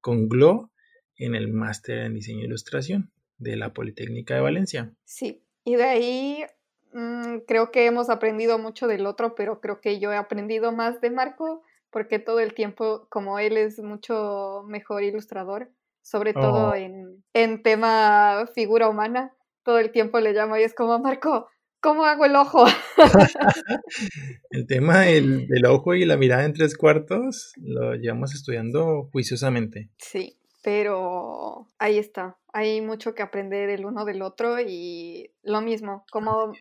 con 0.00 0.28
Glo 0.28 0.70
en 1.16 1.34
el 1.34 1.48
máster 1.48 1.98
en 1.98 2.14
diseño 2.14 2.42
e 2.42 2.46
ilustración 2.46 3.10
de 3.38 3.56
la 3.56 3.72
Politécnica 3.72 4.34
de 4.34 4.40
Valencia. 4.40 4.92
Sí, 5.04 5.44
y 5.64 5.76
de 5.76 5.84
ahí 5.84 6.44
mm, 6.92 7.38
creo 7.46 7.70
que 7.70 7.86
hemos 7.86 8.10
aprendido 8.10 8.58
mucho 8.58 8.86
del 8.86 9.06
otro, 9.06 9.34
pero 9.34 9.60
creo 9.60 9.80
que 9.80 10.00
yo 10.00 10.12
he 10.12 10.16
aprendido 10.16 10.72
más 10.72 11.00
de 11.00 11.10
Marco 11.10 11.62
porque 11.90 12.18
todo 12.18 12.40
el 12.40 12.54
tiempo, 12.54 13.06
como 13.08 13.38
él 13.38 13.56
es 13.56 13.78
mucho 13.78 14.64
mejor 14.66 15.02
ilustrador, 15.02 15.70
sobre 16.08 16.32
todo 16.32 16.70
oh. 16.70 16.74
en, 16.74 17.22
en 17.34 17.62
tema 17.62 18.46
figura 18.54 18.88
humana, 18.88 19.34
todo 19.62 19.78
el 19.78 19.90
tiempo 19.90 20.20
le 20.20 20.32
llamo 20.32 20.56
y 20.56 20.62
es 20.62 20.74
como, 20.74 20.98
Marco, 20.98 21.48
¿Cómo 21.80 22.04
hago 22.06 22.24
el 22.24 22.34
ojo? 22.34 22.64
el 24.50 24.66
tema 24.66 25.02
del, 25.02 25.46
del, 25.46 25.64
ojo 25.66 25.94
y 25.94 26.04
la 26.04 26.16
mirada 26.16 26.44
en 26.44 26.52
tres 26.52 26.76
cuartos 26.76 27.52
lo 27.56 27.94
llevamos 27.94 28.34
estudiando 28.34 29.08
juiciosamente. 29.12 29.88
Sí, 29.96 30.36
pero 30.64 31.68
ahí 31.78 31.98
está, 31.98 32.36
hay 32.52 32.80
mucho 32.80 33.14
que 33.14 33.22
aprender 33.22 33.68
el 33.68 33.86
uno 33.86 34.04
del 34.04 34.22
otro 34.22 34.58
y 34.58 35.30
lo 35.42 35.60
mismo, 35.60 36.04
como 36.10 36.52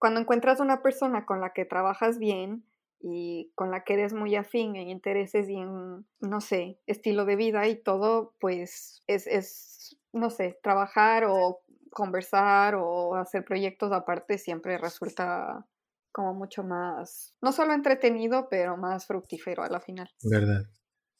cuando 0.00 0.18
encuentras 0.18 0.58
una 0.58 0.82
persona 0.82 1.24
con 1.24 1.40
la 1.40 1.52
que 1.52 1.64
trabajas 1.64 2.18
bien 2.18 2.64
y 3.06 3.52
con 3.54 3.70
la 3.70 3.84
que 3.84 3.94
eres 3.94 4.14
muy 4.14 4.34
afín 4.34 4.76
en 4.76 4.88
intereses 4.88 5.48
y 5.48 5.56
en, 5.56 6.06
no 6.20 6.40
sé, 6.40 6.78
estilo 6.86 7.26
de 7.26 7.36
vida 7.36 7.68
y 7.68 7.76
todo, 7.76 8.34
pues 8.40 9.02
es, 9.06 9.26
es 9.26 9.98
no 10.12 10.30
sé, 10.30 10.58
trabajar 10.62 11.24
o 11.28 11.60
conversar 11.90 12.74
o 12.76 13.14
hacer 13.14 13.44
proyectos 13.44 13.92
aparte 13.92 14.38
siempre 14.38 14.78
resulta 14.78 15.66
como 16.12 16.32
mucho 16.32 16.62
más, 16.62 17.34
no 17.42 17.52
solo 17.52 17.74
entretenido, 17.74 18.48
pero 18.48 18.76
más 18.76 19.06
fructífero 19.06 19.64
a 19.64 19.68
la 19.68 19.80
final. 19.80 20.08
Verdad. 20.22 20.62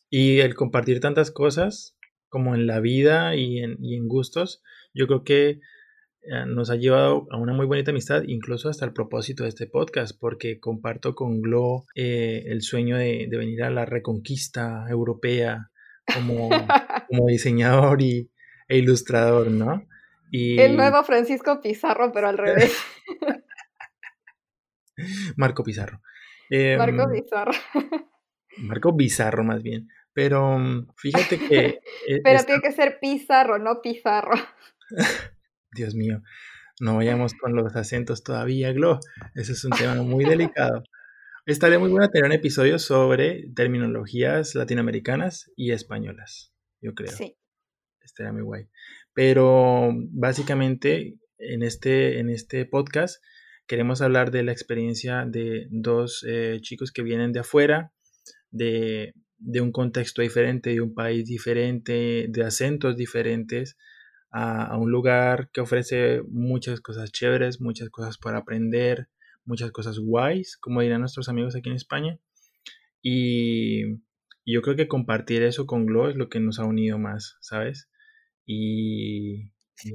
Y 0.09 0.39
el 0.41 0.55
compartir 0.55 1.01
tantas 1.01 1.33
cosas 1.33 1.97
como 2.29 2.55
en 2.55 2.67
la 2.67 2.81
vida 2.81 3.35
y 3.35 3.59
en, 3.59 4.09
gustos, 4.09 4.63
yo 4.95 5.07
creo 5.07 5.25
que 5.25 5.61
nos 6.47 6.71
ha 6.71 6.77
llevado 6.77 7.27
a 7.31 7.37
una 7.37 7.53
muy 7.53 7.67
bonita 7.67 7.91
amistad, 7.91 8.23
incluso 8.27 8.69
hasta 8.69 8.85
el 8.85 8.93
propósito 8.93 9.43
de 9.43 9.51
este 9.51 9.67
podcast, 9.67 10.19
porque 10.19 10.59
comparto 10.59 11.15
con 11.15 11.41
Glo 11.41 11.85
eh, 11.95 12.45
el 12.47 12.63
sueño 12.63 12.97
de, 12.97 13.29
venir 13.31 13.63
a 13.63 13.71
la 13.71 13.85
reconquista 13.85 14.87
europea 14.89 15.71
como, 16.15 16.49
como 17.09 17.27
diseñador 17.27 18.03
y, 18.03 18.31
e 18.69 18.79
ilustrador, 18.79 19.51
¿no? 19.51 19.87
Y... 20.31 20.59
El 20.59 20.77
nuevo 20.77 21.05
Francisco 21.05 21.61
Pizarro, 21.61 22.11
pero 22.13 22.29
al 22.29 22.39
revés. 22.39 22.77
Marco 25.37 25.63
Pizarro. 25.63 26.01
Marco 26.51 27.03
em, 27.03 27.13
Pizarro. 27.13 27.53
Marco 28.59 28.93
Bizarro, 28.93 29.45
más 29.45 29.63
bien. 29.63 29.89
Pero 30.13 30.59
mm, 30.59 30.89
fíjate 30.97 31.39
que... 31.39 31.81
E, 32.07 32.21
Pero 32.23 32.45
tiene 32.45 32.61
que 32.61 32.73
ser 32.73 32.99
Pizarro, 33.01 33.59
no 33.59 33.81
Pizarro. 33.83 34.35
Dios 35.75 35.95
mío, 35.95 36.23
no 36.81 36.97
vayamos 36.97 37.35
con 37.35 37.55
los 37.55 37.75
acentos 37.77 38.23
todavía, 38.23 38.73
Glo. 38.73 38.99
Ese 39.35 39.53
es 39.53 39.65
un 39.65 39.71
tema 39.73 39.97
muy 40.03 40.25
delicado. 40.25 40.83
Estaría 41.47 41.79
muy 41.79 41.91
bueno 41.91 42.09
tener 42.09 42.27
un 42.27 42.33
episodio 42.33 42.79
sobre 42.79 43.49
terminologías 43.55 44.55
latinoamericanas 44.55 45.51
y 45.57 45.73
españolas, 45.73 46.53
yo 46.81 46.95
creo. 46.95 47.13
Sí. 47.13 47.37
Estaría 48.03 48.33
muy 48.33 48.43
guay. 48.43 48.69
Pero 49.13 49.91
básicamente 50.11 51.19
en 51.39 51.63
este, 51.63 52.19
en 52.19 52.31
este 52.31 52.65
podcast 52.65 53.23
queremos 53.67 54.01
hablar 54.01 54.31
de 54.31 54.43
la 54.43 54.53
experiencia 54.53 55.25
de 55.27 55.67
dos 55.71 56.25
eh, 56.29 56.59
chicos 56.61 56.93
que 56.93 57.03
vienen 57.03 57.33
de 57.33 57.41
afuera, 57.41 57.93
de 58.51 59.15
de 59.45 59.61
un 59.61 59.73
contexto 59.73 60.23
diferente, 60.23 60.71
de 60.71 60.81
un 60.81 60.95
país 60.95 61.27
diferente, 61.27 62.27
de 62.29 62.45
acentos 62.45 62.97
diferentes, 62.97 63.77
a, 64.37 64.77
un 64.77 64.91
lugar 64.91 65.49
que 65.53 65.61
ofrece 65.61 66.23
muchas 66.29 66.81
cosas 66.81 67.13
chéveres, 67.13 67.61
muchas 67.61 67.89
cosas 67.89 68.19
para 68.19 68.39
aprender, 68.39 69.09
muchas 69.45 69.71
cosas 69.71 70.01
guays, 70.01 70.57
como 70.57 70.81
dirán 70.81 71.01
nuestros 71.01 71.29
amigos 71.29 71.55
aquí 71.55 71.69
en 71.69 71.77
España. 71.77 72.19
Y, 73.01 74.03
yo 74.47 74.61
creo 74.61 74.77
que 74.77 74.89
compartir 74.89 75.43
eso 75.43 75.67
con 75.67 75.87
Glo 75.87 76.11
es 76.11 76.17
lo 76.17 76.29
que 76.29 76.39
nos 76.41 76.59
ha 76.59 76.65
unido 76.65 76.99
más, 76.99 77.39
¿sabes? 77.41 77.89
Y, 78.45 79.45
y, 79.85 79.95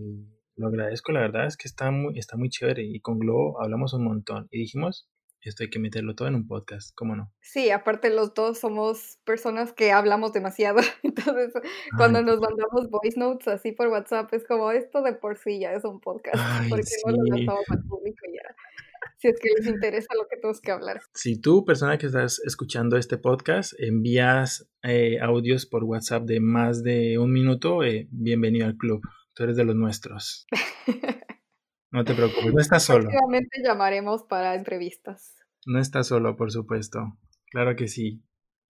lo 0.55 0.67
agradezco, 0.67 1.11
la 1.11 1.19
verdad 1.21 1.45
es 1.45 1.57
que 1.57 1.67
está 1.67 1.91
muy, 1.91 2.17
está 2.17 2.37
muy 2.37 2.49
chévere 2.49 2.83
y 2.83 2.99
con 3.01 3.19
Glo 3.19 3.61
hablamos 3.61 3.93
un 3.93 4.05
montón 4.05 4.47
y 4.51 4.59
dijimos, 4.59 5.09
esto 5.41 5.63
hay 5.63 5.69
que 5.69 5.79
meterlo 5.79 6.15
todo 6.15 6.27
en 6.27 6.35
un 6.35 6.47
podcast, 6.47 6.93
¿cómo 6.95 7.15
no? 7.15 7.31
Sí, 7.41 7.69
aparte 7.69 8.09
los 8.09 8.33
dos 8.33 8.59
somos 8.59 9.19
personas 9.23 9.73
que 9.73 9.91
hablamos 9.91 10.33
demasiado, 10.33 10.79
entonces 11.03 11.53
cuando 11.95 12.21
nos 12.21 12.39
mandamos 12.39 12.89
voice 12.89 13.19
notes 13.19 13.47
así 13.47 13.71
por 13.71 13.87
WhatsApp 13.87 14.33
es 14.33 14.45
como 14.45 14.71
esto 14.71 15.01
de 15.01 15.13
por 15.13 15.37
sí 15.37 15.59
ya 15.59 15.73
es 15.73 15.85
un 15.85 15.99
podcast, 15.99 16.35
porque 16.69 16.91
no 17.05 17.11
lo 17.13 17.23
lanzamos 17.35 17.65
al 17.69 17.83
público 17.83 18.25
ya. 18.33 18.55
Si 19.17 19.27
es 19.27 19.39
que 19.39 19.49
les 19.57 19.67
interesa 19.67 20.07
lo 20.15 20.27
que 20.29 20.37
tenemos 20.37 20.61
que 20.61 20.71
hablar. 20.71 21.01
Si 21.13 21.39
tú, 21.39 21.65
persona 21.65 21.97
que 21.97 22.05
estás 22.05 22.39
escuchando 22.45 22.97
este 22.97 23.17
podcast, 23.17 23.73
envías 23.77 24.69
eh, 24.81 25.19
audios 25.21 25.65
por 25.65 25.83
WhatsApp 25.83 26.23
de 26.23 26.39
más 26.39 26.83
de 26.83 27.17
un 27.17 27.31
minuto, 27.33 27.83
eh, 27.83 28.07
bienvenido 28.11 28.65
al 28.65 28.77
club. 28.77 29.01
Tú 29.33 29.43
eres 29.43 29.57
de 29.57 29.65
los 29.65 29.75
nuestros. 29.75 30.47
No 31.91 32.03
te 32.03 32.13
preocupes, 32.13 32.53
no 32.53 32.61
estás 32.61 32.83
solo. 32.83 33.09
Llamaremos 33.63 34.23
para 34.23 34.55
entrevistas. 34.55 35.35
No 35.65 35.79
estás 35.79 36.07
solo, 36.07 36.35
por 36.35 36.51
supuesto. 36.51 37.17
Claro 37.49 37.75
que 37.75 37.87
sí. 37.87 38.21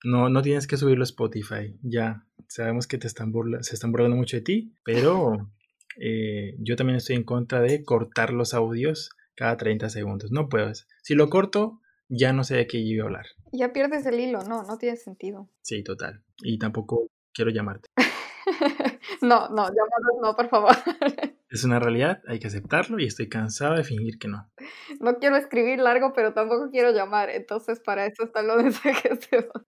No, 0.04 0.30
no 0.30 0.42
tienes 0.42 0.68
que 0.68 0.78
subirlo 0.78 1.04
a 1.04 1.06
Spotify. 1.06 1.78
Ya, 1.82 2.26
sabemos 2.48 2.88
que 2.88 2.98
te 2.98 3.08
están 3.08 3.34
se 3.62 3.76
están 3.76 3.92
burlando 3.92 4.16
mucho 4.16 4.38
de 4.38 4.42
ti, 4.42 4.74
pero 4.84 5.52
eh, 6.00 6.56
yo 6.60 6.76
también 6.78 6.98
estoy 6.98 7.18
en 7.18 7.24
contra 7.24 7.60
de 7.62 7.84
cortar 7.84 8.32
los 8.32 8.54
audios 8.54 9.10
cada 9.36 9.58
30 9.58 9.90
segundos. 9.90 10.32
No 10.32 10.48
puedes. 10.48 10.88
Si 11.02 11.16
lo 11.16 11.30
corto, 11.30 11.82
ya 12.08 12.32
no 12.34 12.44
sé 12.44 12.56
de 12.56 12.68
qué 12.68 12.78
iba 12.78 13.04
a 13.04 13.08
hablar. 13.08 13.26
Ya 13.52 13.74
pierdes 13.74 14.06
el 14.06 14.20
hilo, 14.20 14.44
no, 14.44 14.64
no 14.64 14.78
tiene 14.78 14.98
sentido. 14.98 15.50
Sí, 15.62 15.84
total. 15.84 16.24
Y 16.42 16.58
tampoco 16.58 17.08
quiero 17.34 17.52
llamarte. 17.52 17.88
no, 19.22 19.50
no, 19.50 19.68
llámanos 19.68 20.16
no, 20.22 20.36
por 20.36 20.50
favor. 20.50 20.72
es 21.50 21.64
una 21.64 21.80
realidad, 21.80 22.22
hay 22.28 22.40
que 22.40 22.48
aceptarlo 22.48 23.00
y 23.00 23.06
estoy 23.06 23.30
cansado 23.30 23.76
de 23.76 23.84
fingir 23.84 24.18
que 24.20 24.28
no. 24.28 24.50
No 25.00 25.18
quiero 25.18 25.36
escribir 25.36 25.80
largo, 25.80 26.14
pero 26.14 26.34
tampoco 26.34 26.70
quiero 26.72 26.92
llamar, 26.92 27.30
entonces 27.30 27.80
para 27.80 28.06
eso 28.06 28.24
están 28.24 28.48
los 28.48 28.58
mensajes 28.64 29.30
de 29.30 29.38
voz. 29.42 29.64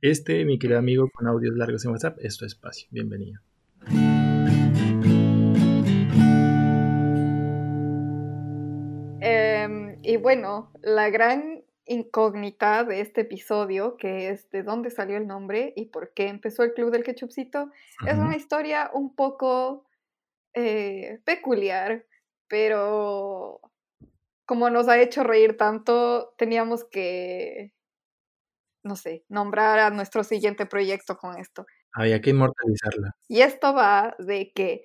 Este, 0.00 0.44
mi 0.44 0.58
querido 0.58 0.78
amigo 0.78 1.08
con 1.12 1.26
audios 1.26 1.56
largos 1.56 1.84
en 1.84 1.92
WhatsApp, 1.92 2.18
es 2.20 2.36
tu 2.36 2.44
espacio. 2.44 2.88
Bienvenido. 2.90 3.40
Em, 9.20 9.98
y 10.02 10.16
bueno, 10.18 10.70
la 10.82 11.08
gran 11.10 11.63
incógnita 11.86 12.84
de 12.84 13.00
este 13.00 13.22
episodio, 13.22 13.96
que 13.96 14.30
es 14.30 14.50
de 14.50 14.62
dónde 14.62 14.90
salió 14.90 15.16
el 15.16 15.26
nombre 15.26 15.72
y 15.76 15.86
por 15.86 16.12
qué 16.14 16.28
empezó 16.28 16.62
el 16.62 16.72
Club 16.72 16.90
del 16.90 17.04
Ketchupcito, 17.04 17.70
es 18.06 18.16
una 18.16 18.36
historia 18.36 18.90
un 18.92 19.14
poco 19.14 19.86
eh, 20.54 21.20
peculiar, 21.24 22.06
pero 22.48 23.60
como 24.46 24.70
nos 24.70 24.88
ha 24.88 25.00
hecho 25.00 25.24
reír 25.24 25.56
tanto, 25.56 26.34
teníamos 26.36 26.84
que, 26.84 27.72
no 28.82 28.96
sé, 28.96 29.24
nombrar 29.28 29.78
a 29.78 29.90
nuestro 29.90 30.24
siguiente 30.24 30.66
proyecto 30.66 31.16
con 31.16 31.38
esto. 31.38 31.66
Había 31.92 32.20
que 32.20 32.30
inmortalizarla. 32.30 33.16
Y 33.28 33.40
esto 33.40 33.74
va 33.74 34.14
de 34.18 34.52
que 34.52 34.82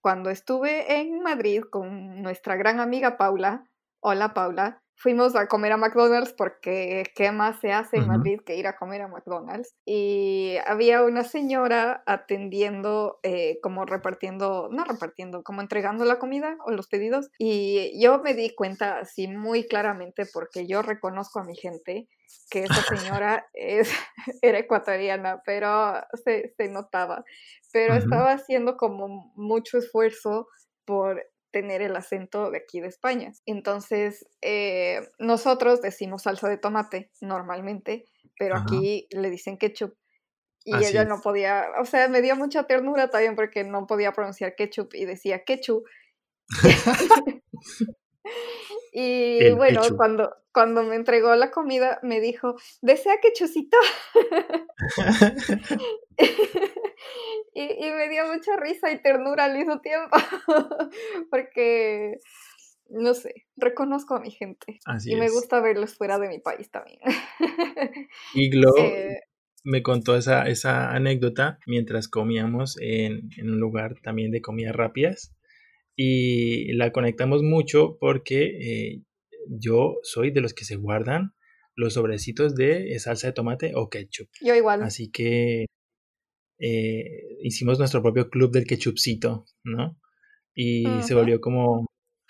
cuando 0.00 0.30
estuve 0.30 1.00
en 1.00 1.20
Madrid 1.20 1.62
con 1.70 2.22
nuestra 2.22 2.56
gran 2.56 2.80
amiga 2.80 3.16
Paula, 3.16 3.68
hola 4.00 4.32
Paula, 4.32 4.82
fuimos 5.00 5.34
a 5.34 5.46
comer 5.46 5.72
a 5.72 5.78
McDonald's 5.78 6.34
porque 6.36 7.04
qué 7.14 7.32
más 7.32 7.58
se 7.60 7.72
hace 7.72 7.96
en 7.96 8.06
Madrid 8.06 8.40
que 8.44 8.56
ir 8.56 8.66
a 8.66 8.76
comer 8.76 9.00
a 9.00 9.08
McDonald's. 9.08 9.74
Y 9.86 10.56
había 10.66 11.02
una 11.02 11.24
señora 11.24 12.02
atendiendo, 12.06 13.18
eh, 13.22 13.58
como 13.62 13.86
repartiendo, 13.86 14.68
no 14.70 14.84
repartiendo, 14.84 15.42
como 15.42 15.62
entregando 15.62 16.04
la 16.04 16.18
comida 16.18 16.58
o 16.66 16.70
los 16.70 16.86
pedidos. 16.86 17.30
Y 17.38 17.98
yo 17.98 18.18
me 18.18 18.34
di 18.34 18.54
cuenta 18.54 18.98
así 18.98 19.26
muy 19.26 19.66
claramente 19.66 20.26
porque 20.30 20.66
yo 20.66 20.82
reconozco 20.82 21.40
a 21.40 21.44
mi 21.44 21.56
gente 21.56 22.06
que 22.50 22.64
esa 22.64 22.74
señora 23.22 23.46
es, 23.54 23.90
era 24.42 24.58
ecuatoriana, 24.58 25.40
pero 25.46 25.94
se, 26.24 26.52
se 26.58 26.68
notaba. 26.68 27.24
Pero 27.72 27.94
estaba 27.94 28.32
haciendo 28.32 28.76
como 28.76 29.32
mucho 29.34 29.78
esfuerzo 29.78 30.46
por 30.84 31.24
tener 31.50 31.82
el 31.82 31.96
acento 31.96 32.50
de 32.50 32.58
aquí 32.58 32.80
de 32.80 32.88
España. 32.88 33.32
Entonces, 33.46 34.26
eh, 34.40 35.00
nosotros 35.18 35.82
decimos 35.82 36.22
salsa 36.22 36.48
de 36.48 36.58
tomate 36.58 37.10
normalmente, 37.20 38.04
pero 38.38 38.56
aquí 38.56 39.06
le 39.10 39.30
dicen 39.30 39.58
ketchup. 39.58 39.94
Y 40.64 40.76
ella 40.76 41.04
no 41.04 41.20
podía, 41.22 41.68
o 41.80 41.86
sea, 41.86 42.08
me 42.08 42.20
dio 42.20 42.36
mucha 42.36 42.64
ternura 42.64 43.08
también 43.08 43.34
porque 43.34 43.64
no 43.64 43.86
podía 43.86 44.12
pronunciar 44.12 44.54
ketchup 44.54 44.94
y 44.94 45.06
decía 45.06 45.42
ketchup. 45.44 45.84
y 48.92 49.50
bueno, 49.52 49.82
cuando 49.96 50.30
cuando 50.52 50.82
me 50.82 50.96
entregó 50.96 51.34
la 51.36 51.50
comida 51.50 51.98
me 52.02 52.20
dijo, 52.20 52.56
¿desea 52.82 53.20
ketchupcito? 53.20 53.76
y, 57.54 57.90
me 57.90 58.08
dio 58.08 58.26
mucha 58.26 58.56
risa 58.56 58.90
y 58.92 59.02
ternura 59.02 59.46
al 59.46 59.56
mismo 59.56 59.80
tiempo, 59.80 60.16
porque, 61.30 62.18
no 62.88 63.14
sé, 63.14 63.46
reconozco 63.56 64.14
a 64.14 64.20
mi 64.20 64.30
gente 64.30 64.78
y 65.04 65.16
me 65.16 65.28
gusta 65.30 65.60
verlos 65.60 65.96
fuera 65.96 66.18
de 66.18 66.28
mi 66.28 66.38
país 66.38 66.70
también. 66.70 67.00
y 68.34 68.50
Glo 68.50 68.72
eh, 68.78 69.20
me 69.64 69.82
contó 69.82 70.16
esa, 70.16 70.48
esa 70.48 70.90
anécdota 70.90 71.58
mientras 71.66 72.08
comíamos 72.08 72.76
en, 72.80 73.30
un 73.42 73.58
lugar 73.58 73.94
también 74.02 74.30
de 74.30 74.40
comidas 74.40 74.74
rápidas 74.74 75.34
y 75.96 76.72
la 76.74 76.92
conectamos 76.92 77.42
mucho 77.42 77.98
porque 78.00 78.44
eh, 78.44 79.02
yo 79.48 79.96
soy 80.02 80.30
de 80.30 80.40
los 80.40 80.54
que 80.54 80.64
se 80.64 80.76
guardan 80.76 81.34
los 81.74 81.94
sobrecitos 81.94 82.54
de 82.54 82.98
salsa 82.98 83.28
de 83.28 83.32
tomate 83.32 83.72
o 83.74 83.88
ketchup. 83.88 84.28
Yo 84.40 84.54
igual. 84.54 84.82
Así 84.82 85.10
que 85.10 85.66
eh, 86.60 87.38
hicimos 87.42 87.78
nuestro 87.78 88.02
propio 88.02 88.28
club 88.28 88.52
del 88.52 88.66
ketchupcito, 88.66 89.46
¿no? 89.64 89.98
Y 90.54 90.84
se 91.02 91.14
volvió 91.14 91.40
como 91.40 91.86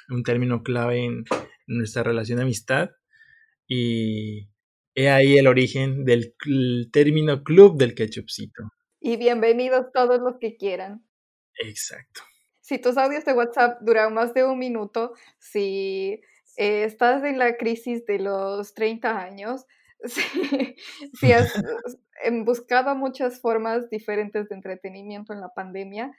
un 0.08 0.22
término 0.22 0.62
clave 0.62 1.04
en 1.04 1.24
nuestra 1.66 2.04
relación 2.04 2.36
de 2.36 2.44
amistad. 2.44 2.90
Y 3.66 4.48
he 4.94 5.08
ahí 5.08 5.36
el 5.36 5.48
origen 5.48 6.04
del 6.04 6.34
término 6.92 7.42
club 7.42 7.76
del 7.76 7.94
ketchupcito. 7.94 8.70
Y 9.00 9.16
bienvenidos 9.16 9.86
todos 9.92 10.20
los 10.20 10.36
que 10.38 10.56
quieran. 10.56 11.04
Exacto. 11.64 12.20
Si 12.60 12.78
tus 12.78 12.96
audios 12.98 13.24
de 13.24 13.32
WhatsApp 13.32 13.80
duran 13.82 14.14
más 14.14 14.32
de 14.32 14.44
un 14.44 14.58
minuto, 14.58 15.14
si 15.40 16.20
eh, 16.56 16.84
estás 16.84 17.24
en 17.24 17.38
la 17.38 17.56
crisis 17.56 18.06
de 18.06 18.20
los 18.20 18.74
30 18.74 19.20
años, 19.20 19.66
si, 20.04 21.32
has 21.32 21.52
buscado 22.44 22.94
muchas 22.94 23.40
formas 23.40 23.90
diferentes 23.90 24.48
de 24.48 24.54
entretenimiento 24.54 25.32
en 25.32 25.40
la 25.40 25.52
pandemia 25.54 26.12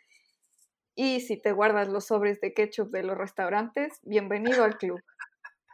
y 0.96 1.22
si 1.22 1.42
te 1.42 1.52
guardas 1.52 1.88
los 1.90 2.08
sobres 2.08 2.42
de 2.42 2.54
ketchup 2.54 2.92
de 2.92 3.04
los 3.04 3.18
restaurantes, 3.18 4.00
bienvenido 4.04 4.64
al 4.64 4.78
club. 4.78 5.00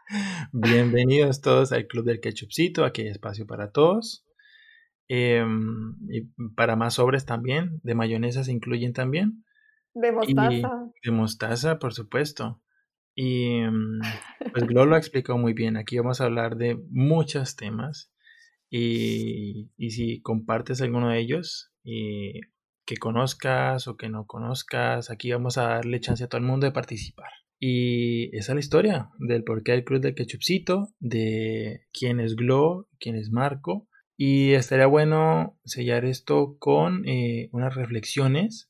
Bienvenidos 0.54 1.42
todos 1.42 1.74
al 1.74 1.86
club 1.86 2.06
del 2.06 2.22
ketchupcito, 2.22 2.86
aquí 2.86 3.02
hay 3.02 3.10
espacio 3.10 3.46
para 3.46 3.72
todos. 3.72 4.26
Em, 5.10 5.96
y 6.10 6.22
para 6.56 6.78
más 6.78 6.96
sobres 6.96 7.26
también, 7.26 7.82
de 7.84 7.96
mayonesa 7.96 8.44
se 8.44 8.54
incluyen 8.54 8.94
también. 8.94 9.44
De 9.94 10.12
mostaza. 10.12 10.92
de 11.04 11.12
mostaza, 11.12 11.80
por 11.80 11.94
supuesto. 11.94 12.62
Y 13.20 13.62
mm, 13.62 14.00
pues 14.54 14.64
Glo 14.68 14.86
lo 14.86 14.96
explicó 14.96 15.38
muy 15.38 15.54
bien. 15.54 15.76
Aquí 15.76 15.98
vamos 15.98 16.22
a 16.22 16.26
hablar 16.26 16.56
de 16.56 16.80
muchos 16.92 17.56
temas. 17.56 18.14
Y, 18.70 19.72
si 19.90 20.22
compartes 20.22 20.82
alguno 20.82 21.10
de 21.10 21.20
ellos, 21.20 21.72
y 21.84 22.42
que 22.86 22.98
conozcas 22.98 23.88
o 23.88 23.98
que 23.98 24.08
no 24.08 24.28
conozcas, 24.28 25.10
aquí 25.10 25.32
vamos 25.32 25.58
a 25.58 25.64
darle 25.64 26.00
chance 26.00 26.24
a 26.24 26.28
todo 26.28 26.40
el 26.40 26.48
mundo 26.48 26.68
de 26.68 26.72
participar. 26.72 27.32
Y 27.60 28.36
esa 28.38 28.52
es 28.52 28.56
la 28.56 28.60
historia 28.60 29.10
del 29.18 29.44
porqué 29.44 29.72
del 29.72 29.84
Club 29.84 30.02
del 30.02 30.14
Ketchupcito, 30.14 30.90
de 31.00 31.88
quién 31.92 32.20
es 32.20 32.36
Glo, 32.36 32.88
quién 33.00 33.16
es 33.16 33.32
Marco. 33.32 33.88
Y 34.16 34.52
estaría 34.52 34.86
bueno 34.86 35.58
sellar 35.66 36.06
esto 36.06 36.58
con 36.60 37.08
eh, 37.08 37.50
unas 37.52 37.74
reflexiones 37.74 38.70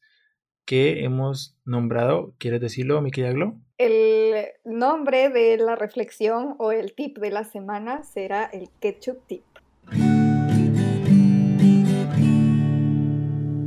que 0.67 1.05
hemos 1.05 1.55
nombrado. 1.63 2.33
¿Quieres 2.37 2.59
decirlo, 2.59 3.01
mi 3.01 3.09
querida 3.09 3.31
Glo? 3.31 3.55
El 3.77 4.47
nombre 4.65 5.29
de 5.29 5.57
la 5.57 5.75
reflexión 5.75 6.55
o 6.59 6.73
el 6.73 6.93
tip 6.93 7.17
de 7.19 7.31
la 7.31 7.45
semana 7.45 8.03
será 8.03 8.43
el 8.43 8.69
ketchup 8.81 9.25
tip. 9.27 9.43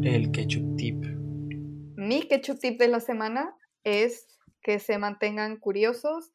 El 0.05 0.31
ketchup 0.31 0.77
tip. 0.77 1.07
Mi 1.97 2.29
ketchup 2.29 2.59
tip 2.59 2.79
de 2.79 2.89
la 2.89 3.01
semana 3.01 3.57
es 3.83 4.29
que 4.63 4.79
se 4.79 4.99
mantengan 4.99 5.57
curiosos 5.57 6.33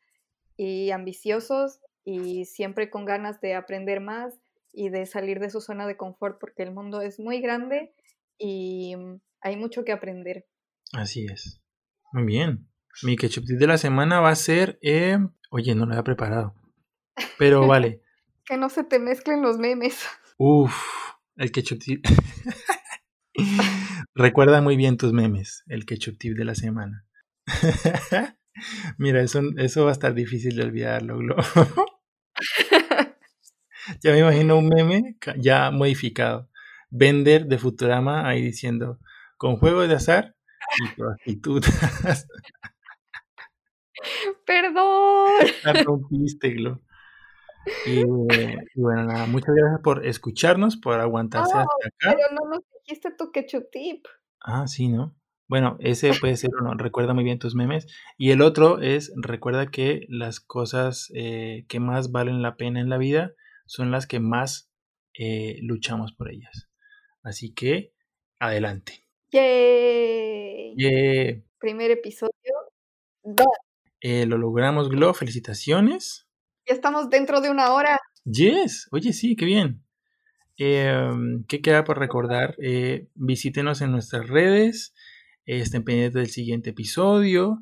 y 0.58 0.90
ambiciosos 0.90 1.80
y 2.04 2.46
siempre 2.46 2.90
con 2.90 3.06
ganas 3.06 3.40
de 3.40 3.54
aprender 3.54 4.02
más 4.02 4.34
y 4.74 4.90
de 4.90 5.06
salir 5.06 5.40
de 5.40 5.52
su 5.52 5.62
zona 5.62 5.86
de 5.86 5.96
confort 5.96 6.40
porque 6.40 6.64
el 6.64 6.72
mundo 6.72 7.02
es 7.02 7.20
muy 7.20 7.40
grande 7.40 7.94
y 8.40 8.96
hay 9.42 9.58
mucho 9.58 9.86
que 9.86 9.92
aprender. 9.92 10.48
Así 10.94 11.26
es. 11.26 11.62
Muy 12.12 12.24
bien. 12.24 12.68
Mi 13.04 13.18
ketchup 13.18 13.46
tip 13.46 13.58
de 13.58 13.68
la 13.68 13.78
semana 13.78 14.22
va 14.22 14.30
a 14.30 14.36
ser. 14.36 14.80
Eh, 14.82 15.18
oye, 15.50 15.76
no 15.76 15.86
lo 15.86 15.94
había 15.94 16.04
preparado. 16.04 16.56
Pero 17.38 17.68
vale. 17.68 18.02
que 18.46 18.58
no 18.58 18.70
se 18.70 18.84
te 18.84 19.00
mezclen 19.00 19.42
los 19.42 19.58
memes. 19.58 20.06
Uf, 20.38 20.76
el 21.36 21.52
ketchup 21.52 21.80
tip. 21.80 22.06
Recuerda 24.16 24.62
muy 24.62 24.78
bien 24.78 24.98
tus 24.98 25.12
memes, 25.12 25.64
el 25.68 25.86
ketchup 25.86 26.18
tip 26.18 26.38
de 26.38 26.46
la 26.46 26.56
semana. 26.56 27.06
Mira, 28.98 29.22
eso, 29.22 29.42
eso 29.58 29.84
va 29.84 29.90
a 29.90 29.94
estar 29.94 30.14
difícil 30.14 30.56
de 30.56 30.64
olvidarlo, 30.64 31.20
ya 34.02 34.12
me 34.12 34.20
imagino 34.20 34.58
un 34.58 34.70
meme 34.70 35.18
ya 35.38 35.70
modificado. 35.72 36.50
Vender 36.90 37.46
de 37.48 37.58
Futurama 37.58 38.28
ahí 38.28 38.42
diciendo, 38.42 39.00
con 39.38 39.58
juego 39.58 39.88
de 39.88 39.96
azar 39.96 40.35
y 40.84 40.88
prostitutas. 40.96 42.28
Perdón. 44.46 45.30
La 45.64 45.84
rompiste, 45.84 46.52
Glo. 46.52 46.82
Y, 47.88 48.04
bueno, 48.76 49.06
nada, 49.06 49.26
muchas 49.26 49.56
gracias 49.56 49.82
por 49.82 50.06
escucharnos, 50.06 50.78
por 50.78 51.00
aguantarse 51.00 51.58
hasta 51.58 51.64
acá. 51.64 52.16
Pero 52.16 52.40
no 52.40 52.50
nos 52.50 52.60
dijiste 52.82 53.12
tu 53.18 53.32
ketchup 53.32 53.72
tip. 53.72 54.06
Ah, 54.40 54.68
sí, 54.68 54.88
¿no? 54.88 55.16
Bueno, 55.48 55.78
ese 55.80 56.12
puede 56.20 56.38
ser 56.38 56.52
uno, 56.60 56.74
recuerda 56.76 57.14
muy 57.14 57.24
bien 57.24 57.40
tus 57.40 57.56
memes. 57.56 57.88
Y 58.18 58.32
el 58.32 58.42
otro 58.42 58.82
es, 58.82 59.12
recuerda 59.16 59.68
que 59.68 60.06
las 60.10 60.40
cosas 60.40 61.12
eh, 61.16 61.66
que 61.68 61.80
más 61.80 62.12
valen 62.12 62.42
la 62.42 62.56
pena 62.56 62.80
en 62.80 62.90
la 62.90 62.98
vida 62.98 63.32
son 63.66 63.92
las 63.92 64.08
que 64.08 64.20
más 64.20 64.72
eh, 65.14 65.58
luchamos 65.62 66.14
por 66.14 66.32
ellas. 66.32 66.70
Así 67.24 67.54
que, 67.54 67.94
adelante. 68.40 69.05
¡Yay! 69.36 70.76
Yeah. 70.78 71.42
Primer 71.60 71.92
episodio. 71.92 72.32
Eh, 74.00 74.26
lo 74.26 74.38
logramos, 74.38 74.88
Glo. 74.88 75.14
Felicitaciones. 75.14 76.26
Ya 76.66 76.74
estamos 76.74 77.10
dentro 77.10 77.42
de 77.42 77.50
una 77.50 77.74
hora. 77.74 78.00
Yes. 78.24 78.88
Oye, 78.94 79.12
sí, 79.12 79.36
qué 79.36 79.44
bien. 79.44 79.84
Em, 80.56 81.44
¿Qué 81.50 81.62
queda 81.62 81.84
por 81.84 82.00
recordar? 82.00 82.56
Eh, 82.60 83.10
visítenos 83.14 83.82
en 83.82 83.92
nuestras 83.92 84.26
redes. 84.30 84.94
estén 85.46 85.84
pendientes 85.84 86.14
del 86.14 86.30
siguiente 86.30 86.70
episodio. 86.70 87.60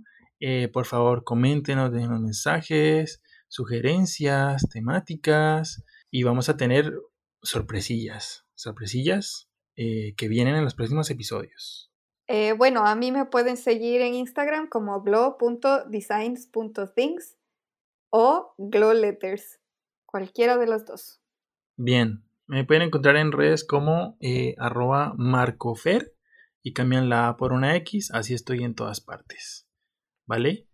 por 0.74 0.86
favor, 0.86 1.24
coméntenos, 1.24 1.92
denos 1.92 2.22
mensajes, 2.22 3.24
sugerencias, 3.48 4.70
temáticas. 4.70 5.84
Y 6.12 6.22
vamos 6.22 6.50
a 6.50 6.56
tener 6.58 6.94
sorpresillas. 7.42 8.46
Sorpresillas 8.54 9.50
eh, 9.76 10.14
que 10.16 10.28
vienen 10.28 10.56
en 10.56 10.64
los 10.64 10.76
próximos 10.76 11.10
episodios? 11.10 11.92
Eh, 12.28 12.54
bueno, 12.54 12.86
a 12.86 12.96
mí 12.96 13.12
me 13.12 13.26
pueden 13.26 13.58
seguir 13.58 14.02
en 14.02 14.14
Instagram 14.16 14.70
como 14.70 15.02
glow.designs.things 15.02 17.38
o 18.10 18.54
glowletters, 18.58 19.60
cualquiera 20.06 20.58
de 20.58 20.68
los 20.68 20.86
dos. 20.86 21.20
Bien, 21.76 22.24
me 22.48 22.64
pueden 22.64 22.84
encontrar 22.84 23.18
en 23.18 23.32
redes 23.32 23.64
como 23.64 24.18
eh, 24.20 24.56
arroba 24.58 25.14
marcofer 25.18 26.16
y 26.62 26.74
cambian 26.74 27.10
la 27.10 27.28
A 27.28 27.38
por 27.38 27.52
una 27.52 27.76
X, 27.78 28.12
así 28.14 28.34
estoy 28.34 28.64
en 28.64 28.76
todas 28.76 29.02
partes. 29.02 29.68
¿Vale? 30.26 30.68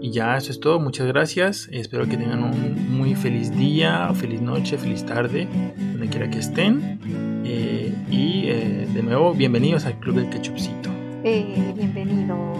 Y 0.00 0.10
ya, 0.10 0.36
eso 0.36 0.52
es 0.52 0.60
todo. 0.60 0.78
Muchas 0.78 1.06
gracias. 1.06 1.68
Espero 1.72 2.06
que 2.06 2.16
tengan 2.16 2.44
un 2.44 2.96
muy 2.96 3.14
feliz 3.14 3.56
día, 3.56 4.10
feliz 4.14 4.40
noche, 4.40 4.78
feliz 4.78 5.04
tarde, 5.04 5.48
donde 5.76 6.08
quiera 6.08 6.30
que 6.30 6.38
estén. 6.38 7.00
Eh, 7.44 7.92
y 8.10 8.46
eh, 8.46 8.86
de 8.92 9.02
nuevo, 9.02 9.32
bienvenidos 9.34 9.84
al 9.86 9.98
Club 9.98 10.16
del 10.16 10.30
Ketchupcito. 10.30 10.90
Eh, 11.24 11.72
bienvenido. 11.76 12.55